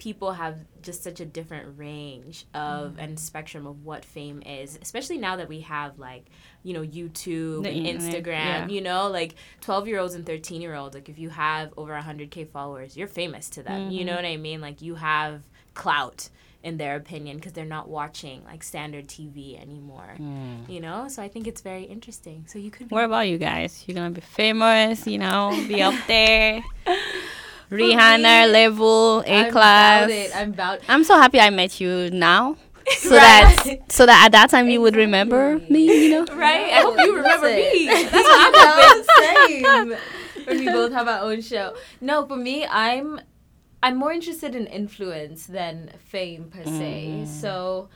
people 0.00 0.32
have 0.32 0.58
just 0.82 1.04
such 1.04 1.20
a 1.20 1.24
different 1.24 1.78
range 1.78 2.46
of 2.54 2.96
and 2.98 3.20
spectrum 3.20 3.66
of 3.66 3.84
what 3.84 4.04
fame 4.04 4.42
is 4.44 4.78
especially 4.82 5.18
now 5.18 5.36
that 5.36 5.48
we 5.48 5.60
have 5.60 5.98
like 5.98 6.24
you 6.64 6.72
know 6.74 6.82
youtube 6.82 7.62
The 7.62 7.86
instagram 7.86 8.24
yeah. 8.44 8.66
you 8.68 8.80
know 8.80 9.08
like 9.08 9.34
12 9.60 9.86
year 9.88 9.98
olds 10.00 10.14
and 10.14 10.26
13 10.26 10.60
year 10.62 10.74
olds 10.74 10.94
like 10.94 11.08
if 11.08 11.18
you 11.18 11.28
have 11.28 11.72
over 11.76 11.92
100k 11.92 12.48
followers 12.48 12.96
you're 12.96 13.06
famous 13.08 13.48
to 13.50 13.62
them 13.62 13.90
you 13.90 14.04
know 14.04 14.10
Mm-hmm. 14.14 14.16
what 14.24 14.24
i 14.24 14.36
mean 14.38 14.60
like 14.60 14.82
you 14.82 14.96
have 14.96 15.42
clout 15.74 16.30
in 16.62 16.76
their 16.76 16.96
opinion 16.96 17.36
because 17.36 17.52
they're 17.52 17.64
not 17.64 17.88
watching 17.88 18.42
like 18.44 18.62
standard 18.62 19.06
tv 19.06 19.60
anymore 19.60 20.16
you 20.68 20.80
know 20.80 21.08
so 21.08 21.22
i 21.22 21.28
think 21.28 21.46
it's 21.46 21.60
very 21.62 21.84
interesting 21.84 22.44
so 22.48 22.58
you 22.58 22.70
could 22.70 22.88
be 22.88 22.94
What 22.94 23.04
about 23.04 23.28
you 23.28 23.38
guys? 23.38 23.84
You're 23.86 23.94
gonna 23.94 24.10
be 24.10 24.20
famous, 24.20 25.06
you 25.06 25.18
know, 25.18 25.50
be 25.68 25.80
up 25.82 25.94
there. 26.06 26.62
Rihanna 27.70 28.50
level, 28.50 29.20
A 29.26 29.46
I'm 29.46 29.52
class. 29.52 30.04
about 30.04 30.10
it. 30.10 30.36
I'm 30.36 30.50
about. 30.50 30.80
I'm 30.88 31.04
so 31.04 31.16
happy 31.16 31.40
I 31.40 31.50
met 31.50 31.80
you 31.80 32.10
now. 32.10 32.56
So 32.98 33.10
Right. 33.16 33.56
that 33.64 33.92
so 33.92 34.04
that 34.06 34.24
at 34.26 34.32
that 34.32 34.50
time 34.50 34.68
you 34.68 34.80
would 34.80 34.96
remember 34.96 35.60
me, 35.70 35.84
you 36.06 36.10
know? 36.10 36.24
right 36.34 36.72
i 36.72 36.80
hope 36.80 36.96
you 36.98 37.14
remember 37.14 37.46
me 37.46 37.86
That's 37.86 38.10
that's 38.10 38.26
what 38.26 38.52
what 38.52 39.64
i'm 39.64 39.64
I'm 39.64 39.88
Same. 39.92 39.98
When 40.46 40.58
we 40.58 40.66
both 40.66 40.90
have 40.92 41.06
our 41.06 41.20
own 41.20 41.40
show. 41.42 41.76
No, 42.00 42.26
for 42.26 42.34
me, 42.36 42.66
I'm 42.66 43.20
I'm 43.82 43.96
more 43.96 44.10
interested 44.12 44.56
in 44.56 44.66
influence 44.66 45.46
than 45.46 45.92
fame 46.04 46.44
per 46.50 46.64
se. 46.64 47.06
Mm-hmm. 47.10 47.24
So 47.26 47.90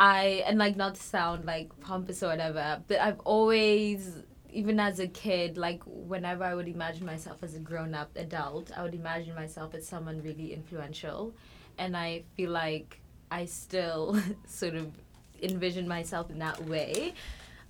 I 0.00 0.42
and 0.48 0.58
like 0.58 0.74
not 0.76 0.96
to 0.96 1.02
sound 1.02 1.44
like 1.44 1.68
pompous 1.80 2.22
or 2.22 2.28
whatever, 2.28 2.82
but 2.88 2.98
I've 2.98 3.20
always 3.20 4.22
even 4.54 4.78
as 4.78 5.00
a 5.00 5.08
kid, 5.08 5.58
like 5.58 5.82
whenever 5.84 6.44
I 6.44 6.54
would 6.54 6.68
imagine 6.68 7.04
myself 7.04 7.42
as 7.42 7.54
a 7.54 7.58
grown 7.58 7.92
up 7.92 8.16
adult, 8.16 8.70
I 8.76 8.82
would 8.82 8.94
imagine 8.94 9.34
myself 9.34 9.74
as 9.74 9.86
someone 9.86 10.22
really 10.22 10.54
influential. 10.54 11.34
And 11.76 11.96
I 11.96 12.22
feel 12.36 12.50
like 12.50 13.00
I 13.30 13.46
still 13.46 14.16
sort 14.46 14.76
of 14.76 14.92
envision 15.42 15.88
myself 15.88 16.30
in 16.30 16.38
that 16.38 16.64
way. 16.66 17.14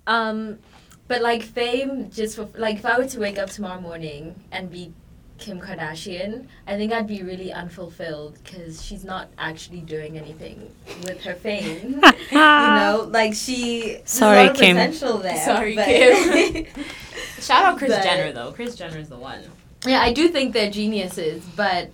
Um, 0.05 0.59
but 1.07 1.21
like 1.21 1.41
fame, 1.41 2.11
just 2.11 2.35
for 2.35 2.47
like 2.55 2.77
if 2.77 2.85
I 2.85 2.97
were 2.99 3.07
to 3.07 3.19
wake 3.19 3.39
up 3.39 3.49
tomorrow 3.49 3.81
morning 3.81 4.35
and 4.51 4.71
be 4.71 4.93
Kim 5.37 5.59
Kardashian, 5.59 6.47
I 6.65 6.77
think 6.77 6.93
I'd 6.93 7.07
be 7.07 7.21
really 7.23 7.51
unfulfilled 7.51 8.37
because 8.43 8.83
she's 8.83 9.03
not 9.03 9.27
actually 9.37 9.81
doing 9.81 10.17
anything 10.17 10.71
with 11.03 11.21
her 11.23 11.33
fame. 11.35 12.01
you 12.31 12.37
know, 12.37 13.07
like 13.11 13.33
she. 13.33 13.99
Sorry, 14.05 14.37
a 14.39 14.41
lot 14.43 14.51
of 14.51 14.57
Kim. 14.57 14.77
Potential 14.77 15.17
there. 15.17 15.43
Sorry, 15.43 15.75
but- 15.75 15.85
Kim. 15.85 16.65
shout 17.39 17.65
out 17.65 17.77
chris 17.77 17.91
But- 17.91 18.03
jenner 18.03 18.31
though 18.31 18.51
kris 18.53 18.75
jenner's 18.75 19.09
the 19.09 19.17
one 19.17 19.41
yeah, 19.85 20.01
I 20.01 20.13
do 20.13 20.29
think 20.29 20.53
they're 20.53 20.71
geniuses, 20.71 21.43
but 21.55 21.89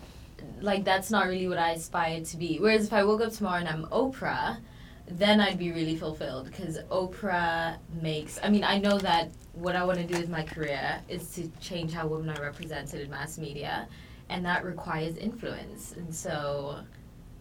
like 0.61 0.83
that's 0.83 1.11
not 1.11 1.27
really 1.27 1.47
what 1.47 1.57
I 1.57 1.71
aspire 1.71 2.21
to 2.23 2.37
be. 2.37 2.57
Whereas 2.59 2.85
if 2.85 2.93
I 2.93 3.03
woke 3.03 3.21
up 3.21 3.33
tomorrow 3.33 3.59
and 3.59 3.67
I'm 3.67 3.85
Oprah, 3.87 4.57
then 5.17 5.39
I'd 5.39 5.57
be 5.57 5.71
really 5.71 5.95
fulfilled 5.95 6.45
because 6.45 6.77
Oprah 6.89 7.77
makes. 8.01 8.39
I 8.43 8.49
mean, 8.49 8.63
I 8.63 8.77
know 8.77 8.97
that 8.99 9.31
what 9.53 9.75
I 9.75 9.83
want 9.83 9.99
to 9.99 10.05
do 10.05 10.17
with 10.19 10.29
my 10.29 10.43
career 10.43 11.01
is 11.09 11.29
to 11.35 11.47
change 11.59 11.93
how 11.93 12.07
women 12.07 12.29
are 12.35 12.41
represented 12.41 13.01
in 13.01 13.09
mass 13.09 13.37
media, 13.37 13.87
and 14.29 14.45
that 14.45 14.63
requires 14.63 15.17
influence. 15.17 15.93
And 15.93 16.13
so, 16.13 16.79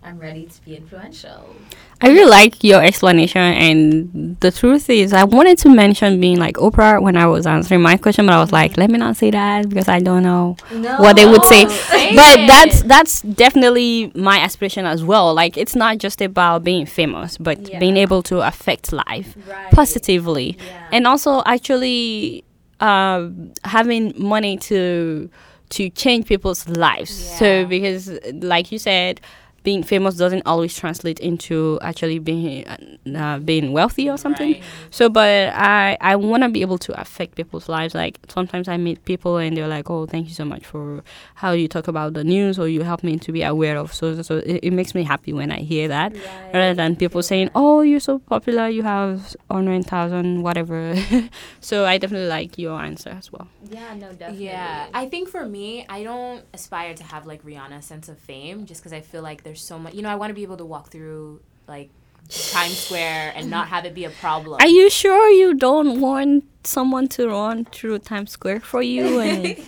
I'm 0.03 0.19
ready 0.19 0.47
to 0.47 0.65
be 0.65 0.77
influential. 0.77 1.55
I 2.01 2.09
really 2.09 2.31
like 2.31 2.65
your 2.65 2.83
explanation, 2.83 3.43
and 3.43 4.37
the 4.41 4.51
truth 4.51 4.89
is, 4.89 5.13
I 5.13 5.25
wanted 5.25 5.59
to 5.59 5.69
mention 5.69 6.19
being 6.19 6.39
like 6.39 6.55
Oprah 6.57 7.03
when 7.03 7.17
I 7.19 7.27
was 7.27 7.47
answering 7.47 7.83
my 7.83 7.99
question, 7.99 8.25
but 8.25 8.35
I 8.35 8.41
was 8.41 8.51
like, 8.51 8.79
let 8.79 8.89
me 8.91 8.99
not 8.99 9.17
say 9.19 9.31
that 9.31 9.69
because 9.69 9.89
I 9.89 10.01
don't 10.01 10.23
know 10.23 10.57
No, 10.73 10.97
what 11.01 11.17
they 11.17 11.27
would 11.27 11.45
say. 11.45 11.67
say 11.69 12.17
But 12.17 12.39
it. 12.41 12.47
that's 12.47 12.83
that's 12.85 13.21
definitely 13.23 14.11
my 14.15 14.39
aspiration 14.39 14.87
as 14.87 15.05
well. 15.05 15.35
Like 15.35 15.59
it's 15.59 15.77
not 15.77 15.99
just 15.99 16.23
about 16.23 16.65
being 16.65 16.87
famous, 16.87 17.37
but 17.37 17.69
Yeah. 17.69 17.79
being 17.79 17.99
able 17.99 18.23
to 18.25 18.41
affect 18.41 18.93
life 18.95 19.37
right. 19.47 19.71
positively, 19.71 20.57
Yeah. 20.59 20.89
and 20.93 21.07
also 21.07 21.43
actually 21.45 22.43
um, 22.81 23.53
having 23.65 24.15
money 24.17 24.57
to 24.57 25.29
to 25.71 25.89
change 25.91 26.27
people's 26.27 26.67
lives. 26.69 27.13
Yeah. 27.31 27.37
So 27.39 27.65
because, 27.67 28.11
like 28.33 28.73
you 28.73 28.79
said, 28.79 29.21
being 29.63 29.83
famous 29.83 30.17
doesn't 30.17 30.43
always 30.47 30.75
translate 30.75 31.19
into 31.21 31.79
actually 31.83 32.19
being 32.19 32.67
uh, 33.15 33.39
being 33.39 33.73
wealthy 33.73 34.09
or 34.09 34.17
something. 34.17 34.53
Right. 34.53 34.63
So, 34.91 35.09
but 35.09 35.53
I 35.55 35.97
I 36.01 36.17
want 36.17 36.43
to 36.43 36.49
be 36.49 36.63
able 36.63 36.79
to 36.79 37.01
affect 37.01 37.35
people's 37.35 37.69
lives. 37.69 37.95
Like 37.95 38.19
sometimes 38.29 38.69
I 38.69 38.77
meet 38.77 39.05
people 39.05 39.37
and 39.37 39.57
they're 39.57 39.69
like, 39.69 39.91
"Oh, 39.91 40.07
thank 40.07 40.29
you 40.29 40.35
so 40.35 40.45
much 40.45 40.65
for 40.65 41.03
how 41.35 41.53
you 41.53 41.69
talk 41.69 41.89
about 41.89 42.15
the 42.15 42.25
news, 42.25 42.59
or 42.59 42.69
you 42.69 42.83
help 42.83 43.03
me 43.03 43.19
to 43.19 43.33
be 43.33 43.43
aware 43.43 43.77
of." 43.77 43.93
So, 43.93 44.17
so, 44.17 44.23
so 44.23 44.37
it, 44.39 44.61
it 44.65 44.71
makes 44.73 44.95
me 44.95 45.03
happy 45.03 45.33
when 45.33 45.51
I 45.53 45.61
hear 45.61 45.89
that, 45.89 46.17
rather 46.55 46.75
than 46.75 46.97
people 46.97 47.23
saying, 47.23 47.51
"Oh, 47.55 47.83
you're 47.83 48.01
so 48.01 48.19
popular, 48.19 48.69
you 48.69 48.83
have 48.83 49.37
hundred 49.51 49.87
thousand, 49.87 50.43
whatever." 50.43 50.95
so, 51.61 51.85
I 51.85 51.99
definitely 51.99 52.29
like 52.29 52.59
your 52.59 52.81
answer 52.81 53.11
as 53.11 53.31
well. 53.33 53.49
yeah, 53.69 53.95
no, 53.95 54.13
definitely. 54.13 54.47
Yeah, 54.47 54.87
I 54.95 55.07
think 55.07 55.29
for 55.29 55.45
me, 55.47 55.85
I 55.89 56.03
don't 56.03 56.45
aspire 56.55 56.95
to 56.95 57.05
have 57.05 57.27
like 57.27 57.43
Rihanna's 57.45 57.85
sense 57.87 58.09
of 58.09 58.19
fame 58.19 58.67
just 58.67 58.81
because 58.81 58.93
I 58.93 59.01
feel 59.01 59.23
like 59.23 59.43
there's 59.51 59.63
so 59.63 59.79
much. 59.81 59.95
You 59.95 60.03
know, 60.03 60.09
I 60.11 60.15
want 60.15 60.31
to 60.31 60.35
be 60.35 60.43
able 60.45 60.57
to 60.59 60.65
walk 60.65 60.91
through 60.91 61.41
like 61.67 61.91
Times 62.29 62.79
Square 62.79 63.33
and 63.35 63.51
not 63.51 63.67
have 63.69 63.85
it 63.85 63.95
be 63.95 64.05
a 64.05 64.11
problem. 64.11 64.61
Are 64.61 64.69
you 64.69 64.89
sure 64.89 65.29
you 65.31 65.55
don't 65.55 66.01
want 66.01 66.45
someone 66.63 67.09
to 67.09 67.29
run 67.29 67.65
through 67.65 67.99
Times 67.99 68.31
Square 68.31 68.61
for 68.61 68.81
you? 68.83 69.19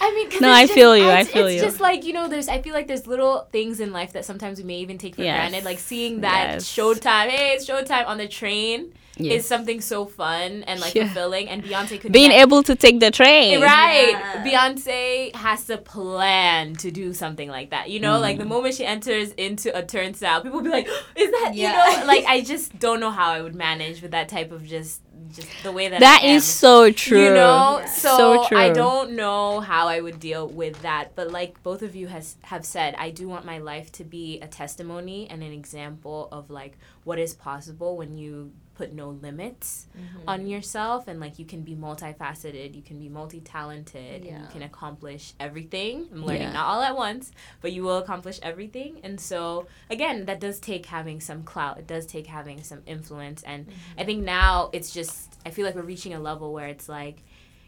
And 0.00 0.08
I 0.08 0.14
mean, 0.14 0.30
'cause 0.30 0.40
No, 0.40 0.50
I 0.50 0.62
just- 0.62 0.72
feel 0.72 0.96
you, 0.96 1.10
I 1.10 1.24
feel 1.24 1.44
it's 1.46 1.56
you. 1.56 1.60
It's 1.60 1.72
just 1.72 1.80
like 1.80 2.04
you 2.06 2.14
know, 2.14 2.26
there's. 2.26 2.48
I 2.48 2.62
feel 2.62 2.72
like 2.72 2.86
there's 2.88 3.06
little 3.06 3.46
things 3.52 3.80
in 3.80 3.92
life 3.92 4.14
that 4.14 4.24
sometimes 4.24 4.56
we 4.56 4.64
may 4.64 4.78
even 4.78 4.96
take 4.96 5.14
for 5.16 5.22
Yes. 5.22 5.36
granted, 5.36 5.64
like 5.66 5.78
seeing 5.78 6.22
that 6.22 6.52
Yes. 6.54 6.64
Showtime. 6.64 7.28
Hey, 7.28 7.52
it's 7.54 7.66
Showtime 7.68 8.06
on 8.08 8.16
the 8.16 8.26
train 8.26 8.94
Yes. 9.24 9.42
is 9.42 9.46
something 9.48 9.80
so 9.80 10.06
fun 10.06 10.64
and 10.66 10.80
like 10.80 10.94
Yeah. 10.94 11.04
fulfilling. 11.04 11.48
And 11.48 11.62
Beyonce 11.64 12.00
could 12.00 12.12
being 12.12 12.30
get- 12.30 12.40
able 12.42 12.62
to 12.64 12.74
take 12.74 13.00
the 13.00 13.10
train, 13.10 13.60
Right. 13.60 14.10
Yeah. 14.10 14.44
Beyonce 14.44 15.34
has 15.36 15.64
to 15.66 15.76
plan 15.78 16.74
to 16.76 16.90
do 16.90 17.12
something 17.12 17.48
like 17.48 17.70
that. 17.70 17.90
You 17.90 18.00
know, 18.00 18.18
like 18.18 18.36
Mm. 18.36 18.40
the 18.40 18.44
moment 18.46 18.74
she 18.74 18.84
enters 18.84 19.32
into 19.32 19.76
a 19.76 19.82
turnstile, 19.82 20.40
people 20.42 20.58
will 20.58 20.64
be 20.64 20.70
like, 20.70 20.88
is 21.16 21.30
that, 21.30 21.52
Yeah. 21.54 21.90
you 21.92 22.00
know, 22.00 22.06
like 22.12 22.24
I 22.26 22.40
just 22.40 22.78
don't 22.78 23.00
know 23.00 23.10
how 23.10 23.30
I 23.32 23.42
would 23.42 23.54
manage 23.54 24.02
with 24.02 24.10
that 24.12 24.28
type 24.28 24.52
of 24.52 24.66
just, 24.66 25.00
just 25.34 25.48
the 25.62 25.70
way 25.72 25.88
that 25.88 26.00
That 26.00 26.20
I 26.22 26.28
am. 26.28 26.36
is 26.36 26.44
so 26.44 26.90
true. 26.90 27.22
You 27.24 27.30
know, 27.34 27.78
Yeah. 27.80 27.86
so, 27.86 28.16
So 28.16 28.48
true. 28.48 28.58
I 28.58 28.70
don't 28.70 29.12
know 29.12 29.60
how 29.60 29.86
I 29.88 30.00
would 30.00 30.18
deal 30.18 30.48
with 30.48 30.82
that. 30.82 31.14
But 31.14 31.30
like 31.30 31.62
both 31.62 31.82
of 31.82 31.94
you 31.94 32.08
has 32.08 32.36
have 32.42 32.64
said, 32.64 32.94
I 32.98 33.10
do 33.10 33.28
want 33.28 33.44
my 33.44 33.58
life 33.58 33.92
to 33.92 34.04
be 34.04 34.40
a 34.40 34.46
testimony 34.48 35.28
and 35.30 35.42
an 35.42 35.52
example 35.52 36.28
of 36.32 36.50
like 36.50 36.78
what 37.04 37.18
is 37.18 37.34
possible 37.34 37.96
when 37.96 38.16
you 38.16 38.50
put 38.80 38.92
no 39.02 39.08
limits 39.26 39.86
Mm-hmm. 39.90 40.28
on 40.32 40.40
yourself 40.46 41.00
and 41.08 41.16
like 41.24 41.38
you 41.40 41.44
can 41.52 41.62
be 41.70 41.74
multifaceted, 41.86 42.68
you 42.78 42.84
can 42.90 42.98
be 43.04 43.08
multi-talented, 43.20 44.24
and 44.24 44.38
you 44.42 44.46
can 44.54 44.62
accomplish 44.62 45.24
everything. 45.38 46.08
I'm 46.12 46.24
learning 46.24 46.42
Yeah. 46.42 46.52
not 46.52 46.66
all 46.66 46.82
at 46.82 46.96
once, 46.96 47.24
but 47.62 47.72
you 47.72 47.82
will 47.82 47.98
accomplish 47.98 48.38
everything. 48.42 49.00
And 49.02 49.20
so 49.20 49.66
again, 49.90 50.24
that 50.26 50.40
does 50.40 50.58
take 50.60 50.86
having 50.86 51.20
some 51.20 51.42
clout. 51.42 51.78
It 51.78 51.86
does 51.86 52.06
take 52.06 52.26
having 52.26 52.62
some 52.62 52.82
influence 52.86 53.42
and 53.42 53.60
Mm-hmm. 53.66 54.00
I 54.00 54.04
think 54.04 54.24
now 54.24 54.70
it's 54.72 54.90
just 54.98 55.16
I 55.44 55.50
feel 55.50 55.64
like 55.66 55.74
we're 55.74 55.82
reaching 55.94 56.14
a 56.14 56.20
level 56.20 56.52
where 56.52 56.68
it's 56.68 56.88
like 56.88 57.18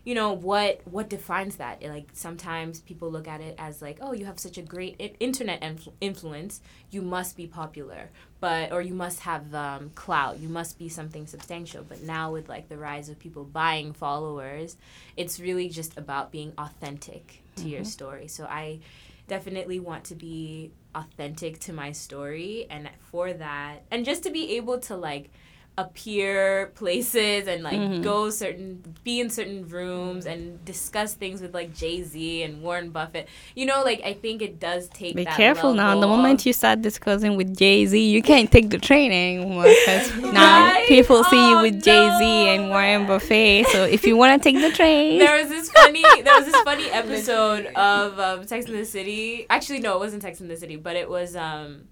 you 0.05 0.15
know 0.15 0.33
what 0.33 0.81
what 0.85 1.09
defines 1.09 1.57
that? 1.57 1.83
Like 1.83 2.09
sometimes 2.13 2.81
people 2.81 3.11
look 3.11 3.29
at 3.29 3.41
it 3.41 3.55
as 3.59 3.81
like 3.81 3.99
oh 4.01 4.13
you 4.13 4.25
have 4.25 4.39
such 4.39 4.59
a 4.59 4.63
great 4.63 4.97
I- 5.01 5.13
internet 5.21 5.61
influ- 5.61 5.93
influence 6.01 6.61
you 6.91 7.03
must 7.03 7.37
be 7.37 7.47
popular 7.47 8.11
but 8.41 8.73
or 8.73 8.83
you 8.83 8.95
must 8.95 9.21
have 9.21 9.55
um, 9.55 9.91
clout 9.95 10.41
you 10.41 10.49
must 10.49 10.79
be 10.79 10.89
something 10.89 11.27
substantial. 11.27 11.85
But 11.89 12.03
now 12.03 12.33
with 12.33 12.49
like 12.49 12.69
the 12.69 12.79
rise 12.79 13.09
of 13.09 13.19
people 13.19 13.45
buying 13.45 13.93
followers 13.93 14.77
it's 15.17 15.39
really 15.39 15.69
just 15.69 15.97
about 15.97 16.33
being 16.33 16.53
authentic 16.59 17.43
to 17.57 17.69
your 17.69 17.85
story. 17.85 18.29
So 18.29 18.45
i 18.45 18.81
definitely 19.29 19.79
want 19.81 20.05
to 20.05 20.15
be 20.15 20.73
authentic 20.95 21.59
to 21.61 21.73
my 21.73 21.93
story 21.93 22.67
and 22.69 22.91
for 23.11 23.33
that 23.33 23.83
and 23.91 24.05
just 24.05 24.25
to 24.25 24.31
be 24.31 24.57
able 24.57 24.79
to 24.79 24.97
like 24.97 25.31
appear 25.79 26.71
places 26.75 27.49
and 27.49 27.63
like 27.63 27.79
Mhm. 27.81 28.03
go 28.03 28.29
certain 28.29 28.83
be 29.05 29.21
in 29.21 29.31
certain 29.31 29.67
rooms 29.69 30.27
and 30.27 30.63
discuss 30.67 31.15
things 31.15 31.41
with 31.41 31.55
like 31.55 31.75
Jay-Z 31.75 32.43
and 32.43 32.63
Warren 32.63 32.91
Buffett. 32.91 33.27
You 33.55 33.65
know, 33.67 33.83
like 33.83 34.03
I 34.05 34.13
think 34.13 34.43
it 34.43 34.61
does 34.61 34.89
take 34.91 35.17
Be 35.17 35.25
careful 35.25 35.73
now. 35.73 35.99
The 35.99 36.07
moment 36.07 36.45
you 36.45 36.53
start 36.53 36.83
discussing 36.83 37.37
with 37.37 37.57
Jay 37.57 37.87
Z, 37.87 37.99
you 37.99 38.23
can't 38.23 38.51
take 38.53 38.69
the 38.71 38.79
train 38.79 39.13
anymore 39.13 39.65
because 39.65 40.15
now 40.33 40.79
people 40.89 41.25
see 41.25 41.37
you 41.51 41.57
Oh, 41.59 41.63
with 41.63 41.83
Jay 41.83 42.07
Z 42.19 42.25
and. 42.25 42.69
Warren 42.69 43.07
Buffett. 43.07 43.67
So 43.69 43.85
if 43.85 44.07
you 44.07 44.17
want 44.17 44.41
to 44.43 44.53
take 44.53 44.61
the 44.63 44.71
train, 44.73 45.19
there 45.19 45.37
was 45.41 45.49
this 45.49 45.71
funny 45.71 46.03
there 46.23 46.37
was 46.39 46.47
this 46.47 46.61
funny 46.65 46.89
episode 46.91 47.67
of 47.75 48.19
um, 48.19 48.47
Sex 48.47 48.67
in 48.67 48.73
the 48.77 48.85
City. 48.85 49.47
Actually, 49.51 49.81
no, 49.81 49.95
it 49.95 49.99
wasn't 50.01 50.23
Sex 50.23 50.41
in 50.41 50.49
the 50.49 50.57
City, 50.57 50.77
but 50.77 50.97
it 50.97 51.09
was 51.09 51.35
um, 51.35 51.89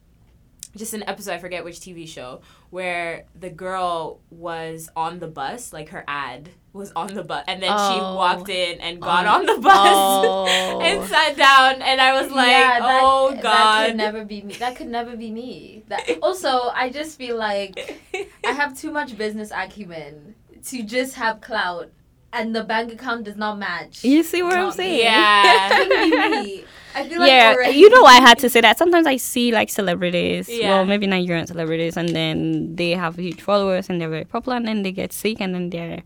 just 0.76 0.94
an 0.94 1.02
episode. 1.08 1.32
I 1.32 1.38
forget 1.38 1.64
which 1.64 1.80
TV 1.80 2.06
show 2.08 2.40
where 2.70 3.24
the 3.38 3.50
girl 3.50 4.20
was 4.30 4.88
on 4.96 5.18
the 5.18 5.26
bus, 5.28 5.72
like 5.72 5.88
her 5.90 6.04
ad 6.06 6.48
was 6.72 6.92
on 6.94 7.08
the 7.14 7.24
bus, 7.24 7.44
and 7.48 7.60
then 7.60 7.70
she 7.70 7.98
Oh. 8.00 8.14
walked 8.14 8.48
in 8.48 8.80
and 8.80 8.98
oh. 8.98 9.00
got 9.00 9.26
Oh. 9.26 9.30
on 9.30 9.46
the 9.46 9.58
bus. 9.60 9.74
Oh. 9.74 10.80
and 10.80 11.08
sat 11.08 11.36
down, 11.36 11.82
and 11.82 12.00
I 12.00 12.20
was 12.22 12.30
like, 12.30 12.48
Yeah, 12.48 12.78
that- 12.80 13.00
"Oh 13.02 13.36
That 13.42 13.86
could 13.88 13.96
never 13.96 14.24
be 14.24 14.42
me. 14.42 14.54
That 14.54 14.76
could 14.76 14.86
never 14.88 15.16
be 15.16 15.30
me. 15.32 15.82
That 15.88 16.18
also, 16.22 16.70
I 16.74 16.90
just 16.90 17.18
feel 17.18 17.36
like 17.36 18.00
I 18.46 18.52
have 18.52 18.78
too 18.78 18.92
much 18.92 19.18
business 19.18 19.50
acumen 19.52 20.36
to 20.66 20.82
just 20.84 21.14
have 21.14 21.40
clout, 21.40 21.90
and 22.32 22.54
the 22.54 22.62
bank 22.62 22.92
account 22.92 23.24
does 23.24 23.36
not 23.36 23.58
match. 23.58 24.04
you 24.04 24.22
see 24.22 24.40
what 24.42 24.52
I'm 24.52 24.66
Not 24.66 24.78
me. 24.78 24.84
saying? 24.84 25.00
Yeah. 25.00 25.68
It 25.72 25.88
couldn't 25.88 26.10
be 26.10 26.16
me. 26.16 26.20
I 26.20 26.44
feel 26.52 26.64
like 26.94 27.10
yeah, 27.10 27.52
already- 27.54 27.78
you 27.78 27.88
know 27.90 28.04
I 28.04 28.20
had 28.20 28.38
to 28.40 28.50
say 28.54 28.60
that. 28.60 28.78
Sometimes 28.78 29.06
I 29.06 29.16
see 29.16 29.52
like 29.52 29.70
celebrities, 29.70 30.48
Yeah. 30.48 30.70
well, 30.70 30.84
maybe 30.84 31.06
Nigerian 31.06 31.46
celebrities, 31.46 31.96
and 31.96 32.08
then 32.08 32.76
they 32.76 32.90
have 32.92 33.16
huge 33.16 33.40
followers 33.42 33.88
and 33.88 34.00
they're 34.00 34.08
very 34.08 34.24
popular, 34.24 34.56
and 34.56 34.66
then 34.66 34.82
they 34.82 34.92
get 34.92 35.12
sick, 35.12 35.40
and 35.40 35.54
then 35.54 35.70
they're 35.70 36.02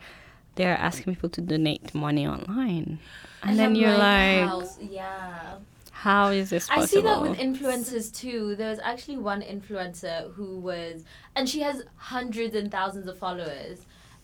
they're 0.57 0.77
asking 0.77 1.15
people 1.15 1.29
to 1.31 1.41
donate 1.41 1.95
money 1.95 2.27
online, 2.27 2.99
and, 3.43 3.59
then 3.59 3.71
I'm 3.71 3.75
you're 3.75 3.99
like, 3.99 4.65
yeah. 4.81 5.55
how 5.91 6.29
is 6.29 6.51
this 6.51 6.69
possible? 6.69 6.83
I 6.83 6.87
see 6.87 7.01
that 7.01 7.23
with 7.23 7.39
influencers 7.39 8.15
too. 8.15 8.55
There 8.55 8.71
was 8.71 8.79
actually 8.79 9.17
one 9.17 9.43
influencer 9.43 10.33
who 10.35 10.59
was, 10.61 11.05
and 11.35 11.49
she 11.49 11.61
has 11.61 11.83
hundreds 11.97 12.55
and 12.55 12.71
thousands 12.71 13.09
of 13.09 13.19
followers. 13.19 13.81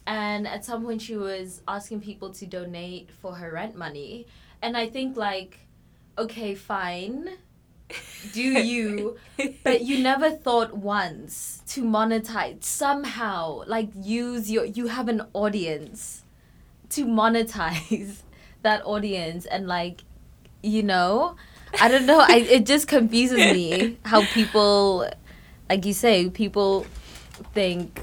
And 0.06 0.46
at 0.48 0.64
some 0.64 0.84
point, 0.84 1.02
she 1.02 1.16
was 1.16 1.62
asking 1.68 2.00
people 2.00 2.30
to 2.34 2.46
donate 2.46 3.10
for 3.20 3.34
her 3.34 3.52
rent 3.52 3.76
money. 3.76 4.26
And 4.62 4.76
I 4.76 4.88
think, 4.88 5.16
like, 5.16 5.60
okay, 6.18 6.54
fine, 6.54 7.30
do 8.32 8.42
you, 8.42 9.18
but 9.64 9.82
you 9.82 9.98
never 10.02 10.30
thought 10.30 10.76
once 10.76 11.62
to 11.68 11.82
monetize 11.82 12.64
somehow, 12.64 13.62
like, 13.66 13.88
use 13.94 14.50
your, 14.50 14.64
you 14.64 14.88
have 14.88 15.08
an 15.08 15.22
audience 15.32 16.22
to 16.90 17.06
monetize 17.06 18.22
that 18.62 18.84
audience 18.84 19.46
and, 19.46 19.66
like, 19.66 20.02
you 20.62 20.82
know, 20.82 21.36
I 21.80 21.88
don't 21.88 22.06
know. 22.06 22.20
I 22.20 22.36
it 22.36 22.66
just 22.66 22.88
confuses 22.88 23.38
me 23.38 23.98
how 24.04 24.24
people, 24.26 25.08
like 25.68 25.84
you 25.86 25.92
say, 25.92 26.28
people 26.30 26.86
think, 27.54 28.02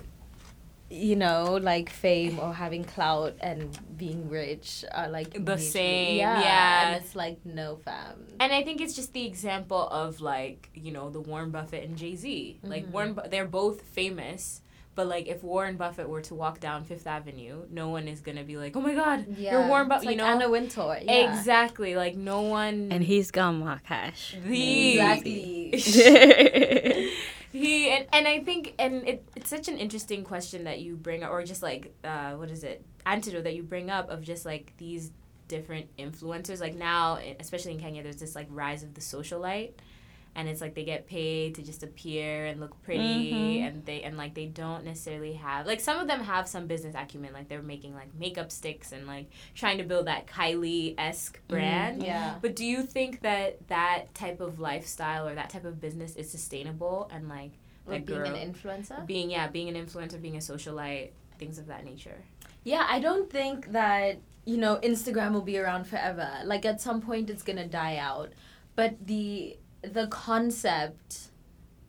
you 0.89 1.15
know, 1.17 1.59
like 1.61 1.89
fame 1.89 2.39
or 2.39 2.53
having 2.53 2.83
clout 2.85 3.35
and 3.41 3.77
being 3.97 4.29
rich 4.29 4.85
are 4.93 5.09
like 5.09 5.31
The 5.33 5.39
mutually- 5.39 5.61
same, 5.61 6.17
Yeah, 6.17 6.39
yeah. 6.41 6.88
and 6.95 7.03
it's 7.03 7.15
like 7.15 7.45
no 7.45 7.75
fam. 7.75 8.25
And 8.39 8.53
I 8.53 8.63
think 8.63 8.79
it's 8.79 8.95
just 8.95 9.11
the 9.13 9.25
example 9.25 9.88
of 9.89 10.21
like 10.21 10.69
you 10.73 10.91
know 10.91 11.09
the 11.09 11.19
Warren 11.19 11.51
Buffett 11.51 11.83
and 11.83 11.97
Jay 11.97 12.15
Z. 12.15 12.59
Like 12.63 12.85
Mhm. 12.85 12.91
Warren, 12.91 13.19
they're 13.29 13.45
both 13.47 13.81
famous, 13.81 14.61
but 14.95 15.07
like 15.07 15.27
if 15.27 15.43
Warren 15.43 15.75
Buffett 15.77 16.07
were 16.07 16.21
to 16.21 16.33
walk 16.35 16.59
down 16.61 16.83
Fifth 16.85 17.05
Avenue, 17.05 17.65
no 17.69 17.89
one 17.89 18.07
is 18.07 18.21
gonna 18.21 18.43
be 18.45 18.55
like, 18.57 18.75
oh 18.77 18.81
my 18.81 18.93
God, 18.95 19.25
Yeah, 19.38 19.51
you're 19.53 19.67
Warren 19.67 19.88
it's 19.88 19.89
Buffett. 19.89 20.05
like 20.05 20.15
you 20.15 20.21
know, 20.21 20.25
Anna 20.27 20.49
Wintour. 20.49 20.99
Yeah. 21.01 21.38
exactly. 21.38 21.95
Like 21.95 22.15
no 22.15 22.41
one. 22.41 22.89
and 22.91 23.03
he's 23.03 23.29
got 23.31 23.51
more 23.53 23.81
cash. 23.85 24.35
the 24.43 24.99
Exactly. 24.99 25.73
he 27.58 27.89
and, 27.89 28.05
and 28.14 28.28
I 28.28 28.39
think 28.39 28.76
and 28.80 29.08
it, 29.08 29.28
it's 29.36 29.49
such 29.49 29.68
an 29.68 29.78
interesting 29.78 30.24
question 30.24 30.64
that 30.66 30.80
you 30.80 30.95
bring 30.95 31.24
up 31.24 31.32
or 31.32 31.43
just 31.43 31.64
like 31.64 31.93
uh, 32.03 32.32
what 32.34 32.49
is 32.49 32.64
it 32.64 32.86
antidote 33.05 33.43
that 33.43 33.55
you 33.55 33.64
bring 33.64 33.89
up 33.89 34.10
of 34.10 34.22
just 34.24 34.45
like 34.45 34.74
these 34.78 35.12
different 35.47 35.95
influencers. 35.97 36.60
Like 36.60 36.76
now 36.76 37.20
especially 37.39 37.74
in 37.74 37.80
Kenya 37.80 38.03
there's 38.03 38.18
this 38.18 38.36
like 38.36 38.47
rise 38.49 38.84
of 38.84 38.93
the 38.93 39.01
socialite 39.01 39.72
and 40.38 40.47
it's 40.47 40.61
like 40.61 40.75
they 40.75 40.85
get 40.85 41.07
paid 41.07 41.55
to 41.55 41.61
just 41.63 41.81
appear 41.83 42.45
and 42.45 42.61
look 42.61 42.81
pretty 42.83 43.31
Mhm. 43.33 43.67
and 43.67 43.85
they 43.85 44.03
and 44.03 44.15
like 44.15 44.33
they 44.35 44.45
don't 44.45 44.85
necessarily 44.85 45.33
have 45.33 45.65
like 45.67 45.81
some 45.81 45.99
of 45.99 46.07
them 46.07 46.21
have 46.21 46.47
some 46.47 46.67
business 46.67 46.95
acumen 46.95 47.33
like 47.33 47.49
they're 47.49 47.61
making 47.61 47.93
like 47.95 48.13
makeup 48.15 48.51
sticks 48.51 48.91
and 48.93 49.05
like 49.07 49.29
trying 49.55 49.79
to 49.79 49.83
build 49.83 50.07
that 50.07 50.27
Kylie 50.27 50.93
esque 50.97 51.39
brand 51.49 52.03
Yeah. 52.03 52.35
but 52.41 52.55
do 52.55 52.63
you 52.65 52.83
think 52.83 53.21
that 53.21 53.67
that 53.67 54.13
type 54.13 54.39
of 54.39 54.59
lifestyle 54.59 55.27
or 55.27 55.35
that 55.35 55.49
type 55.49 55.65
of 55.65 55.81
business 55.81 56.15
is 56.15 56.29
sustainable 56.31 57.09
and 57.11 57.27
like 57.27 57.51
Like 57.88 58.05
being 58.05 58.19
girl 58.19 58.35
an 58.35 58.53
influencer. 58.53 59.05
being 59.05 59.29
yeah 59.31 59.47
being 59.47 59.67
an 59.69 59.75
influencer, 59.75 60.21
being 60.21 60.35
a 60.35 60.39
socialite, 60.39 61.09
things 61.39 61.57
of 61.57 61.65
that 61.67 61.83
nature? 61.83 62.19
Yeah, 62.63 62.85
I 62.89 62.99
don't 62.99 63.29
think 63.31 63.71
that, 63.71 64.17
you 64.43 64.57
know, 64.57 64.75
Instagram 64.83 65.31
will 65.31 65.41
be 65.53 65.57
around 65.57 65.85
forever. 65.88 66.29
Like 66.43 66.65
at 66.65 66.81
some 66.81 66.99
point 67.01 67.29
it's 67.29 67.41
going 67.43 67.55
to 67.57 67.65
die 67.67 67.95
out. 67.95 68.33
But 68.75 69.07
the 69.07 69.57
the 69.93 70.07
concept 70.07 71.29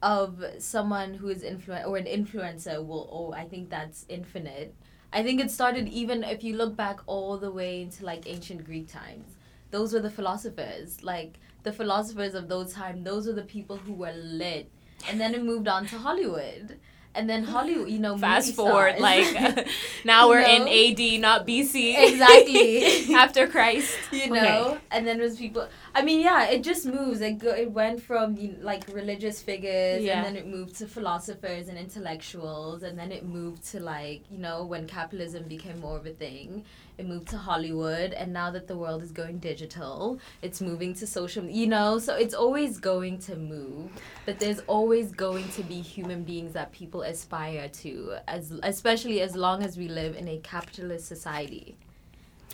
of 0.03 0.45
someone 0.59 1.15
who 1.15 1.29
is 1.29 1.43
influ- 1.43 1.87
or 1.87 1.97
an 1.97 2.07
influencer 2.07 2.85
will 2.85 3.09
oh, 3.13 3.33
I 3.33 3.45
think 3.47 3.71
that's 3.71 4.07
infinite. 4.09 4.75
I 5.13 5.23
think 5.23 5.41
it 5.41 5.51
started 5.51 5.89
even 5.89 6.23
if 6.23 6.45
you 6.45 6.57
look 6.57 6.77
back 6.77 7.01
all 7.07 7.39
the 7.39 7.51
way 7.51 7.83
into 7.83 8.05
like 8.05 8.29
ancient 8.29 8.65
Greek 8.65 8.89
times. 8.89 9.37
Those 9.71 9.93
were 9.93 10.01
the 10.01 10.11
philosophers. 10.11 11.03
Like 11.03 11.39
the 11.63 11.73
philosophers 11.73 12.35
of 12.35 12.49
those 12.49 12.73
times, 12.73 13.05
those 13.05 13.27
were 13.27 13.33
the 13.33 13.43
people 13.43 13.77
who 13.77 13.93
were 13.93 14.13
lit. 14.13 14.71
And 15.09 15.21
then 15.21 15.35
it 15.35 15.43
moved 15.43 15.69
on 15.69 15.87
to 15.87 15.99
Hollywood. 15.99 16.79
And 17.19 17.29
then 17.29 17.43
Hollywood, 17.43 17.89
you 17.95 17.99
know, 17.99 18.17
Fast 18.17 18.55
forward, 18.55 18.97
stars. 18.99 19.01
like 19.01 19.69
now 20.13 20.29
we're 20.29 20.41
know? 20.49 20.67
in 20.67 20.69
AD, 20.83 21.21
not 21.21 21.47
BC. 21.49 21.75
Exactly. 22.09 23.15
After 23.15 23.47
Christ. 23.49 23.97
you 24.13 24.31
know 24.31 24.79
and 24.91 25.07
then 25.07 25.19
there's 25.19 25.37
people 25.37 25.67
i 25.95 26.01
mean 26.09 26.21
yeah 26.21 26.43
it 26.55 26.63
just 26.71 26.85
moves 26.87 27.21
it 27.21 27.35
go, 27.45 27.51
it 27.65 27.71
went 27.81 27.99
from 28.09 28.37
you 28.37 28.49
know, 28.53 28.59
like 28.73 28.83
religious 29.03 29.37
figures 29.43 30.03
Yeah. 30.03 30.17
and 30.17 30.25
then 30.27 30.37
it 30.43 30.47
moved 30.47 30.73
to 30.81 30.87
philosophers 30.87 31.69
and 31.69 31.77
intellectuals 31.87 32.83
and 32.83 32.99
then 32.99 33.11
it 33.13 33.25
moved 33.25 33.63
to 33.73 33.81
like 33.81 34.23
you 34.31 34.39
know 34.39 34.65
when 34.65 34.87
capitalism 34.87 35.43
became 35.45 35.79
more 35.81 35.97
of 35.97 36.07
a 36.07 36.15
thing 36.25 36.65
it 36.99 37.07
moved 37.07 37.29
to 37.29 37.39
hollywood 37.39 38.13
and 38.13 38.33
now 38.33 38.51
that 38.51 38.67
the 38.67 38.77
world 38.77 39.03
is 39.03 39.13
going 39.13 39.39
digital 39.39 40.19
it's 40.43 40.61
moving 40.61 40.93
to 40.93 41.07
social 41.07 41.45
you 41.45 41.67
know 41.67 41.99
so 41.99 42.15
it's 42.15 42.35
always 42.35 42.79
going 42.79 43.19
to 43.19 43.37
move 43.37 43.91
but 44.27 44.39
there's 44.39 44.61
always 44.67 45.13
going 45.13 45.49
to 45.51 45.63
be 45.63 45.81
human 45.81 46.23
beings 46.23 46.53
that 46.53 46.71
people 46.73 47.03
aspire 47.03 47.69
to 47.69 48.15
as 48.27 48.53
especially 48.63 49.21
as 49.21 49.35
long 49.35 49.63
as 49.63 49.77
we 49.77 49.89
live 49.89 50.17
in 50.17 50.29
a 50.29 50.39
capitalist 50.39 51.07
society 51.07 51.77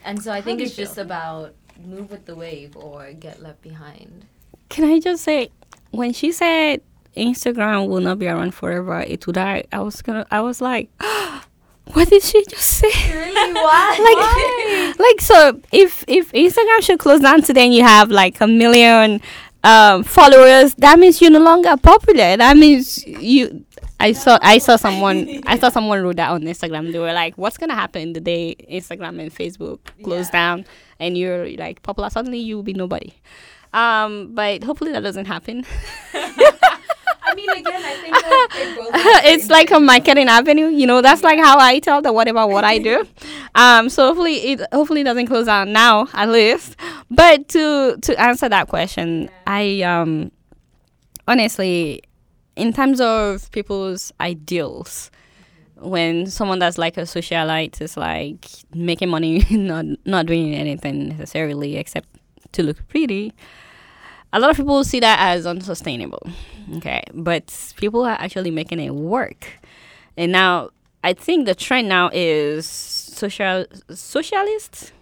and 0.05 0.23
so 0.23 0.31
I 0.31 0.43
think 0.43 0.59
do 0.59 0.65
you 0.65 0.67
it's 0.67 0.77
just 0.77 0.99
about 0.99 1.55
move 1.83 2.11
with 2.11 2.27
the 2.27 2.35
wave 2.35 2.77
or 2.77 3.13
get 3.13 3.43
left 3.43 3.63
behind. 3.63 4.27
Can 4.69 4.85
I 4.85 5.01
just 5.01 5.25
say, 5.25 5.51
when 5.91 6.13
she 6.13 6.33
said 6.33 6.83
Instagram 7.17 7.89
will 7.89 8.01
not 8.01 8.19
be 8.19 8.27
around 8.27 8.55
forever, 8.55 9.01
it 9.01 9.27
will 9.27 9.33
die. 9.33 9.65
I 9.73 9.81
was 9.81 10.03
gonna. 10.03 10.27
I 10.31 10.41
was 10.41 10.61
like, 10.61 10.91
what 11.93 12.09
did 12.09 12.23
she 12.23 12.45
just 12.47 12.67
say? 12.67 12.89
Really? 13.15 13.53
Why? 13.55 14.95
like, 14.97 14.99
like 14.99 15.21
so 15.21 15.61
if 15.73 16.05
if 16.09 16.33
Instagram 16.33 16.83
should 16.83 16.99
close 16.99 17.21
down 17.21 17.43
today 17.43 17.67
and 17.67 17.75
you 17.75 17.83
have 17.85 18.11
like 18.11 18.41
a 18.41 18.47
million 18.47 19.21
um, 19.63 20.03
followers, 20.03 20.75
that 20.77 20.99
means 20.99 21.21
you're 21.21 21.31
no 21.31 21.41
longer 21.41 21.77
popular. 21.77 22.37
That 22.37 22.57
means 22.57 23.05
you. 23.07 23.65
I 24.01 24.13
saw 24.13 24.39
I 24.43 24.59
saw 24.59 24.77
someone 24.77 25.41
I 25.47 25.57
saw 25.59 25.69
someone 25.69 26.03
wrote 26.03 26.17
that 26.17 26.31
on 26.31 26.43
Instagram. 26.43 26.93
They 26.93 26.99
were 26.99 27.13
like, 27.13 27.39
"What's 27.39 27.57
gonna 27.59 27.75
happen 27.75 28.13
the 28.13 28.21
day 28.21 28.57
Instagram 28.71 29.21
and 29.21 29.33
Facebook 29.33 29.79
close 30.03 30.27
Yeah. 30.27 30.33
down 30.33 30.65
and 30.99 31.17
you're 31.17 31.49
like 31.57 31.83
popular? 31.83 32.11
Suddenly 32.11 32.39
you 32.39 32.57
will 32.57 32.65
be 32.65 32.75
nobody." 32.75 33.15
Um, 33.73 34.35
but 34.35 34.63
hopefully 34.65 34.93
that 34.93 35.03
doesn't 35.03 35.27
happen. 35.27 35.65
I 37.35 37.43
I 37.43 37.47
mean, 37.47 37.51
again, 37.51 37.83
I 37.85 37.95
think 37.97 38.15
that 38.15 38.75
both 38.77 39.25
it's 39.25 39.51
like 39.51 39.71
a 39.71 39.81
marketing 39.81 40.29
avenue, 40.29 40.69
you 40.69 40.87
know. 40.87 41.01
That's 41.01 41.23
like 41.23 41.39
how 41.39 41.59
I 41.59 41.79
tell 41.81 42.01
the 42.01 42.13
what 42.13 42.29
about 42.29 42.51
what 42.51 42.65
I 42.65 42.79
do. 42.79 43.07
Um, 43.57 43.89
so 43.89 44.09
hopefully 44.09 44.35
it 44.35 44.67
hopefully 44.73 45.03
it 45.03 45.05
doesn't 45.05 45.29
close 45.29 45.47
down 45.47 45.73
now 45.73 46.09
at 46.13 46.29
least. 46.29 46.75
But 47.09 47.47
to 47.51 47.97
to 48.03 48.21
answer 48.21 48.49
that 48.49 48.67
question, 48.67 49.31
I 49.47 49.83
um 49.83 50.33
honestly, 51.29 52.03
in 52.57 52.73
terms 52.73 53.01
of 53.01 53.49
people's 53.53 54.13
ideals, 54.21 55.13
when 55.77 56.27
someone 56.27 56.59
that's 56.59 56.79
like 56.79 56.97
a 56.97 57.03
socialite 57.03 57.81
is 57.81 57.97
like 57.97 58.49
making 58.75 59.09
money, 59.09 59.47
not 59.51 59.85
not 60.05 60.27
doing 60.27 60.53
anything 60.53 61.11
necessarily 61.11 61.77
except 61.77 62.09
to 62.53 62.65
look 62.65 62.89
pretty, 62.89 63.33
a 64.35 64.41
lot 64.41 64.51
of 64.51 64.57
people 64.57 64.85
see 64.85 65.01
that 65.01 65.19
as 65.21 65.47
unsustainable. 65.47 66.29
Okay, 66.77 67.03
but 67.15 67.73
people 67.77 68.05
are 68.05 68.17
actually 68.21 68.51
making 68.51 68.81
it 68.81 68.95
work, 68.95 69.47
and 70.17 70.33
now 70.33 70.71
I 71.03 71.15
think 71.15 71.47
the 71.47 71.55
trend 71.55 71.89
now 71.89 72.11
is 72.13 72.67
social 72.67 73.65
socialists 73.91 74.93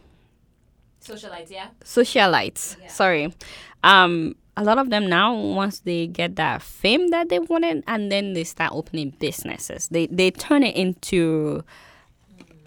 Socialites, 1.03 1.51
yeah. 1.51 1.68
socialites. 1.85 2.76
Yeah. 2.80 2.89
Sorry. 2.89 3.35
Um, 3.83 4.37
a 4.57 4.62
lot 4.62 4.78
of 4.78 4.91
them 4.91 5.09
now, 5.09 5.35
once 5.35 5.80
they 5.80 6.07
get 6.07 6.37
that 6.37 6.62
fame 6.62 7.09
that 7.09 7.28
they 7.28 7.39
wanted, 7.39 7.83
and 7.89 8.12
then 8.12 8.35
they 8.35 8.45
start 8.45 8.72
opening 8.72 9.11
businesses, 9.18 9.89
they 9.89 10.07
they 10.07 10.30
turn 10.30 10.62
it 10.62 10.76
into 10.76 11.64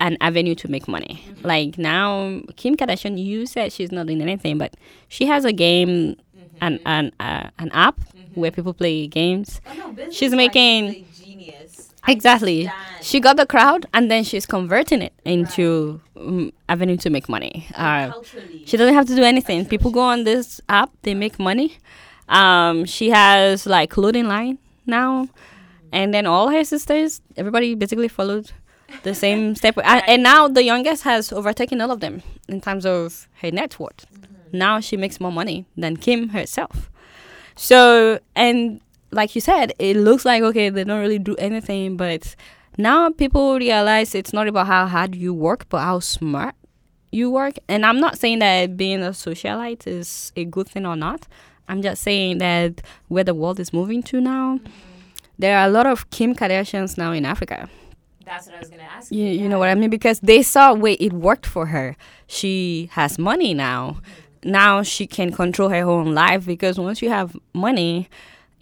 an 0.01 0.17
avenue 0.19 0.55
to 0.55 0.67
make 0.69 0.87
money. 0.87 1.23
Like 1.43 1.77
now, 1.77 2.41
Kim 2.57 2.75
Kardashian, 2.75 3.17
you 3.23 3.45
said 3.45 3.71
she's 3.71 3.91
not 3.91 4.07
doing 4.07 4.21
anything, 4.21 4.57
but 4.57 4.75
she 5.07 5.25
has 5.27 5.45
a 5.45 5.53
game, 5.53 6.17
an 6.61 6.79
an 6.85 7.11
uh, 7.19 7.49
an 7.59 7.69
app 7.71 7.99
where 8.33 8.51
people 8.51 8.73
play 8.73 9.07
games. 9.07 9.61
Oh, 9.67 9.93
no, 9.97 10.09
She's 10.11 10.31
making- 10.33 11.05
genius. 11.23 11.91
Exactly. 12.07 12.69
She 13.01 13.19
got 13.19 13.35
the 13.37 13.47
crowd, 13.47 13.87
and 13.93 14.11
then 14.11 14.23
she's 14.23 14.45
converting 14.45 15.01
it 15.01 15.13
into 15.25 15.99
um, 16.15 16.51
avenue 16.69 16.97
to 16.97 17.09
make 17.09 17.27
money. 17.27 17.65
Uh, 17.73 18.11
she 18.65 18.77
doesn't 18.77 18.93
have 18.93 19.07
to 19.07 19.15
do 19.15 19.23
anything. 19.23 19.65
People 19.65 19.89
go 19.89 20.01
on 20.01 20.23
this 20.23 20.61
app, 20.69 20.91
they 21.01 21.15
make 21.15 21.39
money. 21.39 21.77
Um, 22.29 22.85
she 22.85 23.09
has 23.09 23.65
like 23.65 23.89
clothing 23.89 24.27
line 24.27 24.59
now, 24.85 25.29
and 25.91 26.13
then 26.13 26.27
all 26.27 26.49
her 26.49 26.63
sisters, 26.63 27.21
everybody 27.37 27.73
basically 27.73 28.07
followed 28.07 28.51
the 29.01 29.15
same 29.15 29.55
step. 29.59 29.75
And, 29.83 30.03
and 30.07 30.21
now 30.23 30.47
the 30.47 30.63
youngest 30.63 31.03
has 31.03 31.31
overtaken 31.31 31.81
all 31.81 31.89
of 31.91 32.01
them 32.01 32.21
in 32.47 32.61
terms 32.61 32.85
of 32.85 33.27
her 33.41 33.49
net 33.49 33.79
worth. 33.79 34.05
Now 34.57 34.79
she 34.79 34.97
makes 34.97 35.19
more 35.19 35.31
money 35.31 35.65
than 35.77 35.97
Kim 35.97 36.29
herself. 36.29 36.91
So, 37.55 38.19
and 38.35 38.81
like 39.11 39.35
you 39.35 39.41
said, 39.41 39.73
it 39.79 39.97
looks 39.97 40.25
like 40.25 40.43
okay, 40.43 40.69
they 40.69 40.83
don't 40.83 41.01
really 41.01 41.19
do 41.19 41.35
anything, 41.37 41.97
but 41.97 42.35
now 42.77 43.09
people 43.09 43.57
realize 43.57 44.13
it's 44.13 44.33
not 44.33 44.47
about 44.47 44.67
how 44.67 44.87
hard 44.87 45.15
you 45.15 45.33
work, 45.33 45.67
but 45.69 45.79
how 45.79 45.99
smart 45.99 46.55
you 47.11 47.31
work. 47.31 47.55
And 47.67 47.85
I'm 47.85 47.99
not 47.99 48.17
saying 48.17 48.39
that 48.39 48.75
being 48.75 49.01
a 49.01 49.11
socialite 49.11 49.87
is 49.87 50.31
a 50.35 50.45
good 50.45 50.67
thing 50.67 50.85
or 50.85 50.95
not. 50.95 51.27
I'm 51.67 51.81
just 51.81 52.03
saying 52.03 52.39
that 52.39 52.81
where 53.07 53.23
the 53.23 53.33
world 53.33 53.59
is 53.59 53.73
moving 53.73 54.03
to 54.03 54.21
now, 54.21 54.57
mm-hmm. 54.57 54.69
there 55.39 55.57
are 55.57 55.65
a 55.65 55.69
lot 55.69 55.87
of 55.87 56.09
Kim 56.11 56.35
Kardashians 56.35 56.97
now 56.97 57.11
in 57.11 57.25
Africa. 57.25 57.69
That's 58.25 58.47
what 58.47 58.55
I 58.55 58.59
was 58.59 58.69
gonna 58.69 58.83
ask. 58.83 59.11
You, 59.11 59.25
you 59.25 59.47
know 59.47 59.59
what 59.59 59.69
I 59.69 59.75
mean? 59.75 59.89
Because 59.89 60.19
they 60.19 60.41
saw, 60.41 60.73
wait, 60.73 60.99
it 60.99 61.13
worked 61.13 61.45
for 61.45 61.67
her. 61.67 61.95
She 62.27 62.89
has 62.93 63.17
money 63.17 63.53
now. 63.53 63.91
Mm-hmm. 63.91 64.24
Now 64.45 64.83
she 64.83 65.07
can 65.07 65.31
control 65.31 65.69
her 65.69 65.83
own 65.83 66.13
life 66.13 66.45
because 66.45 66.77
once 66.77 67.01
you 67.01 67.09
have 67.09 67.35
money, 67.53 68.07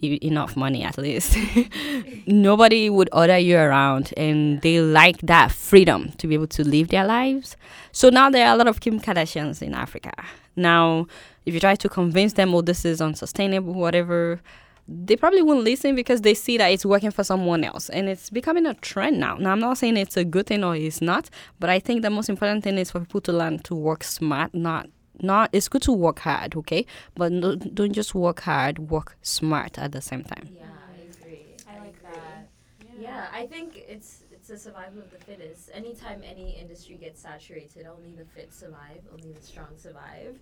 enough 0.00 0.56
money 0.56 0.82
at 0.82 0.96
least, 0.96 1.36
nobody 2.26 2.88
would 2.88 3.10
order 3.12 3.36
you 3.36 3.58
around 3.58 4.12
and 4.16 4.62
they 4.62 4.80
like 4.80 5.18
that 5.18 5.52
freedom 5.52 6.12
to 6.12 6.26
be 6.26 6.34
able 6.34 6.46
to 6.46 6.64
live 6.64 6.88
their 6.88 7.04
lives. 7.04 7.58
So 7.92 8.08
now 8.08 8.30
there 8.30 8.48
are 8.48 8.54
a 8.54 8.56
lot 8.56 8.66
of 8.66 8.80
Kim 8.80 8.98
Kardashians 8.98 9.60
in 9.60 9.74
Africa. 9.74 10.12
Now, 10.56 11.06
if 11.44 11.52
you 11.52 11.60
try 11.60 11.74
to 11.74 11.88
convince 11.90 12.32
them, 12.32 12.54
oh, 12.54 12.62
this 12.62 12.86
is 12.86 13.02
unsustainable, 13.02 13.74
whatever, 13.74 14.40
they 14.88 15.16
probably 15.16 15.42
won't 15.42 15.64
listen 15.64 15.94
because 15.94 16.22
they 16.22 16.32
see 16.32 16.56
that 16.56 16.68
it's 16.68 16.86
working 16.86 17.10
for 17.10 17.24
someone 17.24 17.62
else 17.62 17.90
and 17.90 18.08
it's 18.08 18.30
becoming 18.30 18.64
a 18.64 18.72
trend 18.72 19.20
now. 19.20 19.36
Now, 19.36 19.52
I'm 19.52 19.60
not 19.60 19.76
saying 19.76 19.98
it's 19.98 20.16
a 20.16 20.24
good 20.24 20.46
thing 20.46 20.64
or 20.64 20.74
it's 20.76 21.02
not, 21.02 21.28
but 21.60 21.68
I 21.68 21.78
think 21.78 22.00
the 22.00 22.10
most 22.10 22.30
important 22.30 22.64
thing 22.64 22.78
is 22.78 22.90
for 22.90 23.00
people 23.00 23.20
to 23.22 23.32
learn 23.34 23.58
to 23.60 23.74
work 23.74 24.02
smart, 24.02 24.54
not 24.54 24.88
not 25.20 25.50
it's 25.52 25.68
good 25.68 25.82
to 25.82 25.92
work 25.92 26.20
hard, 26.20 26.56
okay? 26.56 26.86
But 27.14 27.32
no, 27.32 27.54
don't 27.56 27.92
just 27.92 28.14
work 28.14 28.40
hard, 28.40 28.78
work 28.90 29.16
smart 29.22 29.78
at 29.78 29.92
the 29.92 30.00
same 30.00 30.22
time. 30.24 30.50
Yeah, 30.60 30.66
I 30.88 31.24
agree. 31.24 31.46
I 31.68 31.78
like 31.78 31.88
agree. 31.90 32.00
that. 32.12 32.48
Yeah, 32.96 33.26
I 33.32 33.46
think 33.46 33.76
it's 33.88 34.22
it's 34.30 34.50
a 34.50 34.58
survival 34.58 35.02
of 35.02 35.10
the 35.10 35.18
fittest. 35.18 35.70
Anytime 35.72 36.22
any 36.24 36.58
industry 36.60 36.96
gets 36.96 37.20
saturated, 37.20 37.86
only 37.86 38.12
the 38.12 38.24
fit 38.24 38.52
survive, 38.52 39.00
only 39.12 39.32
the 39.32 39.42
strong 39.42 39.76
survive. 39.76 40.38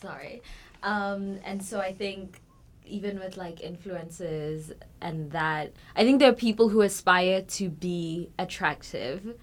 Sorry. 0.00 0.42
Um, 0.82 1.38
and 1.44 1.62
so 1.62 1.80
I 1.80 1.92
think 1.92 2.40
even 2.84 3.18
with 3.18 3.36
like 3.36 3.60
influences 3.62 4.72
and 5.00 5.30
that, 5.32 5.72
I 5.96 6.04
think 6.04 6.20
there 6.20 6.30
are 6.30 6.34
people 6.34 6.68
who 6.68 6.82
aspire 6.82 7.42
to 7.42 7.68
be 7.68 8.30
attractive, 8.38 9.34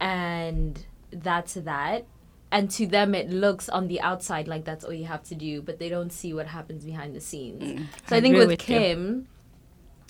and 0.00 0.84
that's 1.10 1.54
that. 1.54 2.04
And 2.52 2.70
to 2.72 2.86
them, 2.86 3.14
it 3.14 3.30
looks 3.30 3.68
on 3.70 3.88
the 3.88 4.00
outside 4.02 4.46
like 4.46 4.64
that's 4.64 4.84
all 4.84 4.92
you 4.92 5.06
have 5.06 5.24
to 5.24 5.34
do, 5.34 5.62
but 5.62 5.78
they 5.78 5.88
don't 5.88 6.12
see 6.12 6.34
what 6.34 6.46
happens 6.46 6.84
behind 6.84 7.16
the 7.16 7.20
scenes. 7.20 7.62
Mm. 7.62 7.86
So 8.06 8.16
I, 8.16 8.20
think 8.20 8.34
agree 8.34 8.46
with, 8.46 8.48
with 8.48 8.68
you. 8.68 8.76
Kim, 8.76 9.28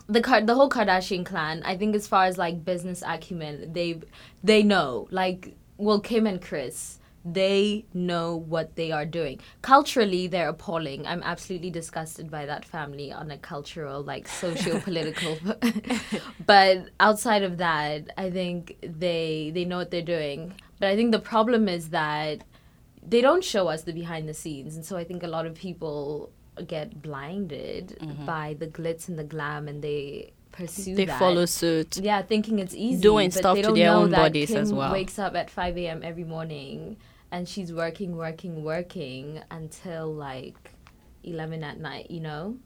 the 0.08 0.20
Kar- 0.20 0.42
the 0.42 0.54
whole 0.54 0.68
Kardashian 0.68 1.24
clan, 1.24 1.62
I 1.64 1.76
think 1.76 1.94
as 1.94 2.06
far 2.06 2.24
as 2.24 2.36
like 2.36 2.64
business 2.64 3.02
acumen, 3.06 3.72
they 3.72 4.00
they 4.42 4.64
know 4.64 5.06
like 5.10 5.56
well 5.76 6.00
Kim 6.00 6.26
and 6.26 6.42
Kris, 6.42 6.98
they 7.24 7.84
know 7.94 8.36
what 8.36 8.74
they 8.76 8.90
are 8.90 9.06
doing. 9.06 9.40
Culturally, 9.62 10.26
they're 10.26 10.48
appalling. 10.48 11.06
I'm 11.06 11.22
absolutely 11.22 11.70
disgusted 11.70 12.30
by 12.30 12.46
that 12.46 12.64
family 12.64 13.12
on 13.12 13.30
a 13.30 13.38
cultural 13.38 14.02
like 14.02 14.26
socio 14.26 14.80
political. 14.80 15.38
but 16.46 16.88
outside 16.98 17.42
of 17.42 17.58
that, 17.58 18.10
I 18.18 18.30
think 18.30 18.76
they 18.82 19.52
they 19.54 19.64
know 19.64 19.78
what 19.78 19.90
they're 19.90 20.02
doing. 20.02 20.54
But 20.82 20.90
I 20.90 20.96
think 20.96 21.12
the 21.12 21.20
problem 21.20 21.68
is 21.68 21.90
that 21.90 22.42
they 23.06 23.20
don't 23.20 23.44
show 23.44 23.68
us 23.68 23.82
the 23.82 23.92
behind 23.92 24.28
the 24.28 24.34
scenes 24.34 24.76
and 24.76 24.84
so 24.84 24.96
i 24.96 25.04
think 25.04 25.22
a 25.22 25.26
lot 25.26 25.46
of 25.46 25.54
people 25.54 26.30
get 26.66 27.02
blinded 27.02 27.96
mm-hmm. 28.00 28.26
by 28.26 28.56
the 28.58 28.66
glitz 28.66 29.08
and 29.08 29.18
the 29.18 29.24
glam 29.24 29.68
and 29.68 29.82
they 29.82 30.32
pursue 30.52 30.94
They 30.94 31.06
that. 31.06 31.18
follow 31.18 31.46
suit. 31.46 31.96
yeah 31.96 32.22
thinking 32.22 32.58
it's 32.58 32.74
easy 32.74 33.00
Doing 33.00 33.30
but 33.30 33.38
stuff 33.38 33.54
they 33.56 33.62
to 33.62 33.72
their 33.72 33.92
own 33.92 34.10
bodies 34.10 34.48
Kim 34.48 34.58
as 34.58 34.72
well. 34.72 34.92
wakes 34.92 35.18
up 35.18 35.34
at 35.34 35.50
5 35.50 35.78
a.m 35.78 36.02
every 36.04 36.24
morning 36.24 36.96
and 37.30 37.48
she's 37.48 37.72
working 37.72 38.16
working 38.16 38.62
working 38.62 39.40
until 39.50 40.12
like 40.12 40.70
11 41.24 41.64
at 41.64 41.80
night 41.80 42.10
you 42.10 42.20
know 42.20 42.56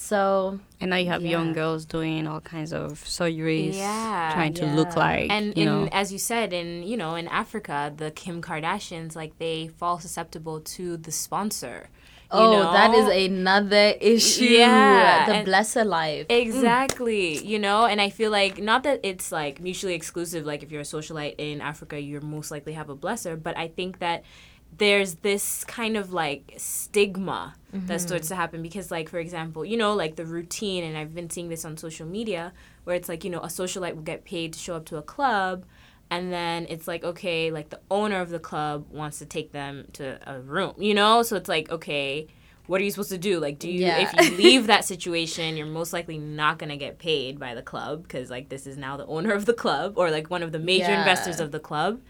so 0.00 0.58
And 0.80 0.90
now 0.90 0.96
you 0.96 1.08
have 1.10 1.22
young 1.22 1.52
girls 1.52 1.84
doing 1.84 2.26
all 2.26 2.40
kinds 2.40 2.72
of 2.72 3.04
surgeries, 3.04 3.74
Yeah. 3.76 4.30
trying 4.34 4.54
to 4.54 4.66
look 4.66 4.96
like, 4.96 5.30
and 5.30 5.56
you 5.56 5.62
in, 5.62 5.68
know. 5.68 5.88
as 5.92 6.10
you 6.12 6.18
said 6.18 6.52
in 6.52 6.82
you 6.82 6.96
know 6.96 7.14
in 7.16 7.28
africa 7.28 7.92
the 7.94 8.10
kim 8.10 8.40
kardashians 8.40 9.14
like 9.14 9.38
they 9.38 9.68
fall 9.68 9.98
susceptible 9.98 10.60
to 10.60 10.96
the 10.96 11.12
sponsor 11.12 11.90
you 12.32 12.38
oh 12.38 12.72
that 12.72 12.94
is 12.94 13.06
another 13.30 13.86
issue 14.00 14.44
Yeah, 14.44 15.26
the 15.26 15.50
blesser 15.50 15.84
life 15.84 16.28
mm. 16.28 16.40
Exactly. 16.46 17.44
You 17.44 17.58
know, 17.58 17.86
and 17.86 18.00
I 18.00 18.08
feel 18.10 18.30
like 18.30 18.58
not 18.58 18.84
that 18.84 19.00
it's 19.02 19.32
like 19.32 19.60
mutually 19.60 19.94
exclusive, 19.94 20.46
like 20.46 20.62
if 20.62 20.70
you're 20.70 20.82
a 20.82 20.84
socialite 20.84 21.34
in 21.38 21.60
Africa, 21.60 22.00
you're 22.00 22.20
most 22.20 22.50
likely 22.52 22.74
have 22.74 22.88
a 22.88 22.96
blesser, 22.96 23.40
but 23.40 23.56
I 23.56 23.66
think 23.68 23.98
that 23.98 24.22
there's 24.76 25.16
this 25.16 25.64
kind 25.64 25.96
of 25.96 26.12
like 26.12 26.54
stigma 26.56 27.54
that 27.72 27.78
mm-hmm. 27.78 27.98
starts 27.98 28.28
to 28.28 28.34
happen 28.34 28.62
because 28.62 28.90
like 28.90 29.08
for 29.08 29.18
example, 29.18 29.64
you 29.64 29.76
know, 29.76 29.94
like 29.94 30.16
the 30.16 30.24
routine 30.24 30.84
and 30.84 30.96
I've 30.96 31.14
been 31.14 31.30
seeing 31.30 31.48
this 31.48 31.64
on 31.64 31.76
social 31.76 32.06
media 32.06 32.52
where 32.84 32.96
it's 32.96 33.08
like, 33.08 33.24
you 33.24 33.30
know, 33.30 33.40
a 33.40 33.46
socialite 33.46 33.94
will 33.94 34.02
get 34.02 34.24
paid 34.24 34.52
to 34.54 34.58
show 34.58 34.76
up 34.76 34.86
to 34.86 34.96
a 34.96 35.02
club 35.02 35.64
and 36.10 36.32
then 36.32 36.66
it's 36.68 36.88
like 36.88 37.04
okay, 37.04 37.50
like 37.50 37.70
the 37.70 37.80
owner 37.90 38.20
of 38.20 38.30
the 38.30 38.38
club 38.38 38.86
wants 38.90 39.18
to 39.18 39.26
take 39.26 39.52
them 39.52 39.86
to 39.94 40.18
a 40.26 40.40
room, 40.40 40.74
you 40.78 40.94
know? 40.94 41.22
So 41.22 41.36
it's 41.36 41.48
like, 41.48 41.70
okay, 41.70 42.26
what 42.66 42.80
are 42.80 42.84
you 42.84 42.90
supposed 42.90 43.10
to 43.10 43.18
do? 43.18 43.40
Like, 43.40 43.58
do 43.58 43.68
you 43.70 43.80
Yeah. 43.80 44.08
if 44.12 44.30
you 44.30 44.36
leave 44.36 44.66
that 44.68 44.84
situation, 44.92 45.56
you're 45.56 45.66
most 45.66 45.92
likely 45.92 46.18
not 46.18 46.58
gonna 46.58 46.76
get 46.76 46.98
paid 46.98 47.38
by 47.38 47.54
the 47.54 47.62
club 47.62 48.04
because 48.04 48.30
like 48.30 48.48
this 48.48 48.66
is 48.66 48.76
now 48.76 48.96
the 48.96 49.06
owner 49.06 49.32
of 49.32 49.44
the 49.44 49.52
club 49.52 49.94
or 49.96 50.10
like 50.10 50.30
one 50.30 50.42
of 50.42 50.52
the 50.52 50.58
major 50.58 50.84
Yeah. 50.84 51.00
investors 51.00 51.40
of 51.40 51.50
the 51.52 51.60
club. 51.60 52.00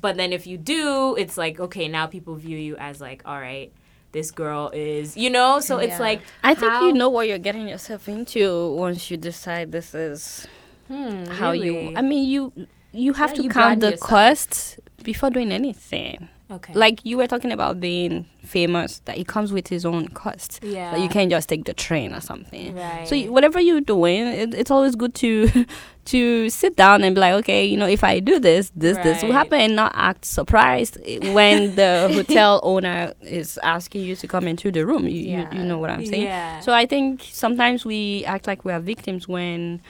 But 0.00 0.16
then 0.16 0.32
if 0.32 0.46
you 0.46 0.56
do, 0.58 1.16
it's 1.18 1.36
like 1.36 1.60
okay, 1.60 1.88
now 1.88 2.06
people 2.06 2.34
view 2.36 2.56
you 2.56 2.76
as 2.78 3.00
like, 3.00 3.22
all 3.24 3.38
right, 3.40 3.72
this 4.12 4.30
girl 4.30 4.70
is, 4.72 5.16
you 5.16 5.30
know. 5.30 5.60
So 5.60 5.78
it's 5.78 5.98
like 6.00 6.20
I 6.42 6.54
think 6.54 6.72
how- 6.72 6.86
you 6.86 6.92
know 6.92 7.08
what 7.08 7.28
you're 7.28 7.38
getting 7.38 7.68
yourself 7.68 8.08
into 8.08 8.72
once 8.74 9.10
you 9.10 9.16
decide 9.16 9.72
this 9.72 9.94
is 9.94 10.46
hmm, 10.88 11.24
how 11.26 11.52
you. 11.52 11.92
I 11.96 12.02
mean, 12.02 12.28
you 12.28 12.52
you 12.92 13.12
have 13.14 13.30
Yeah, 13.30 13.36
to 13.36 13.42
you 13.44 13.50
count 13.50 13.80
the 13.80 13.90
yourself. 13.92 14.08
costs 14.10 14.78
before 15.02 15.30
doing 15.30 15.52
anything. 15.52 16.28
Okay. 16.50 16.72
Like 16.74 17.04
you 17.04 17.16
were 17.16 17.26
talking 17.28 17.52
about 17.52 17.78
being 17.80 18.26
famous, 18.42 19.00
that 19.04 19.16
it 19.18 19.26
comes 19.28 19.52
with 19.52 19.70
its 19.70 19.84
own 19.84 20.08
cost. 20.08 20.58
yeah. 20.62 20.92
Like 20.92 21.02
you 21.02 21.08
can't 21.08 21.30
just 21.30 21.48
take 21.48 21.64
the 21.64 21.74
train 21.74 22.12
or 22.12 22.20
something. 22.20 22.74
Right. 22.74 23.06
So 23.06 23.14
y- 23.16 23.28
whatever 23.28 23.60
you're 23.60 23.80
doing, 23.80 24.26
it, 24.26 24.54
it's 24.54 24.70
always 24.70 24.96
good 24.96 25.14
to 25.16 25.64
to 26.06 26.48
sit 26.50 26.74
down 26.76 27.04
and 27.04 27.14
be 27.14 27.20
like, 27.20 27.34
okay, 27.34 27.64
you 27.64 27.76
know, 27.76 27.86
if 27.86 28.02
I 28.02 28.18
do 28.20 28.40
this, 28.40 28.72
this 28.74 28.96
this 28.98 29.22
will 29.22 29.32
happen, 29.32 29.60
and 29.60 29.76
not 29.76 29.92
act 29.94 30.24
surprised 30.24 30.98
when 31.34 31.76
the 31.76 32.10
hotel 32.14 32.58
owner 32.64 33.12
is 33.20 33.58
asking 33.62 34.02
you 34.04 34.16
to 34.16 34.26
come 34.26 34.48
into 34.48 34.72
the 34.72 34.84
room. 34.84 35.06
You 35.06 35.20
Yeah. 35.20 35.52
you, 35.54 35.60
you 35.60 35.64
know 35.66 35.78
what 35.78 35.90
I'm 35.90 36.04
saying? 36.04 36.22
Yeah. 36.24 36.60
So 36.60 36.72
I 36.72 36.84
think 36.86 37.22
sometimes 37.30 37.84
we 37.84 38.24
act 38.24 38.46
like 38.46 38.64
we 38.64 38.72
are 38.72 38.80
victims 38.80 39.28
when 39.28 39.80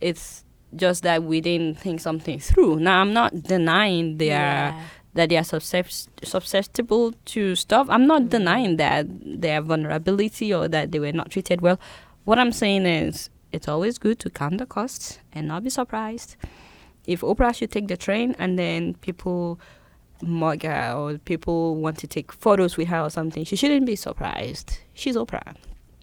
it's 0.00 0.44
just 0.76 1.02
that 1.02 1.22
we 1.24 1.40
didn't 1.40 1.78
think 1.78 2.00
something 2.00 2.38
through. 2.38 2.78
Now 2.80 3.00
I'm 3.00 3.12
not 3.12 3.42
denying 3.42 4.18
they 4.18 4.30
are 4.30 4.70
Yeah. 4.74 4.80
That 5.14 5.28
they 5.28 5.36
are 5.36 5.44
susceptible 5.44 7.14
to 7.24 7.54
stuff. 7.56 7.86
I'm 7.88 8.06
not 8.06 8.22
mm-hmm. 8.22 8.28
denying 8.30 8.76
that 8.76 9.06
their 9.24 9.60
vulnerability 9.62 10.52
or 10.52 10.68
that 10.68 10.92
they 10.92 10.98
were 10.98 11.12
not 11.12 11.30
treated 11.30 11.60
well. 11.60 11.80
What 12.24 12.38
I'm 12.38 12.52
saying 12.52 12.86
is 12.86 13.30
it's 13.52 13.68
always 13.68 13.98
good 13.98 14.18
to 14.20 14.30
count 14.30 14.58
the 14.58 14.66
costs 14.66 15.18
and 15.32 15.48
not 15.48 15.62
be 15.62 15.70
surprised. 15.70 16.36
If 17.06 17.20
Oprah 17.20 17.54
should 17.54 17.70
take 17.70 17.88
the 17.88 17.96
train 17.96 18.34
and 18.38 18.58
then 18.58 18.94
people 18.94 19.60
mug 20.22 20.62
her 20.62 20.94
or 20.96 21.18
people 21.18 21.76
want 21.76 21.98
to 21.98 22.06
take 22.06 22.32
photos 22.32 22.76
with 22.76 22.88
her 22.88 23.02
or 23.02 23.10
something, 23.10 23.44
she 23.44 23.56
shouldn't 23.56 23.86
be 23.86 23.94
surprised. 23.96 24.78
She's 24.94 25.16
Oprah. 25.16 25.54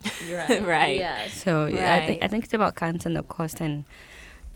right. 0.32 0.66
Right. 0.66 0.98
Yes. 0.98 1.34
So 1.44 1.66
yeah, 1.66 1.96
I 1.96 2.06
think 2.06 2.24
I 2.24 2.28
think 2.28 2.46
it's 2.46 2.54
about 2.54 2.76
counting 2.76 3.14
the 3.14 3.24
cost 3.24 3.62
and 3.62 3.86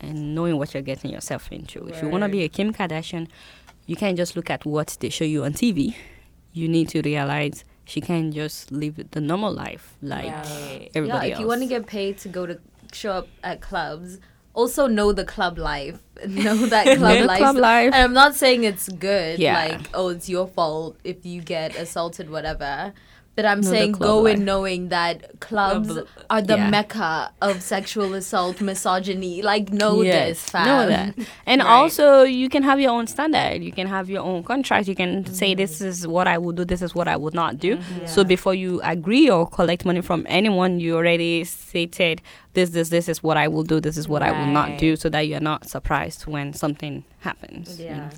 and 0.00 0.34
knowing 0.34 0.56
what 0.58 0.74
you're 0.74 0.82
getting 0.82 1.10
yourself 1.10 1.50
into. 1.52 1.86
If 1.86 2.02
you 2.02 2.08
want 2.08 2.22
to 2.22 2.28
be 2.28 2.42
a 2.42 2.48
Kim 2.48 2.72
Kardashian, 2.72 3.28
you 3.86 3.96
can't 3.96 4.16
just 4.16 4.36
look 4.36 4.50
at 4.50 4.64
what 4.64 4.96
they 5.00 5.08
show 5.08 5.24
you 5.24 5.44
on 5.44 5.52
TV. 5.52 5.94
You 6.52 6.68
need 6.68 6.88
to 6.90 7.02
realize 7.02 7.64
she 7.84 8.00
can't 8.00 8.32
just 8.34 8.72
live 8.72 8.98
the 9.12 9.20
normal 9.20 9.52
life 9.52 9.96
like 10.02 10.24
Right. 10.32 10.90
everybody 10.94 11.28
yeah, 11.28 11.32
if 11.32 11.32
else. 11.34 11.40
you 11.40 11.46
want 11.46 11.60
to 11.62 11.68
get 11.68 11.86
paid 11.86 12.18
to 12.18 12.28
go 12.28 12.46
to 12.46 12.58
show 12.92 13.12
up 13.12 13.28
at 13.44 13.60
clubs, 13.60 14.18
also 14.54 14.86
know 14.86 15.12
the 15.12 15.24
club 15.24 15.58
life. 15.58 16.00
Know 16.26 16.56
that 16.66 16.84
club 16.98 17.26
life. 17.26 17.38
club 17.38 17.56
life. 17.56 17.86
And 17.92 18.02
I'm 18.02 18.14
not 18.14 18.34
saying 18.34 18.64
it's 18.64 18.88
good. 18.88 19.38
Yeah. 19.38 19.54
Like, 19.76 19.88
oh, 19.94 20.08
it's 20.08 20.28
your 20.30 20.46
fault 20.48 20.96
if 21.04 21.26
you 21.26 21.42
get 21.42 21.76
assaulted, 21.76 22.30
whatever. 22.30 22.94
But 23.36 23.44
I'm 23.44 23.60
Know 23.60 23.70
the 23.70 23.76
saying 23.76 23.92
go 23.92 24.22
life. 24.22 24.36
in 24.36 24.44
knowing 24.46 24.88
that 24.88 25.40
clubs 25.40 25.88
bl- 25.88 26.00
uh, 26.00 26.04
are 26.30 26.42
the 26.42 26.56
Yeah. 26.56 26.70
mecca 26.70 27.30
of 27.42 27.62
sexual 27.62 28.14
assault, 28.14 28.60
misogyny. 28.62 29.42
Like, 29.42 29.70
know 29.72 30.02
this, 30.02 30.40
fam. 30.50 30.66
Know 30.66 30.86
that. 30.88 31.14
And 31.46 31.60
Right. 31.60 31.70
also, 31.70 32.22
you 32.22 32.48
can 32.48 32.62
have 32.62 32.80
your 32.80 32.92
own 32.92 33.06
standard. 33.06 33.62
You 33.62 33.72
can 33.72 33.86
have 33.86 34.08
your 34.08 34.22
own 34.22 34.42
contract. 34.42 34.88
You 34.88 34.94
can 34.94 35.26
say, 35.26 35.54
this 35.54 35.76
mm-hmm. 35.76 35.88
is 35.88 36.08
what 36.08 36.26
I 36.26 36.38
would 36.38 36.56
do, 36.56 36.64
this 36.64 36.82
is 36.82 36.94
what 36.94 37.08
I 37.08 37.16
would 37.16 37.34
not 37.34 37.58
do. 37.58 37.76
Mm-hmm. 37.76 38.06
So 38.06 38.24
before 38.24 38.54
you 38.54 38.80
agree 38.82 39.28
or 39.28 39.46
collect 39.46 39.84
money 39.84 40.00
from 40.00 40.24
anyone, 40.28 40.80
you 40.80 40.96
already 40.96 41.44
stated, 41.44 42.22
this, 42.56 42.70
this, 42.70 42.88
this 42.88 43.06
is 43.08 43.22
what 43.22 43.36
I 43.36 43.46
will 43.48 43.62
do, 43.62 43.78
this 43.80 43.96
is 43.96 44.08
what 44.08 44.22
I 44.22 44.32
will 44.32 44.46
not 44.60 44.78
do, 44.78 44.96
so 44.96 45.08
that 45.10 45.28
you're 45.28 45.40
not 45.52 45.68
surprised 45.68 46.26
when 46.26 46.52
something 46.54 47.04
happens. 47.20 47.78
you 47.78 47.86
Yeah. 47.86 47.96
know. 47.96 48.08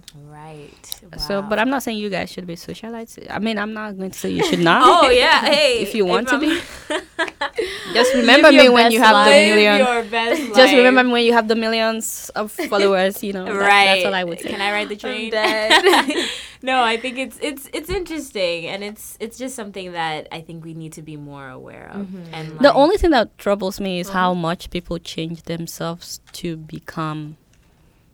Right. 0.40 0.84
So, 1.18 1.42
but 1.42 1.58
I'm 1.58 1.68
not 1.74 1.82
saying 1.82 1.98
you 1.98 2.08
guys 2.08 2.30
should 2.30 2.46
be 2.46 2.54
socialites. 2.54 3.18
I 3.28 3.38
mean, 3.40 3.58
I'm 3.58 3.74
not 3.74 3.98
going 3.98 4.12
to 4.12 4.18
say 4.18 4.30
you 4.30 4.44
should 4.44 4.60
not. 4.72 4.82
Oh 4.86 5.10
yeah, 5.10 5.40
hey. 5.52 5.80
if 5.80 5.94
you 5.94 6.04
want 6.06 6.28
to 6.28 6.36
I'm- 6.36 6.40
be. 6.40 6.60
Just 7.92 8.14
remember 8.14 8.52
me 8.52 8.68
when 8.68 8.92
you 8.92 9.00
have 9.00 9.16
the 9.26 9.30
life. 9.32 9.48
million. 9.54 9.78
Your 9.78 10.04
best 10.04 10.54
Just 10.54 10.72
remember 10.74 11.02
me 11.04 11.10
when 11.12 11.24
you 11.24 11.32
have 11.32 11.48
the 11.48 11.56
millions 11.56 12.30
of 12.36 12.52
followers. 12.52 13.22
You 13.24 13.32
know, 13.32 13.44
That's- 13.44 13.60
right. 13.60 13.84
That's 13.86 14.06
all 14.06 14.14
I 14.14 14.24
would 14.24 14.40
say. 14.40 14.50
Can 14.50 14.60
I 14.60 14.70
ride 14.72 14.88
the 14.88 14.96
train? 14.96 15.30
No, 16.62 16.82
I 16.82 16.96
think 16.96 17.18
it's 17.18 17.38
it's 17.40 17.68
it's 17.72 17.90
interesting, 17.90 18.66
and 18.66 18.82
it's 18.82 19.16
it's 19.20 19.38
just 19.38 19.54
something 19.54 19.92
that 19.92 20.28
I 20.32 20.40
think 20.40 20.64
we 20.64 20.74
need 20.74 20.92
to 20.94 21.02
be 21.02 21.16
more 21.16 21.48
aware 21.48 21.90
of. 21.92 22.08
And 22.32 22.58
The 22.58 22.72
only 22.72 22.96
thing 22.96 23.10
that 23.10 23.36
troubles 23.38 23.80
me 23.80 24.00
is 24.00 24.08
how 24.08 24.34
much 24.34 24.70
people 24.70 24.98
change 24.98 25.42
themselves 25.44 26.20
to 26.32 26.56
become 26.56 27.36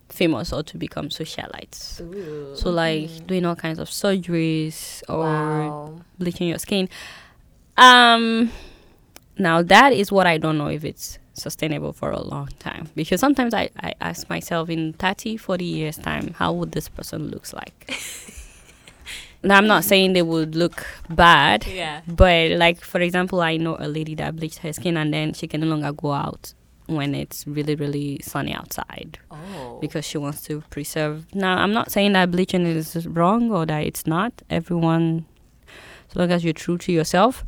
famous 0.09 0.53
or 0.53 0.63
to 0.63 0.77
become 0.77 1.09
socialites. 1.09 2.01
Ooh. 2.01 2.55
So 2.55 2.69
like 2.69 3.27
doing 3.27 3.45
all 3.45 3.55
kinds 3.55 3.79
of 3.79 3.89
surgeries 3.89 5.03
or 5.09 5.19
wow. 5.19 6.01
bleaching 6.17 6.47
your 6.47 6.59
skin. 6.59 6.89
Um 7.77 8.51
now 9.37 9.61
that 9.61 9.91
is 9.91 10.11
what 10.11 10.27
I 10.27 10.37
don't 10.37 10.57
know 10.57 10.67
if 10.67 10.85
it's 10.85 11.19
sustainable 11.33 11.91
for 11.91 12.11
a 12.11 12.21
long 12.21 12.47
time 12.59 12.87
because 12.95 13.19
sometimes 13.19 13.53
I, 13.53 13.69
I 13.81 13.93
ask 13.99 14.29
myself 14.29 14.69
in 14.69 14.93
30 14.93 15.35
40 15.35 15.65
years 15.65 15.97
time 15.97 16.33
how 16.33 16.53
would 16.53 16.71
this 16.71 16.87
person 16.87 17.27
looks 17.29 17.53
like 17.53 17.93
now 19.45 19.57
i'm 19.57 19.67
not 19.67 19.83
saying 19.83 20.13
they 20.13 20.21
would 20.21 20.55
look 20.55 20.85
bad 21.09 21.65
Yeah. 21.67 22.01
but 22.07 22.51
like 22.51 22.81
for 22.81 22.99
example 23.01 23.41
i 23.41 23.57
know 23.57 23.77
a 23.79 23.87
lady 23.87 24.15
that 24.15 24.35
bleached 24.35 24.59
her 24.59 24.73
skin 24.73 24.97
and 24.97 25.13
then 25.13 25.33
she 25.33 25.47
can 25.47 25.61
no 25.61 25.67
longer 25.67 25.91
go 25.93 26.11
out 26.11 26.53
when 26.87 27.15
it's 27.15 27.45
really 27.47 27.75
really 27.75 28.19
sunny 28.23 28.53
outside 28.53 29.17
Oh. 29.31 29.77
because 29.81 30.05
she 30.05 30.17
wants 30.17 30.41
to 30.43 30.61
preserve. 30.69 31.25
Now, 31.33 31.57
I'm 31.57 31.73
not 31.73 31.91
saying 31.91 32.13
that 32.13 32.31
bleaching 32.31 32.65
is 32.65 33.05
wrong 33.07 33.51
or 33.51 33.65
that 33.65 33.83
it's 33.83 34.05
not. 34.07 34.31
Everyone, 34.49 35.25
as 36.09 36.15
long 36.15 36.31
as 36.31 36.43
you're 36.45 36.53
true 36.53 36.77
to 36.77 36.91
yourself, 36.91 37.43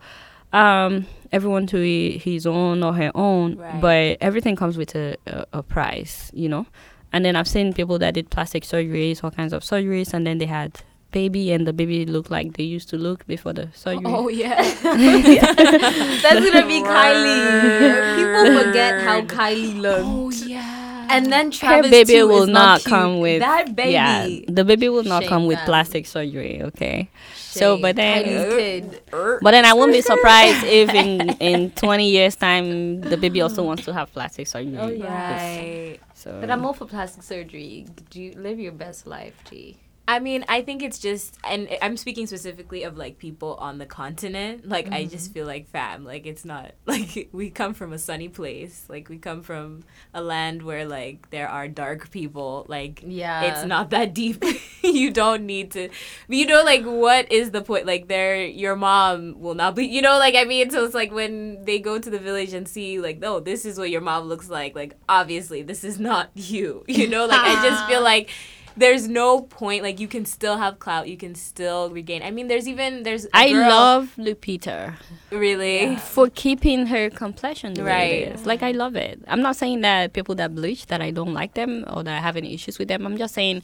um, 0.53 1.05
everyone 1.31 1.65
to 1.67 1.77
his 2.17 2.45
own 2.45 2.83
or 2.83 2.93
her 2.93 3.11
own. 3.15 3.55
Right. 3.57 3.79
But 3.81 4.17
everything 4.21 4.55
comes 4.57 4.75
with 4.77 4.95
a, 4.95 5.15
a, 5.27 5.45
a 5.53 5.63
price, 5.63 6.29
you 6.33 6.49
know. 6.49 6.65
And 7.13 7.23
then 7.23 7.35
I've 7.37 7.47
seen 7.47 7.71
people 7.73 7.97
that 7.99 8.13
did 8.15 8.29
plastic 8.29 8.63
surgeries, 8.63 9.23
all 9.23 9.31
kinds 9.31 9.53
of 9.53 9.63
surgeries, 9.63 10.13
and 10.13 10.25
then 10.27 10.39
they 10.39 10.45
had 10.47 10.81
baby, 11.11 11.51
and 11.51 11.67
the 11.67 11.73
baby 11.73 12.05
look 12.05 12.29
like 12.29 12.57
they 12.57 12.63
used 12.63 12.89
to 12.89 12.97
look 12.97 13.25
before 13.27 13.53
the 13.53 13.69
surgery. 13.73 14.03
Oh 14.05 14.27
yeah. 14.29 14.61
That's 14.83 16.41
gonna 16.45 16.65
be 16.67 16.81
Kylie. 16.81 18.15
People 18.17 18.63
forget 18.63 19.01
how 19.01 19.21
Kylie 19.21 19.79
looked. 19.79 20.05
oh 20.05 20.31
yeah. 20.45 21.07
And 21.09 21.31
then 21.31 21.47
her 21.47 21.51
Travis 21.57 21.89
baby 21.91 22.13
too 22.13 22.27
will 22.27 22.43
is 22.43 22.49
not 22.49 22.81
cute. 22.81 22.89
come 22.89 23.19
with 23.21 23.39
that 23.39 23.75
baby. 23.75 23.91
Yeah, 23.91 24.27
the 24.49 24.65
baby 24.65 24.89
will 24.89 25.03
not 25.03 25.23
Shame 25.23 25.29
come 25.29 25.47
with 25.47 25.57
them. 25.57 25.65
plastic 25.65 26.05
surgery. 26.05 26.61
Okay. 26.63 27.09
So, 27.33 27.77
but 27.77 27.95
then- 27.95 28.27
er, 28.27 29.15
er. 29.15 29.39
But 29.41 29.51
then 29.51 29.65
I 29.65 29.73
won't 29.73 29.91
be 29.93 30.01
surprised 30.01 30.63
if 30.67 30.89
in 30.93 31.29
in 31.39 31.71
20 31.71 32.09
years 32.09 32.35
time 32.35 33.01
the 33.01 33.15
baby 33.17 33.41
also 33.41 33.63
wants 33.63 33.85
to 33.85 33.93
have 33.93 34.11
plastic 34.11 34.47
surgery. 34.47 34.77
Oh, 34.77 34.89
yeah. 34.89 35.31
Right. 35.31 35.99
So 36.13 36.37
But 36.41 36.51
I'm 36.51 36.65
all 36.65 36.73
for 36.73 36.85
plastic 36.85 37.23
surgery. 37.23 37.87
Do 38.09 38.21
you 38.21 38.33
live 38.33 38.59
your 38.59 38.73
best 38.73 39.07
life, 39.07 39.33
G? 39.49 39.77
I 40.09 40.19
mean, 40.19 40.45
I 40.47 40.61
think 40.61 40.81
it's 40.81 40.99
just, 40.99 41.37
and 41.43 41.67
I'm 41.81 41.97
speaking 41.97 42.27
specifically 42.27 42.83
of 42.83 42.97
like 42.97 43.17
people 43.17 43.55
on 43.55 43.77
the 43.77 43.85
continent. 43.85 44.67
Like, 44.67 44.89
I 44.89 45.03
just 45.03 45.25
mm-hmm. 45.25 45.33
feel 45.33 45.45
like 45.45 45.69
fam, 45.69 46.05
like 46.05 46.25
it's 46.25 46.45
not 46.45 46.71
like 46.85 47.27
we 47.33 47.49
come 47.49 47.73
from 47.73 47.91
a 47.91 47.99
sunny 47.99 48.29
place. 48.29 48.85
Like 48.87 49.09
we 49.09 49.17
come 49.17 49.43
from 49.43 49.83
a 50.13 50.21
land 50.21 50.63
where 50.63 50.85
like 50.85 51.29
there 51.29 51.49
are 51.49 51.67
dark 51.67 52.09
people. 52.09 52.65
Like 52.69 53.03
Yeah. 53.05 53.41
it's 53.41 53.65
not 53.65 53.89
that 53.89 54.13
deep. 54.13 54.43
you 54.81 55.11
don't 55.11 55.45
need 55.45 55.71
to. 55.71 55.89
You 56.29 56.45
know, 56.45 56.63
like 56.63 56.83
what 56.83 57.29
is 57.29 57.51
the 57.51 57.61
point? 57.61 57.85
Like 57.85 58.07
there, 58.07 58.45
your 58.45 58.77
mom 58.77 59.39
will 59.39 59.55
not 59.55 59.75
be. 59.75 59.87
You 59.87 60.01
know, 60.01 60.17
like 60.17 60.35
I 60.35 60.45
mean, 60.45 60.69
so 60.69 60.85
it's 60.85 60.95
like 60.95 61.11
when 61.11 61.65
they 61.65 61.79
go 61.79 61.99
to 61.99 62.09
the 62.09 62.19
village 62.19 62.53
and 62.53 62.65
see 62.65 62.99
like, 63.01 63.19
oh, 63.23 63.41
this 63.41 63.65
is 63.65 63.77
what 63.77 63.89
your 63.89 64.01
mom 64.01 64.29
looks 64.29 64.49
like. 64.49 64.73
Like 64.73 64.95
obviously, 65.09 65.63
this 65.63 65.83
is 65.83 65.99
not 65.99 66.29
you. 66.35 66.85
You 66.87 67.09
know, 67.09 67.25
like 67.25 67.41
I 67.41 67.67
just 67.67 67.85
feel 67.87 68.01
like 68.01 68.29
there's 68.77 69.07
no 69.07 69.41
point 69.41 69.83
like 69.83 69.99
you 69.99 70.07
can 70.07 70.23
still 70.25 70.57
have 70.57 70.79
clout 70.79 71.07
you 71.07 71.17
can 71.17 71.33
still 71.35 71.89
regain 71.89 72.21
i 72.23 72.31
mean 72.31 72.47
there's 72.47 72.67
even 72.67 73.03
there's 73.03 73.25
I 73.33 73.51
girl- 73.51 73.69
love 73.69 74.13
Lupita 74.17 74.93
really 75.31 75.95
for 75.97 76.29
keeping 76.29 76.85
her 76.87 77.09
complexion 77.09 77.73
the 77.73 77.83
way 77.83 78.23
it 78.23 78.35
Right. 78.37 78.45
Like 78.45 78.63
I 78.63 78.71
love 78.71 78.95
it. 78.95 79.19
I'm 79.27 79.41
not 79.41 79.55
saying 79.55 79.81
that 79.81 80.13
people 80.13 80.35
that 80.35 80.53
bleach 80.55 80.85
that 80.87 81.01
I 81.01 81.11
don't 81.11 81.33
like 81.33 81.53
them 81.55 81.83
or 81.91 82.03
that 82.03 82.15
I 82.17 82.21
have 82.21 82.37
any 82.37 82.53
issues 82.53 82.77
with 82.79 82.87
them. 82.87 83.05
I'm 83.05 83.17
just 83.17 83.33
saying 83.33 83.63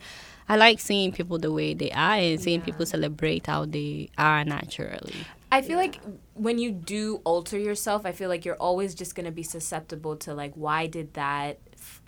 I 0.49 0.55
like 0.57 0.79
seeing 0.79 1.11
people 1.11 1.37
the 1.39 1.51
way 1.51 1.73
they 1.73 1.91
are 1.91 2.15
and 2.15 2.41
seeing 2.41 2.61
people 2.61 2.85
celebrate 2.85 3.47
how 3.47 3.65
they 3.65 4.09
are 4.17 4.43
naturally. 4.43 5.15
i 5.51 5.61
feel 5.61 5.77
like 5.77 5.99
when 6.33 6.57
you 6.57 6.71
do 6.71 7.21
alter 7.23 7.57
yourself 7.59 8.05
i 8.05 8.11
feel 8.11 8.27
like 8.33 8.43
you're 8.45 8.61
always 8.69 8.95
just 8.95 9.13
going 9.15 9.25
to 9.25 9.31
be 9.31 9.43
susceptible 9.43 10.15
to 10.25 10.33
like 10.33 10.53
why 10.55 10.87
did 10.87 11.13
that 11.13 11.59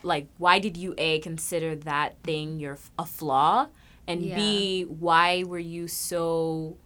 like 0.06 0.28
why 0.38 0.60
did 0.60 0.78
you 0.78 0.94
a 0.98 1.20
consider 1.20 1.76
that 1.76 2.16
thing 2.24 2.60
your 2.60 2.78
a 2.98 3.06
flaw? 3.06 3.68
And 4.08 4.22
b 4.22 4.84
why 4.84 5.44
were 5.44 5.58
you 5.76 5.88
so 5.88 6.78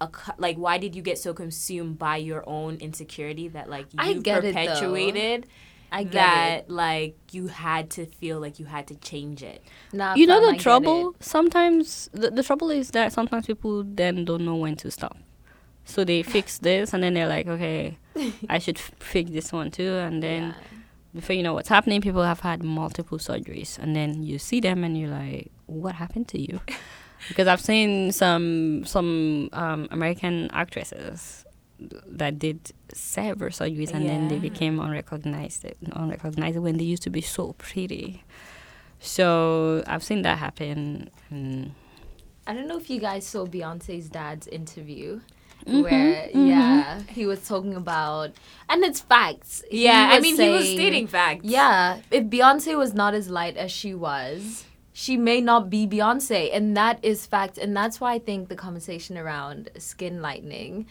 accu- 0.00 0.34
like 0.38 0.56
why 0.56 0.78
did 0.78 0.94
you 0.94 1.02
get 1.02 1.18
so 1.18 1.32
consumed 1.32 1.98
by 1.98 2.16
your 2.18 2.42
own 2.46 2.76
insecurity 2.76 3.48
that 3.48 3.68
like 3.70 3.86
you 3.92 3.98
I 3.98 4.12
get 4.14 4.44
it, 4.44 4.54
perpetuated 4.54 5.46
I 5.90 6.04
get 6.04 6.12
that 6.12 6.58
it. 6.64 6.70
like 6.70 7.16
you 7.32 7.48
had 7.48 7.90
to 7.96 8.06
feel 8.06 8.40
like 8.40 8.58
you 8.58 8.64
had 8.66 8.86
to 8.88 8.94
change 8.96 9.42
it. 9.42 9.62
Nah, 9.92 10.14
you 10.14 10.26
know 10.26 10.40
fam, 10.40 10.54
I 10.54 10.56
the 10.56 10.62
trouble? 10.62 11.14
sometimes 11.20 12.08
the, 12.12 12.30
the 12.30 12.42
trouble 12.42 12.70
is 12.70 12.90
that 12.92 13.12
sometimes 13.12 13.46
people 13.46 13.82
then 13.84 14.24
don't 14.24 14.44
know 14.44 14.56
when 14.56 14.76
to 14.76 14.90
stop. 14.90 15.16
So 15.84 16.04
they 16.04 16.22
fix 16.22 16.58
this 16.68 16.92
and 16.94 17.02
then 17.02 17.14
they're 17.14 17.28
like 17.28 17.46
okay 17.46 17.98
i 18.48 18.58
should 18.58 18.76
f- 18.76 18.92
fix 18.98 19.30
this 19.30 19.52
one 19.52 19.70
too. 19.70 19.92
And 20.06 20.22
then 20.22 20.42
Yeah. 20.48 20.54
Before 21.14 21.36
you 21.36 21.42
know 21.42 21.54
what's 21.54 21.68
happening 21.68 22.00
people 22.00 22.22
have 22.22 22.40
had 22.40 22.62
multiple 22.62 23.18
surgeries 23.18 23.78
and 23.78 23.94
then 23.94 24.22
you 24.22 24.38
see 24.38 24.60
them 24.60 24.82
and 24.84 24.98
you're 24.98 25.10
like 25.10 25.50
what 25.66 25.94
happened 25.94 26.26
to 26.28 26.40
you 26.40 26.60
because 27.28 27.46
I've 27.46 27.60
seen 27.60 28.12
some 28.12 28.84
some 28.84 29.48
um, 29.52 29.88
American 29.90 30.50
actresses 30.52 31.44
that 32.06 32.38
did 32.38 32.72
several 32.92 33.50
surgeries 33.50 33.92
and 33.92 34.08
then 34.08 34.28
they 34.28 34.38
became 34.38 34.78
unrecognized 34.78 35.66
unrecognizable 35.92 36.62
when 36.62 36.76
they 36.76 36.84
used 36.84 37.02
to 37.04 37.10
be 37.10 37.20
so 37.20 37.54
pretty. 37.54 38.22
So 39.00 39.82
I've 39.86 40.04
seen 40.04 40.22
that 40.22 40.38
happen. 40.38 41.10
I 42.46 42.54
don't 42.54 42.68
know 42.68 42.78
if 42.78 42.88
you 42.88 43.00
guys 43.00 43.26
saw 43.26 43.46
Beyonce's 43.46 44.08
dad's 44.08 44.46
interview. 44.46 45.20
Mhm, 45.66 45.82
Where 45.82 46.28
mhm. 46.34 46.48
yeah, 46.48 47.00
he 47.08 47.26
was 47.26 47.46
talking 47.46 47.74
about, 47.74 48.30
and 48.68 48.84
it's 48.84 49.00
facts. 49.00 49.62
Yeah, 49.70 50.08
I 50.10 50.20
mean, 50.20 50.36
he 50.36 50.48
was 50.48 50.68
stating 50.68 51.06
facts. 51.06 51.44
Yeah, 51.44 52.00
if 52.10 52.24
Beyonce 52.24 52.76
was 52.76 52.94
not 52.94 53.14
as 53.14 53.28
light 53.30 53.56
as 53.56 53.70
she 53.70 53.94
was, 53.94 54.64
she 54.92 55.16
may 55.16 55.40
not 55.40 55.70
be 55.70 55.86
Beyonce, 55.86 56.50
and 56.52 56.76
that 56.76 56.98
is 57.02 57.26
fact. 57.26 57.58
And 57.58 57.76
that's 57.76 58.00
why 58.00 58.14
I 58.14 58.18
think 58.18 58.48
the 58.48 58.56
conversation 58.56 59.16
around 59.16 59.70
skin 59.78 60.20
lightening 60.20 60.86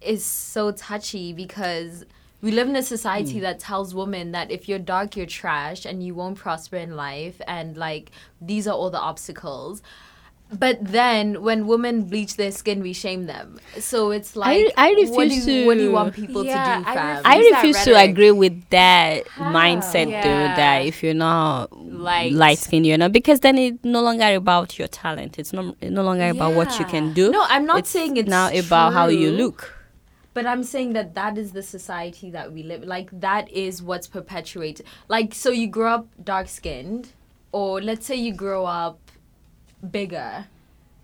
is 0.00 0.24
so 0.24 0.72
touchy 0.72 1.32
because 1.32 2.04
we 2.40 2.50
live 2.50 2.68
in 2.68 2.74
a 2.76 2.82
society 2.82 3.38
that 3.40 3.60
tells 3.60 3.94
women 3.94 4.32
that 4.32 4.50
if 4.50 4.68
you're 4.68 4.78
dark, 4.78 5.16
you're 5.16 5.26
trash, 5.26 5.84
and 5.84 6.02
you 6.04 6.14
won't 6.14 6.38
prosper 6.38 6.76
in 6.76 6.96
life, 6.96 7.40
and 7.46 7.76
like 7.76 8.10
these 8.40 8.66
are 8.68 8.74
all 8.74 8.90
the 8.90 9.00
obstacles. 9.00 9.82
But 10.52 10.78
then, 10.84 11.42
when 11.42 11.66
women 11.66 12.04
bleach 12.04 12.36
their 12.36 12.52
skin, 12.52 12.82
we 12.82 12.92
shame 12.92 13.24
them. 13.26 13.58
So 13.78 14.10
it's 14.10 14.36
like, 14.36 14.70
I 14.76 14.90
what 14.90 14.96
do 14.96 15.00
refuse 15.22 15.46
you, 15.48 15.66
what 15.66 15.74
do 15.74 15.80
you 15.80 15.88
to- 15.88 15.92
want 15.94 16.14
people 16.14 16.44
Yeah, 16.44 16.78
to 16.78 16.84
do, 16.84 16.90
I 16.90 16.94
fam? 16.94 17.16
refuse- 17.16 17.24
I 17.24 17.56
refuse 17.56 17.84
to 17.84 17.98
agree 17.98 18.30
with 18.32 18.68
that 18.70 19.26
How? 19.28 19.50
mindset, 19.52 20.10
Yeah. 20.10 20.22
though. 20.22 20.54
That 20.56 20.84
if 20.84 21.02
you're 21.02 21.14
not 21.14 21.72
Light. 21.74 22.32
light 22.32 22.58
skinned, 22.58 22.86
you're 22.86 22.98
not 22.98 23.12
because 23.12 23.40
then 23.40 23.56
it's 23.56 23.82
no 23.84 24.02
longer 24.02 24.34
about 24.34 24.78
your 24.78 24.88
talent. 24.88 25.38
It's 25.38 25.52
no 25.54 25.74
it's 25.80 25.90
no 25.90 26.02
longer 26.02 26.28
about 26.28 26.52
what 26.54 26.78
you 26.78 26.84
can 26.84 27.12
do. 27.14 27.30
No, 27.30 27.44
I'm 27.48 27.64
not 27.64 27.78
It's 27.80 27.90
saying 27.90 28.16
it's 28.18 28.28
now 28.28 28.50
about 28.52 28.92
how 28.92 29.08
you 29.08 29.30
look. 29.30 29.78
But 30.34 30.46
I'm 30.46 30.62
saying 30.64 30.94
that 30.94 31.14
that 31.14 31.36
is 31.36 31.52
the 31.52 31.62
society 31.62 32.30
that 32.30 32.52
we 32.52 32.62
live. 32.62 32.84
Like 32.84 33.08
that 33.20 33.50
is 33.50 33.82
what's 33.82 34.06
perpetuated. 34.06 34.86
Like 35.08 35.34
so, 35.34 35.50
you 35.50 35.66
grow 35.66 35.92
up 35.94 36.06
dark 36.22 36.48
skinned, 36.48 37.08
or 37.52 37.80
let's 37.82 38.06
say 38.06 38.16
you 38.16 38.32
grow 38.34 38.64
up 38.64 38.98
bigger, 39.90 40.46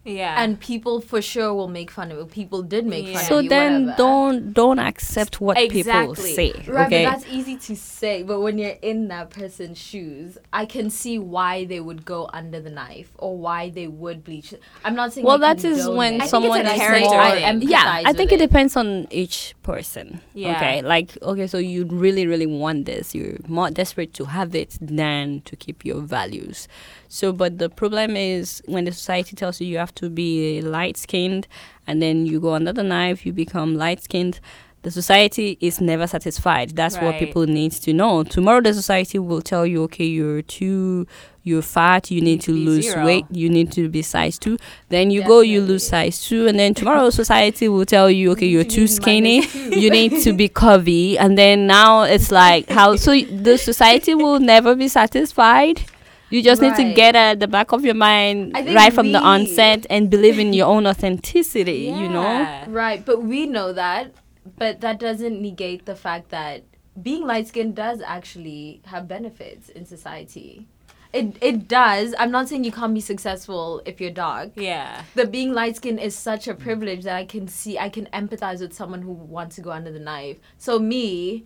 Yeah. 0.04 0.42
and 0.42 0.58
people 0.58 1.00
for 1.02 1.20
sure 1.20 1.52
will 1.52 1.68
make 1.68 1.90
fun 1.90 2.10
of 2.12 2.18
it. 2.18 2.30
People 2.30 2.62
did 2.62 2.86
make 2.86 3.06
Yeah. 3.06 3.14
fun 3.18 3.24
So 3.24 3.38
of 3.38 3.44
you. 3.44 3.50
So 3.50 3.54
then 3.56 3.72
whatever. 3.86 3.96
don't 3.98 4.52
don't 4.54 4.78
accept 4.78 5.38
what 5.40 5.56
people 5.68 6.14
say. 6.14 6.52
Right, 6.66 6.86
okay. 6.86 7.04
but 7.04 7.10
that's 7.10 7.26
easy 7.30 7.56
to 7.56 7.76
say. 7.76 8.22
But 8.22 8.40
when 8.40 8.56
you're 8.56 8.78
in 8.80 9.08
that 9.08 9.28
person's 9.30 9.76
shoes, 9.76 10.38
I 10.52 10.64
can 10.64 10.88
see 10.88 11.18
why 11.18 11.64
they 11.66 11.80
would 11.80 12.06
go 12.06 12.30
under 12.32 12.58
the 12.60 12.70
knife 12.70 13.10
or 13.18 13.36
why 13.36 13.68
they 13.68 13.86
would 13.86 14.24
bleach. 14.24 14.54
I'm 14.84 14.94
not 14.94 15.12
saying. 15.12 15.26
well, 15.26 15.38
that 15.38 15.62
is 15.64 15.86
when 15.86 16.14
it. 16.14 16.16
I 16.16 16.18
think 16.20 16.30
someone 16.30 16.60
it's 16.60 16.70
a 16.70 16.74
is 16.74 16.80
character 16.80 17.08
more. 17.10 17.30
thing. 17.58 17.62
Yeah, 17.68 18.02
I 18.06 18.12
think 18.14 18.30
with 18.30 18.40
it 18.40 18.46
depends 18.48 18.76
on 18.76 19.08
each 19.10 19.54
person. 19.62 20.22
Yeah. 20.32 20.56
Okay, 20.56 20.80
like 20.80 21.18
okay, 21.20 21.46
so 21.46 21.58
you 21.58 21.84
really, 21.84 22.26
really 22.26 22.46
want 22.46 22.86
this. 22.86 23.14
You're 23.14 23.36
more 23.46 23.68
desperate 23.70 24.14
to 24.14 24.24
have 24.26 24.54
it 24.54 24.78
than 24.80 25.42
to 25.44 25.54
keep 25.56 25.84
your 25.84 26.00
values. 26.00 26.66
So, 27.08 27.32
but 27.32 27.58
the 27.58 27.70
problem 27.70 28.16
is 28.16 28.62
when 28.66 28.84
the 28.84 28.92
society 28.92 29.34
tells 29.34 29.60
you 29.60 29.66
you 29.66 29.78
have 29.78 29.94
to 29.96 30.10
be 30.10 30.60
light 30.62 30.96
skinned, 30.96 31.48
and 31.86 32.02
then 32.02 32.26
you 32.26 32.38
go 32.38 32.54
under 32.54 32.72
the 32.72 32.82
knife, 32.82 33.24
you 33.24 33.32
become 33.32 33.74
light 33.76 34.02
skinned. 34.02 34.40
The 34.82 34.92
society 34.92 35.58
is 35.60 35.80
never 35.80 36.06
satisfied. 36.06 36.70
That's 36.76 36.96
what 36.98 37.18
people 37.18 37.46
need 37.46 37.72
to 37.72 37.92
know. 37.92 38.22
Tomorrow, 38.22 38.60
the 38.60 38.72
society 38.72 39.18
will 39.18 39.42
tell 39.42 39.66
you, 39.66 39.82
okay, 39.84 40.04
you're 40.04 40.40
too, 40.42 41.04
you're 41.42 41.62
fat, 41.62 42.12
you 42.12 42.20
need, 42.20 42.26
need 42.26 42.40
to 42.42 42.52
to 42.52 42.58
lose 42.58 42.84
zero. 42.84 43.04
weight, 43.04 43.24
you 43.32 43.48
need 43.50 43.72
to 43.72 43.88
be 43.88 44.02
size 44.02 44.38
two. 44.38 44.56
Then 44.88 45.10
you 45.10 45.24
go, 45.24 45.40
you 45.40 45.62
lose 45.62 45.84
size 45.86 46.24
two, 46.24 46.46
and 46.46 46.56
then 46.58 46.74
tomorrow 46.74 47.10
society 47.10 47.68
will 47.68 47.86
tell 47.86 48.08
you, 48.08 48.30
okay, 48.32 48.46
you're 48.46 48.62
too 48.62 48.86
skinny, 48.86 49.44
you 49.76 49.90
need 49.90 50.22
to 50.22 50.32
be 50.32 50.48
curvy, 50.48 51.16
and 51.18 51.36
then 51.36 51.66
now 51.66 52.02
it's 52.02 52.30
like 52.30 52.70
how 52.70 52.94
so 52.94 53.18
the 53.20 53.58
society 53.58 54.14
will 54.14 54.38
never 54.38 54.76
be 54.76 54.86
satisfied. 54.86 55.82
You 56.30 56.42
just 56.42 56.60
need 56.60 56.74
to 56.76 56.92
get 56.94 57.16
at 57.16 57.40
the 57.40 57.48
back 57.48 57.72
of 57.72 57.84
your 57.84 57.94
mind 57.94 58.54
right 58.54 58.92
from 58.92 59.12
the 59.12 59.20
onset 59.20 59.86
and 59.88 60.10
believe 60.10 60.38
in 60.38 60.52
your 60.52 60.66
own 60.66 60.86
authenticity. 60.86 61.92
You 62.00 62.08
know, 62.08 62.64
Right, 62.68 63.04
but 63.04 63.22
we 63.22 63.46
know 63.46 63.72
that, 63.72 64.12
but 64.56 64.80
that 64.80 65.00
doesn't 65.00 65.40
negate 65.40 65.86
the 65.86 65.94
fact 65.94 66.30
that 66.30 66.64
being 67.02 67.26
light 67.26 67.48
skinned 67.48 67.76
does 67.76 68.00
actually 68.00 68.82
have 68.86 69.06
benefits 69.08 69.68
in 69.68 69.84
society. 69.86 70.68
It 71.12 71.36
it 71.40 71.68
does. 71.68 72.14
I'm 72.18 72.30
not 72.30 72.48
saying 72.48 72.64
you 72.64 72.72
can't 72.72 72.92
be 72.92 73.00
successful 73.00 73.80
if 73.86 74.00
you're 74.00 74.10
dark. 74.10 74.50
Yeah. 74.56 75.04
But 75.14 75.32
being 75.32 75.54
light 75.54 75.76
skinned 75.76 76.00
is 76.00 76.14
such 76.14 76.48
a 76.48 76.54
privilege 76.54 77.04
that 77.04 77.16
I 77.16 77.24
can 77.24 77.48
see 77.48 77.78
I 77.78 77.88
can 77.88 78.06
empathize 78.12 78.60
with 78.60 78.74
someone 78.74 79.02
who 79.02 79.12
wants 79.12 79.56
to 79.56 79.62
go 79.62 79.70
under 79.70 79.90
the 79.90 79.98
knife. 79.98 80.36
So 80.58 80.78
me, 80.78 81.44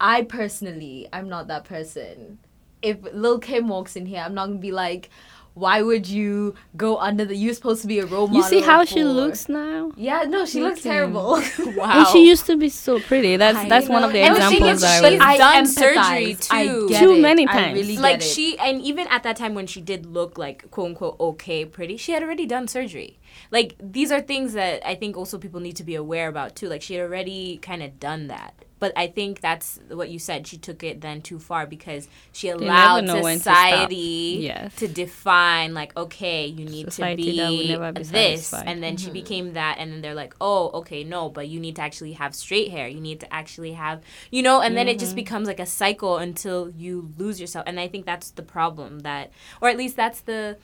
I 0.00 0.22
personally 0.22 1.08
I'm 1.12 1.28
not 1.28 1.46
that 1.46 1.64
person. 1.64 2.38
If 2.82 2.98
Lil 3.12 3.38
Kim 3.38 3.68
walks 3.68 3.96
in 3.96 4.06
here, 4.06 4.20
I'm 4.24 4.34
not 4.34 4.46
gonna 4.46 4.58
be 4.58 4.72
like, 4.72 5.10
why 5.54 5.82
would 5.82 6.08
you 6.08 6.54
go 6.76 6.96
under 6.98 7.24
the 7.24 7.34
you're 7.36 7.52
supposed 7.52 7.82
to 7.82 7.88
be 7.88 7.98
a 7.98 8.06
role 8.06 8.28
model. 8.28 8.36
you 8.36 8.42
see 8.44 8.60
how 8.60 8.84
she 8.84 9.02
looks 9.02 9.48
now. 9.48 9.90
Yeah, 9.96 10.22
no, 10.22 10.46
she 10.46 10.62
looks 10.62 10.78
Okay. 10.80 10.90
terrible. 10.90 11.42
Wow. 11.76 11.98
And 11.98 12.06
she 12.08 12.26
used 12.26 12.46
to 12.46 12.56
be 12.56 12.68
so 12.68 13.00
pretty. 13.00 13.36
That's 13.36 13.58
I 13.58 13.68
that's 13.68 13.88
one 13.88 14.04
of 14.04 14.12
the. 14.12 14.20
And 14.20 14.36
examples 14.36 14.60
looks- 14.62 14.80
that 14.82 15.04
I 15.04 15.08
she's 15.10 15.18
was. 15.18 15.26
I 15.26 15.36
done 15.38 15.64
empathize. 15.64 15.68
surgery 15.68 16.36
I 16.50 16.66
too. 16.68 16.88
get 16.88 17.00
Too 17.02 17.12
it. 17.12 17.20
many 17.20 17.48
I 17.48 17.52
times. 17.52 17.74
really 17.74 17.94
get 17.94 18.02
like 18.02 18.16
it. 18.18 18.22
she 18.22 18.56
and 18.58 18.80
even 18.80 19.06
at 19.08 19.22
that 19.24 19.36
time 19.36 19.54
when 19.54 19.66
she 19.66 19.80
did 19.80 20.06
look 20.06 20.38
like 20.38 20.70
quote 20.70 20.86
unquote 20.90 21.16
okay 21.20 21.64
pretty 21.64 21.96
she 21.96 22.12
had 22.12 22.22
already 22.22 22.46
done 22.46 22.68
surgery 22.68 23.18
like 23.50 23.74
these 23.82 24.10
are 24.12 24.20
things 24.20 24.52
that 24.54 24.86
i 24.86 24.94
think 24.94 25.16
also 25.16 25.36
people 25.38 25.60
need 25.60 25.76
to 25.76 25.84
be 25.84 25.94
aware 25.94 26.28
about 26.28 26.54
too 26.56 26.68
like 26.68 26.80
she 26.82 26.94
had 26.94 27.02
already 27.02 27.58
kind 27.58 27.82
of 27.82 27.98
done 28.00 28.28
that 28.28 28.54
but 28.80 28.92
i 28.96 29.06
think 29.06 29.40
that's 29.40 29.78
what 29.88 30.08
you 30.10 30.18
said. 30.18 30.46
She 30.46 30.56
took 30.56 30.82
it 30.82 31.00
then 31.00 31.22
too 31.22 31.38
far 31.38 31.66
because 31.66 32.08
she 32.32 32.48
allowed 32.48 33.04
know 33.04 33.22
when 33.22 33.38
to 33.38 33.42
society 33.44 34.38
Yes. 34.42 34.74
to 34.76 34.88
define 34.88 35.74
like 35.74 35.96
okay 35.96 36.46
you 36.46 36.64
need 36.64 36.92
Society 36.92 37.36
to 37.36 37.48
be, 37.48 37.76
be 37.76 38.02
this. 38.02 38.46
Satisfied. 38.46 38.64
and 38.66 38.82
then 38.82 38.96
she 38.96 39.10
became 39.10 39.46
mm-hmm. 39.46 39.54
that 39.54 39.76
and 39.78 39.92
then 39.92 40.00
they're 40.00 40.14
like 40.14 40.34
oh 40.40 40.70
okay 40.80 41.04
no 41.04 41.28
but 41.28 41.48
you 41.48 41.60
need 41.60 41.76
to 41.76 41.82
actually 41.82 42.14
have 42.14 42.34
straight 42.34 42.70
hair. 42.70 42.88
You 42.88 43.00
need 43.00 43.20
to 43.20 43.32
actually 43.32 43.72
have 43.72 44.02
you 44.30 44.42
know 44.42 44.60
and 44.60 44.76
then 44.76 44.88
it 44.88 44.98
just 44.98 45.10
mm-hmm. 45.10 45.16
becomes 45.16 45.46
like 45.46 45.60
a 45.60 45.66
cycle 45.66 46.16
until 46.16 46.70
you 46.70 47.12
lose 47.18 47.40
yourself. 47.40 47.64
And 47.66 47.78
i 47.78 47.86
think 47.88 48.06
that's 48.06 48.30
the 48.30 48.42
problem 48.42 49.00
that 49.00 49.30
or 49.60 49.68
at 49.68 49.76
least 49.76 49.96
that's 49.96 50.20
the 50.22 50.56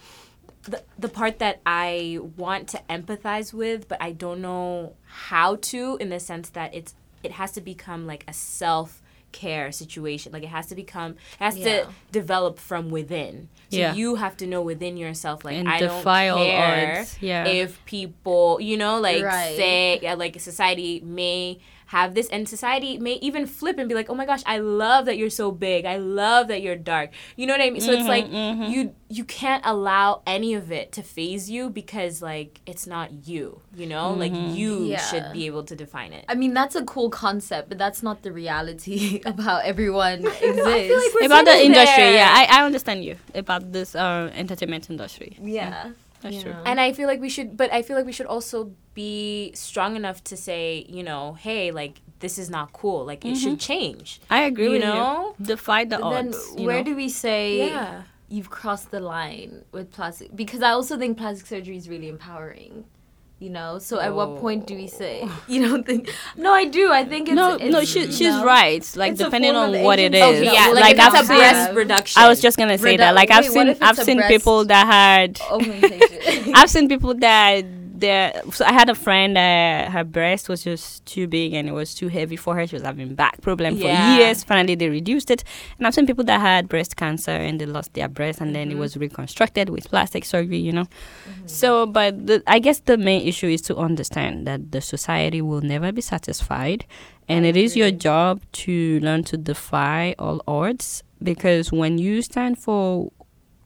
the, 0.69 0.83
the 0.99 1.09
part 1.09 1.39
that 1.39 1.61
I 1.65 2.19
want 2.37 2.69
to 2.71 2.83
empathize 2.91 3.53
with, 3.53 3.89
but 3.89 4.03
I 4.03 4.13
don't 4.13 4.41
know 4.41 4.95
how 5.05 5.57
to 5.57 5.97
in 6.01 6.09
the 6.09 6.21
sense 6.21 6.51
that 6.51 6.75
it's 6.75 6.95
it 7.27 7.33
has 7.33 7.53
to 7.53 7.61
become 7.61 8.07
like 8.07 8.25
a 8.29 8.33
self 8.33 9.03
care 9.33 9.71
situation. 9.73 10.33
Like 10.33 10.45
it 10.45 10.49
has 10.59 10.67
to 10.69 10.75
become 10.75 11.11
it 11.13 11.45
has 11.45 11.57
Yeah. 11.59 11.65
to 11.85 11.89
develop 12.11 12.59
from 12.59 12.91
within. 12.91 13.49
So 13.71 13.77
Yeah. 13.77 13.93
you 13.95 14.15
have 14.15 14.35
to 14.39 14.47
know 14.47 14.63
within 14.63 14.97
yourself 14.97 15.45
like 15.45 15.57
And 15.57 15.69
I 15.69 15.79
don't 15.81 16.03
care. 16.05 17.05
Yeah. 17.21 17.45
if 17.47 17.85
people, 17.85 18.59
you 18.61 18.77
know, 18.79 18.99
like 19.01 19.23
Right. 19.23 19.57
say 19.57 19.99
yeah, 20.03 20.15
like 20.15 20.41
society 20.41 21.03
may 21.05 21.59
have 21.87 22.15
this 22.15 22.29
and 22.29 22.49
society 22.49 22.99
may 22.99 23.15
even 23.15 23.47
flip 23.47 23.79
and 23.79 23.89
be 23.89 23.95
like, 23.95 24.11
"Oh 24.11 24.15
my 24.15 24.27
gosh, 24.27 24.43
I 24.47 24.59
love 24.59 25.07
that 25.07 25.17
you're 25.17 25.31
so 25.31 25.51
big. 25.51 25.85
I 25.85 25.97
love 25.97 26.49
that 26.49 26.63
you're 26.63 26.77
dark." 26.77 27.11
You 27.37 27.47
know 27.47 27.55
what 27.55 27.61
I 27.61 27.71
mean? 27.71 27.81
So 27.81 27.93
it's 27.93 28.01
mm-hmm, 28.01 28.09
like 28.09 28.27
mm-hmm. 28.27 28.63
you 28.65 28.95
you 29.09 29.25
can't 29.25 29.63
allow 29.65 30.23
any 30.27 30.55
of 30.55 30.73
it 30.73 30.91
to 30.93 31.03
phase 31.03 31.49
you 31.49 31.71
because 31.71 32.21
like 32.23 32.61
it's 32.67 32.87
not 32.87 33.29
you, 33.29 33.61
you 33.75 33.87
know? 33.87 34.13
Like 34.13 34.33
mm-hmm. 34.33 34.55
you 34.55 34.85
Yeah. 34.87 34.99
should 34.99 35.33
be 35.33 35.47
able 35.47 35.63
to 35.65 35.77
define 35.77 36.13
it. 36.13 36.25
I 36.29 36.35
mean, 36.35 36.55
that's 36.55 36.75
a 36.75 36.85
cool 36.85 37.11
concept, 37.11 37.69
but 37.69 37.79
that's 37.79 38.03
not 38.03 38.23
the 38.23 38.33
reality 38.33 39.21
of 39.27 39.39
how 39.39 39.59
everyone 39.59 40.27
exists. 40.27 40.45
like 40.45 41.15
we're 41.15 41.27
about 41.27 41.45
the 41.45 41.59
industry, 41.65 42.03
there. 42.03 42.15
yeah, 42.15 42.31
I, 42.35 42.61
I 42.61 42.65
understand 42.67 43.05
you 43.05 43.17
about 43.35 43.73
this 43.73 43.95
uh, 43.95 44.31
entertainment 44.35 44.91
industry. 44.91 45.39
yeah. 45.41 45.91
That's 46.27 46.45
you 46.45 46.53
true. 46.53 46.63
And 46.65 46.81
I 46.81 46.93
feel 46.93 47.09
like 47.09 47.21
we 47.21 47.29
should, 47.29 47.57
but 47.57 47.73
I 47.73 47.83
feel 47.83 47.97
like 47.97 48.07
we 48.07 48.13
should 48.13 48.27
also 48.27 48.73
be 48.95 49.53
strong 49.55 49.97
enough 49.97 50.23
to 50.25 50.37
say, 50.37 50.87
you 50.89 51.03
know, 51.03 51.35
hey, 51.35 51.71
like 51.71 52.01
this 52.21 52.39
is 52.39 52.49
not 52.51 52.73
cool. 52.73 53.05
Like 53.05 53.25
it 53.25 53.37
should 53.37 53.59
mm-hmm. 53.59 53.73
change. 53.73 54.21
I 54.31 54.43
agree 54.43 54.65
You 54.67 54.71
with 54.73 54.83
know? 54.83 55.35
you. 55.39 55.47
Defy 55.47 55.85
the 55.85 55.99
But 55.99 56.11
then 56.11 56.29
odds. 56.29 56.55
you 56.57 56.67
where 56.67 56.79
know? 56.79 56.85
do 56.85 56.97
we 56.97 57.09
say 57.09 57.69
Yeah. 57.69 58.03
you've 58.29 58.51
crossed 58.51 58.91
the 58.91 59.01
line 59.01 59.65
with 59.73 59.93
plastic? 59.93 60.35
Because 60.35 60.63
I 60.63 60.71
also 60.71 60.97
think 60.99 61.19
plastic 61.19 61.47
surgery 61.47 61.77
is 61.77 61.89
really 61.89 62.09
empowering. 62.09 62.85
You 63.39 63.51
know, 63.51 63.79
so 63.79 64.01
at 64.01 64.15
what 64.15 64.39
point 64.39 64.67
do 64.67 64.75
we 64.75 64.87
say 64.87 65.29
you 65.47 65.69
don't 65.69 65.85
think? 65.85 66.09
No, 66.39 66.55
I 66.55 66.65
do. 66.65 66.91
I 66.91 67.05
think 67.05 67.29
it's 67.29 67.37
no, 67.37 67.57
it's, 67.57 67.71
no, 67.71 67.85
she, 67.85 68.11
she's 68.11 68.21
know? 68.35 68.43
right. 68.47 68.81
Like 68.97 69.13
It's 69.13 69.21
depending 69.21 69.55
on 69.55 69.83
what 69.83 69.99
it 69.99 70.15
is 70.15 70.23
Okay, 70.23 70.45
yeah, 70.45 70.69
well, 70.69 70.75
like, 70.77 70.97
like 70.97 70.97
if 70.97 71.05
I've 71.15 71.15
a 71.23 71.27
seen. 71.27 71.37
breast 71.37 71.67
have- 71.67 71.77
reduction. 71.77 72.23
I 72.23 72.29
was 72.29 72.41
just 72.41 72.57
gonna 72.57 72.79
say 72.79 72.95
Redu- 72.95 72.99
that. 72.99 73.15
Like 73.15 73.31
I've 73.31 73.45
wait, 73.45 73.53
seen, 73.53 73.69
oh, 73.69 73.77
I've 73.83 73.99
seen 73.99 74.23
people 74.23 74.65
that 74.65 74.87
had. 74.87 75.39
I've 76.55 76.71
seen 76.71 76.89
people 76.89 77.13
that 77.17 77.67
there. 78.01 78.41
So 78.53 78.65
I 78.65 78.73
had 78.73 78.89
a 78.89 78.95
friend 78.95 79.37
that 79.37 79.91
her 79.91 80.05
breast 80.05 80.49
was 80.49 80.63
just 80.65 81.05
too 81.07 81.27
big 81.27 81.53
and 81.55 81.69
it 81.69 81.73
was 81.73 81.95
too 81.95 82.09
heavy 82.09 82.37
for 82.37 82.55
her. 82.55 82.67
She 82.67 82.77
was 82.77 82.83
having 82.83 83.15
back 83.15 83.41
problem 83.41 83.77
for 83.77 83.89
years. 83.89 84.45
Finally, 84.45 84.75
they 84.77 84.89
reduced 84.89 85.31
it. 85.31 85.45
And 85.79 85.87
I've 85.87 85.95
seen 85.95 86.07
people 86.07 86.25
that 86.25 86.41
had 86.41 86.69
breast 86.69 86.97
cancer 86.97 87.31
and 87.31 87.61
they 87.61 87.67
lost 87.67 87.95
their 87.95 88.09
breast 88.09 88.41
and 88.41 88.55
then 88.55 88.71
it 88.71 88.75
Mhm. 88.75 88.79
was 88.79 88.97
reconstructed 88.97 89.69
with 89.71 89.89
plastic 89.91 90.25
surgery. 90.25 90.59
You 90.59 90.73
know. 90.73 90.87
So, 91.47 91.87
but 91.87 92.27
the, 92.27 92.43
I 92.47 92.59
guess 92.59 92.81
the 92.81 92.97
main 92.97 93.27
issue 93.27 93.49
is 93.49 93.63
to 93.63 93.77
understand 93.77 94.47
that 94.47 94.73
the 94.73 94.81
society 94.81 95.41
will 95.43 95.61
never 95.61 95.93
be 95.93 96.01
satisfied, 96.03 96.85
and 97.29 97.45
it 97.47 97.57
is 97.57 97.77
your 97.77 97.91
job 97.91 98.41
to 98.65 99.01
learn 99.01 99.25
to 99.25 99.37
defy 99.37 100.15
all 100.19 100.43
odds. 100.47 101.03
Because 101.23 101.73
when 101.73 101.99
you 101.99 102.21
stand 102.23 102.59
for 102.59 103.11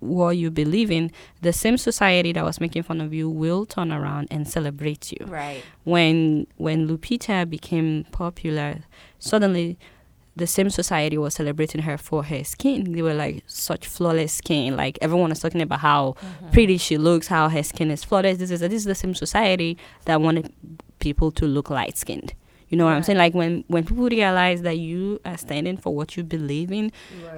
what 0.01 0.31
you 0.31 0.51
believe 0.51 0.91
in, 0.91 1.11
the 1.43 1.53
same 1.53 1.79
society 1.79 2.33
that 2.33 2.45
was 2.45 2.61
making 2.61 2.83
fun 2.83 3.01
of 3.01 3.15
you 3.15 3.29
will 3.29 3.65
turn 3.67 3.93
around 3.93 4.29
and 4.31 4.49
celebrate 4.49 5.13
you. 5.13 5.27
Right. 5.27 5.63
When 5.85 6.47
when 6.57 6.89
Lupita 6.89 7.49
became 7.49 8.05
popular, 8.11 8.81
suddenly 9.19 9.79
the 10.37 10.47
same 10.47 10.71
society 10.71 11.19
was 11.19 11.35
celebrating 11.35 11.83
her 11.83 11.99
for 11.99 12.25
her 12.25 12.43
skin. 12.45 12.93
They 12.93 13.03
were 13.03 13.15
like 13.15 13.45
such 13.47 13.87
flawless 13.87 14.33
skin. 14.33 14.77
Like 14.77 14.99
everyone 15.03 15.31
was 15.31 15.41
talking 15.41 15.61
about 15.61 15.81
how 15.81 16.13
mm-hmm. 16.13 16.51
pretty 16.51 16.79
she 16.79 16.97
looks, 16.99 17.29
how 17.29 17.49
her 17.49 17.63
skin 17.63 17.91
is 17.91 18.05
flawless. 18.05 18.39
This 18.39 18.51
is 18.51 18.61
this 18.61 18.73
is 18.73 18.85
the 18.85 18.95
same 18.95 19.15
society 19.15 19.77
that 20.07 20.21
wanted 20.21 20.53
people 20.99 21.31
to 21.33 21.47
look 21.47 21.71
light 21.71 21.97
skinned. 21.97 22.35
You 22.71 22.77
know 22.77 22.85
what 22.85 22.93
I'm 22.93 23.03
saying? 23.03 23.19
Like 23.19 23.35
when 23.35 23.65
when 23.67 23.85
people 23.85 24.09
realize 24.09 24.63
that 24.63 24.79
you 24.79 25.21
are 25.25 25.37
standing 25.37 25.77
for 25.77 25.95
what 25.95 26.17
you 26.17 26.23
believe 26.23 26.71
in, 26.71 26.93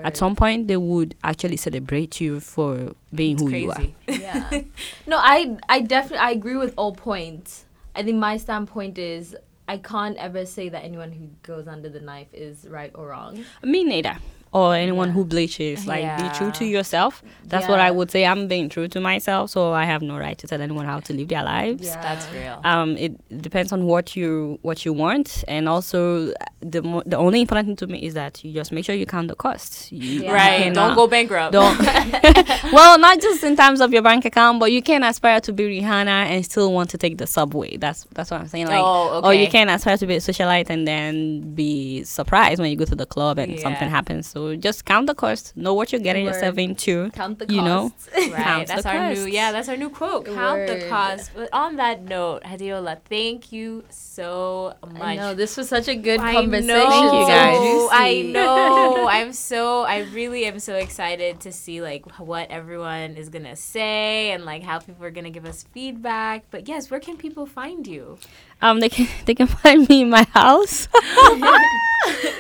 at 0.04 0.16
some 0.16 0.36
point 0.36 0.68
they 0.68 0.76
would 0.76 1.14
actually 1.24 1.56
celebrate 1.56 2.20
you 2.20 2.38
for 2.38 2.92
being 3.14 3.34
It's 3.34 3.42
who 3.42 3.48
you 3.48 3.70
are. 3.72 3.82
yeah. 4.08 4.60
No, 5.06 5.16
I 5.16 5.56
I 5.70 5.80
definitely 5.80 6.18
I 6.18 6.30
agree 6.32 6.56
with 6.56 6.74
all 6.76 6.92
points. 6.94 7.64
I 7.96 8.02
think 8.02 8.18
my 8.18 8.36
standpoint 8.36 8.98
is 8.98 9.34
I 9.66 9.78
can't 9.78 10.18
ever 10.18 10.44
say 10.44 10.68
that 10.68 10.84
anyone 10.84 11.12
who 11.12 11.28
goes 11.42 11.66
under 11.66 11.88
the 11.88 12.00
knife 12.00 12.28
is 12.34 12.66
right 12.68 12.90
or 12.94 13.08
wrong. 13.08 13.42
Me 13.62 13.84
neither. 13.84 14.18
Or 14.54 14.74
anyone 14.74 15.08
Yeah. 15.08 15.14
who 15.14 15.24
bleaches. 15.24 15.86
Like 15.86 16.04
be 16.18 16.28
true 16.36 16.50
to 16.52 16.64
yourself. 16.66 17.22
That's 17.46 17.66
what 17.68 17.80
I 17.80 17.90
would 17.90 18.10
say. 18.10 18.26
I'm 18.26 18.48
being 18.48 18.68
true 18.68 18.86
to 18.88 19.00
myself, 19.00 19.50
so 19.50 19.72
I 19.72 19.84
have 19.86 20.02
no 20.02 20.18
right 20.18 20.36
to 20.38 20.46
tell 20.46 20.60
anyone 20.60 20.84
how 20.84 21.00
to 21.00 21.12
live 21.14 21.28
their 21.28 21.42
lives. 21.42 21.86
Yeah. 21.86 22.02
That's 22.02 22.26
real. 22.32 22.60
um, 22.64 22.96
it 22.98 23.12
depends 23.40 23.72
on 23.72 23.86
what 23.86 24.14
you 24.14 24.58
what 24.62 24.84
you 24.84 24.92
want, 24.92 25.42
and 25.48 25.68
also 25.68 26.32
the 26.60 26.82
mo- 26.82 27.02
the 27.06 27.16
only 27.16 27.40
important 27.40 27.66
thing 27.68 27.76
to 27.76 27.86
me 27.86 27.98
is 28.02 28.12
that 28.14 28.44
you 28.44 28.52
just 28.52 28.72
make 28.72 28.84
sure 28.84 28.94
you 28.94 29.06
count 29.06 29.28
the 29.28 29.34
costs. 29.34 29.90
You 29.90 30.24
Yeah. 30.24 30.32
right. 30.32 30.74
Don't 30.74 30.94
go 30.94 31.06
bankrupt. 31.06 31.52
Don't. 31.52 31.78
well, 32.72 32.98
not 32.98 33.20
just 33.20 33.42
in 33.44 33.56
terms 33.56 33.80
of 33.80 33.92
your 33.92 34.02
bank 34.02 34.24
account, 34.26 34.60
but 34.60 34.70
you 34.70 34.82
can 34.82 35.02
aspire 35.02 35.40
to 35.40 35.52
be 35.52 35.64
Rihanna 35.80 36.26
and 36.32 36.44
still 36.44 36.72
want 36.72 36.90
to 36.90 36.98
take 36.98 37.16
the 37.18 37.26
subway. 37.26 37.76
That's 37.78 38.06
that's 38.14 38.30
what 38.30 38.40
I'm 38.40 38.48
saying. 38.48 38.66
Like, 38.66 38.82
oh, 38.84 39.18
okay. 39.18 39.26
or 39.28 39.34
you 39.34 39.48
can 39.48 39.68
aspire 39.70 39.96
to 39.96 40.06
be 40.06 40.16
a 40.16 40.18
socialite 40.20 40.68
and 40.70 40.86
then 40.86 41.54
be 41.54 42.04
surprised 42.04 42.60
when 42.60 42.70
you 42.70 42.76
go 42.76 42.84
to 42.84 42.94
the 42.94 43.06
club 43.06 43.38
and 43.38 43.58
something 43.58 43.88
happens. 43.88 44.26
So 44.26 44.41
just 44.56 44.84
count 44.84 45.06
the 45.06 45.14
cost, 45.14 45.56
know 45.56 45.74
what 45.74 45.92
you're 45.92 46.00
getting 46.08 46.24
Word. 46.24 46.34
yourself 46.34 46.56
into. 46.58 47.10
Count 47.10 47.38
the 47.38 47.46
cost. 47.46 47.56
You 47.56 47.62
know? 47.62 47.82
Right. 48.32 48.44
Counts 48.50 48.70
That's 48.70 48.82
the 48.84 48.94
our 48.96 49.14
new 49.14 49.26
yeah, 49.26 49.52
that's 49.52 49.68
our 49.68 49.76
new 49.76 49.90
quote. 49.90 50.26
Count 50.26 50.66
the 50.66 50.86
cost. 50.88 51.30
But 51.34 51.48
on 51.52 51.76
that 51.76 52.02
note, 52.02 52.42
Adeola, 52.44 52.94
thank 53.08 53.52
you 53.52 53.84
so 53.90 54.74
much. 54.86 55.02
I 55.02 55.16
know 55.16 55.34
this 55.34 55.56
was 55.56 55.68
such 55.68 55.88
a 55.88 55.94
good 55.94 56.20
I 56.20 56.32
conversation. 56.32 56.66
know, 56.68 56.90
Thank 56.90 57.12
you, 57.18 57.26
guys. 57.26 57.88
I 57.92 58.22
know. 58.36 59.08
I'm 59.16 59.32
so. 59.32 59.82
I 59.82 59.98
really 60.18 60.44
am 60.46 60.58
so 60.60 60.74
excited 60.76 61.40
to 61.40 61.52
see 61.52 61.80
like 61.82 62.04
what 62.18 62.50
everyone 62.50 63.16
is 63.16 63.28
gonna 63.28 63.56
say 63.56 64.30
and 64.32 64.44
like 64.44 64.62
how 64.62 64.78
people 64.78 65.04
are 65.04 65.10
gonna 65.10 65.30
give 65.30 65.46
us 65.46 65.64
feedback. 65.74 66.44
But 66.50 66.68
yes, 66.68 66.90
where 66.90 67.00
can 67.00 67.16
people 67.16 67.46
find 67.46 67.86
you? 67.86 68.18
Um, 68.62 68.80
they 68.80 68.88
can 68.88 69.08
they 69.26 69.34
can 69.34 69.46
find 69.48 69.88
me 69.88 70.02
in 70.02 70.10
my 70.10 70.24
house. 70.32 70.88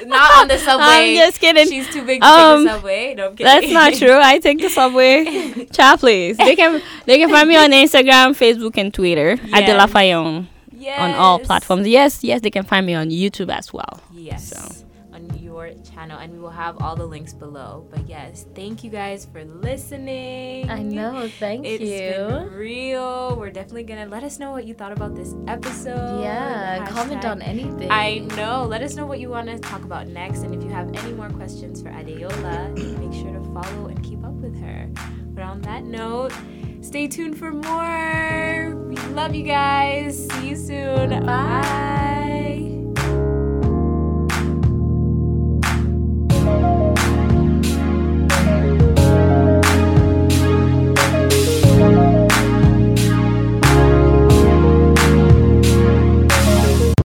Not 0.06 0.40
on 0.42 0.48
the 0.48 0.58
subway. 0.58 0.84
I'm 0.86 1.16
just 1.16 1.38
kidding. 1.40 1.68
She's 1.68 1.88
too 1.92 2.04
big 2.04 2.20
to 2.20 2.26
Um, 2.26 2.58
take 2.58 2.66
the 2.66 2.72
subway. 2.74 3.14
No. 3.14 3.34
That's 3.34 3.70
not 3.70 3.94
true. 4.00 4.18
I 4.20 4.38
take 4.40 4.58
the 4.58 4.68
subway. 4.68 5.66
Child, 5.66 6.00
please. 6.00 6.36
They 6.36 6.56
can 6.56 6.82
they 7.06 7.18
can 7.18 7.30
find 7.30 7.48
me 7.48 7.56
on 7.56 7.70
Instagram, 7.70 8.34
Facebook, 8.34 8.76
and 8.76 8.92
Twitter 8.92 9.32
at 9.52 9.64
De 9.66 9.74
La 9.74 9.84
Yes. 9.86 9.92
Fayon 9.92 10.46
yes. 10.76 10.98
on 11.00 11.10
all 11.14 11.38
platforms. 11.38 11.86
Yes, 11.86 12.24
yes, 12.24 12.40
they 12.40 12.50
can 12.50 12.64
find 12.64 12.84
me 12.86 12.94
on 12.94 13.10
YouTube 13.10 13.50
as 13.56 13.72
well. 13.72 14.00
Yes. 14.12 14.48
So. 14.50 14.84
Your 15.52 15.68
channel, 15.84 16.18
and 16.18 16.32
we 16.32 16.38
will 16.38 16.48
have 16.48 16.80
all 16.80 16.96
the 16.96 17.04
links 17.04 17.34
below. 17.34 17.86
But 17.90 18.08
yes, 18.08 18.46
thank 18.54 18.82
you 18.82 18.88
guys 18.88 19.26
for 19.30 19.44
listening. 19.44 20.70
I 20.70 20.80
know. 20.82 21.28
Thank 21.38 21.66
It's 21.66 21.84
you. 21.84 22.24
been 22.26 22.50
real. 22.54 23.36
We're 23.36 23.50
definitely 23.50 23.82
gonna 23.84 24.06
let 24.06 24.24
us 24.24 24.38
know 24.38 24.50
what 24.50 24.64
you 24.64 24.72
thought 24.72 24.92
about 24.92 25.14
this 25.14 25.34
episode. 25.46 26.22
yeah. 26.22 26.86
Comment 26.88 27.22
on 27.26 27.42
anything. 27.42 27.90
I 27.90 28.20
know. 28.34 28.64
Let 28.64 28.80
us 28.82 28.96
know 28.96 29.04
what 29.04 29.20
you 29.20 29.28
want 29.28 29.48
to 29.48 29.58
talk 29.58 29.84
about 29.84 30.06
next, 30.08 30.38
and 30.40 30.54
if 30.54 30.62
you 30.64 30.70
have 30.70 30.88
any 31.04 31.12
more 31.12 31.28
questions 31.28 31.82
for 31.82 31.90
Adeola, 31.90 32.72
make 32.98 33.12
sure 33.12 33.32
to 33.32 33.44
follow 33.52 33.88
and 33.88 34.02
keep 34.02 34.24
up 34.24 34.32
with 34.40 34.58
her. 34.62 34.88
But 35.34 35.44
on 35.44 35.60
that 35.62 35.84
note, 35.84 36.32
stay 36.80 37.08
tuned 37.08 37.36
for 37.38 37.52
more. 37.52 38.74
We 38.88 38.96
love 39.12 39.34
you 39.34 39.44
guys. 39.44 40.28
See 40.30 40.48
you 40.48 40.56
soon. 40.56 41.10
Bye. 41.10 41.20
Bye. 41.26 42.81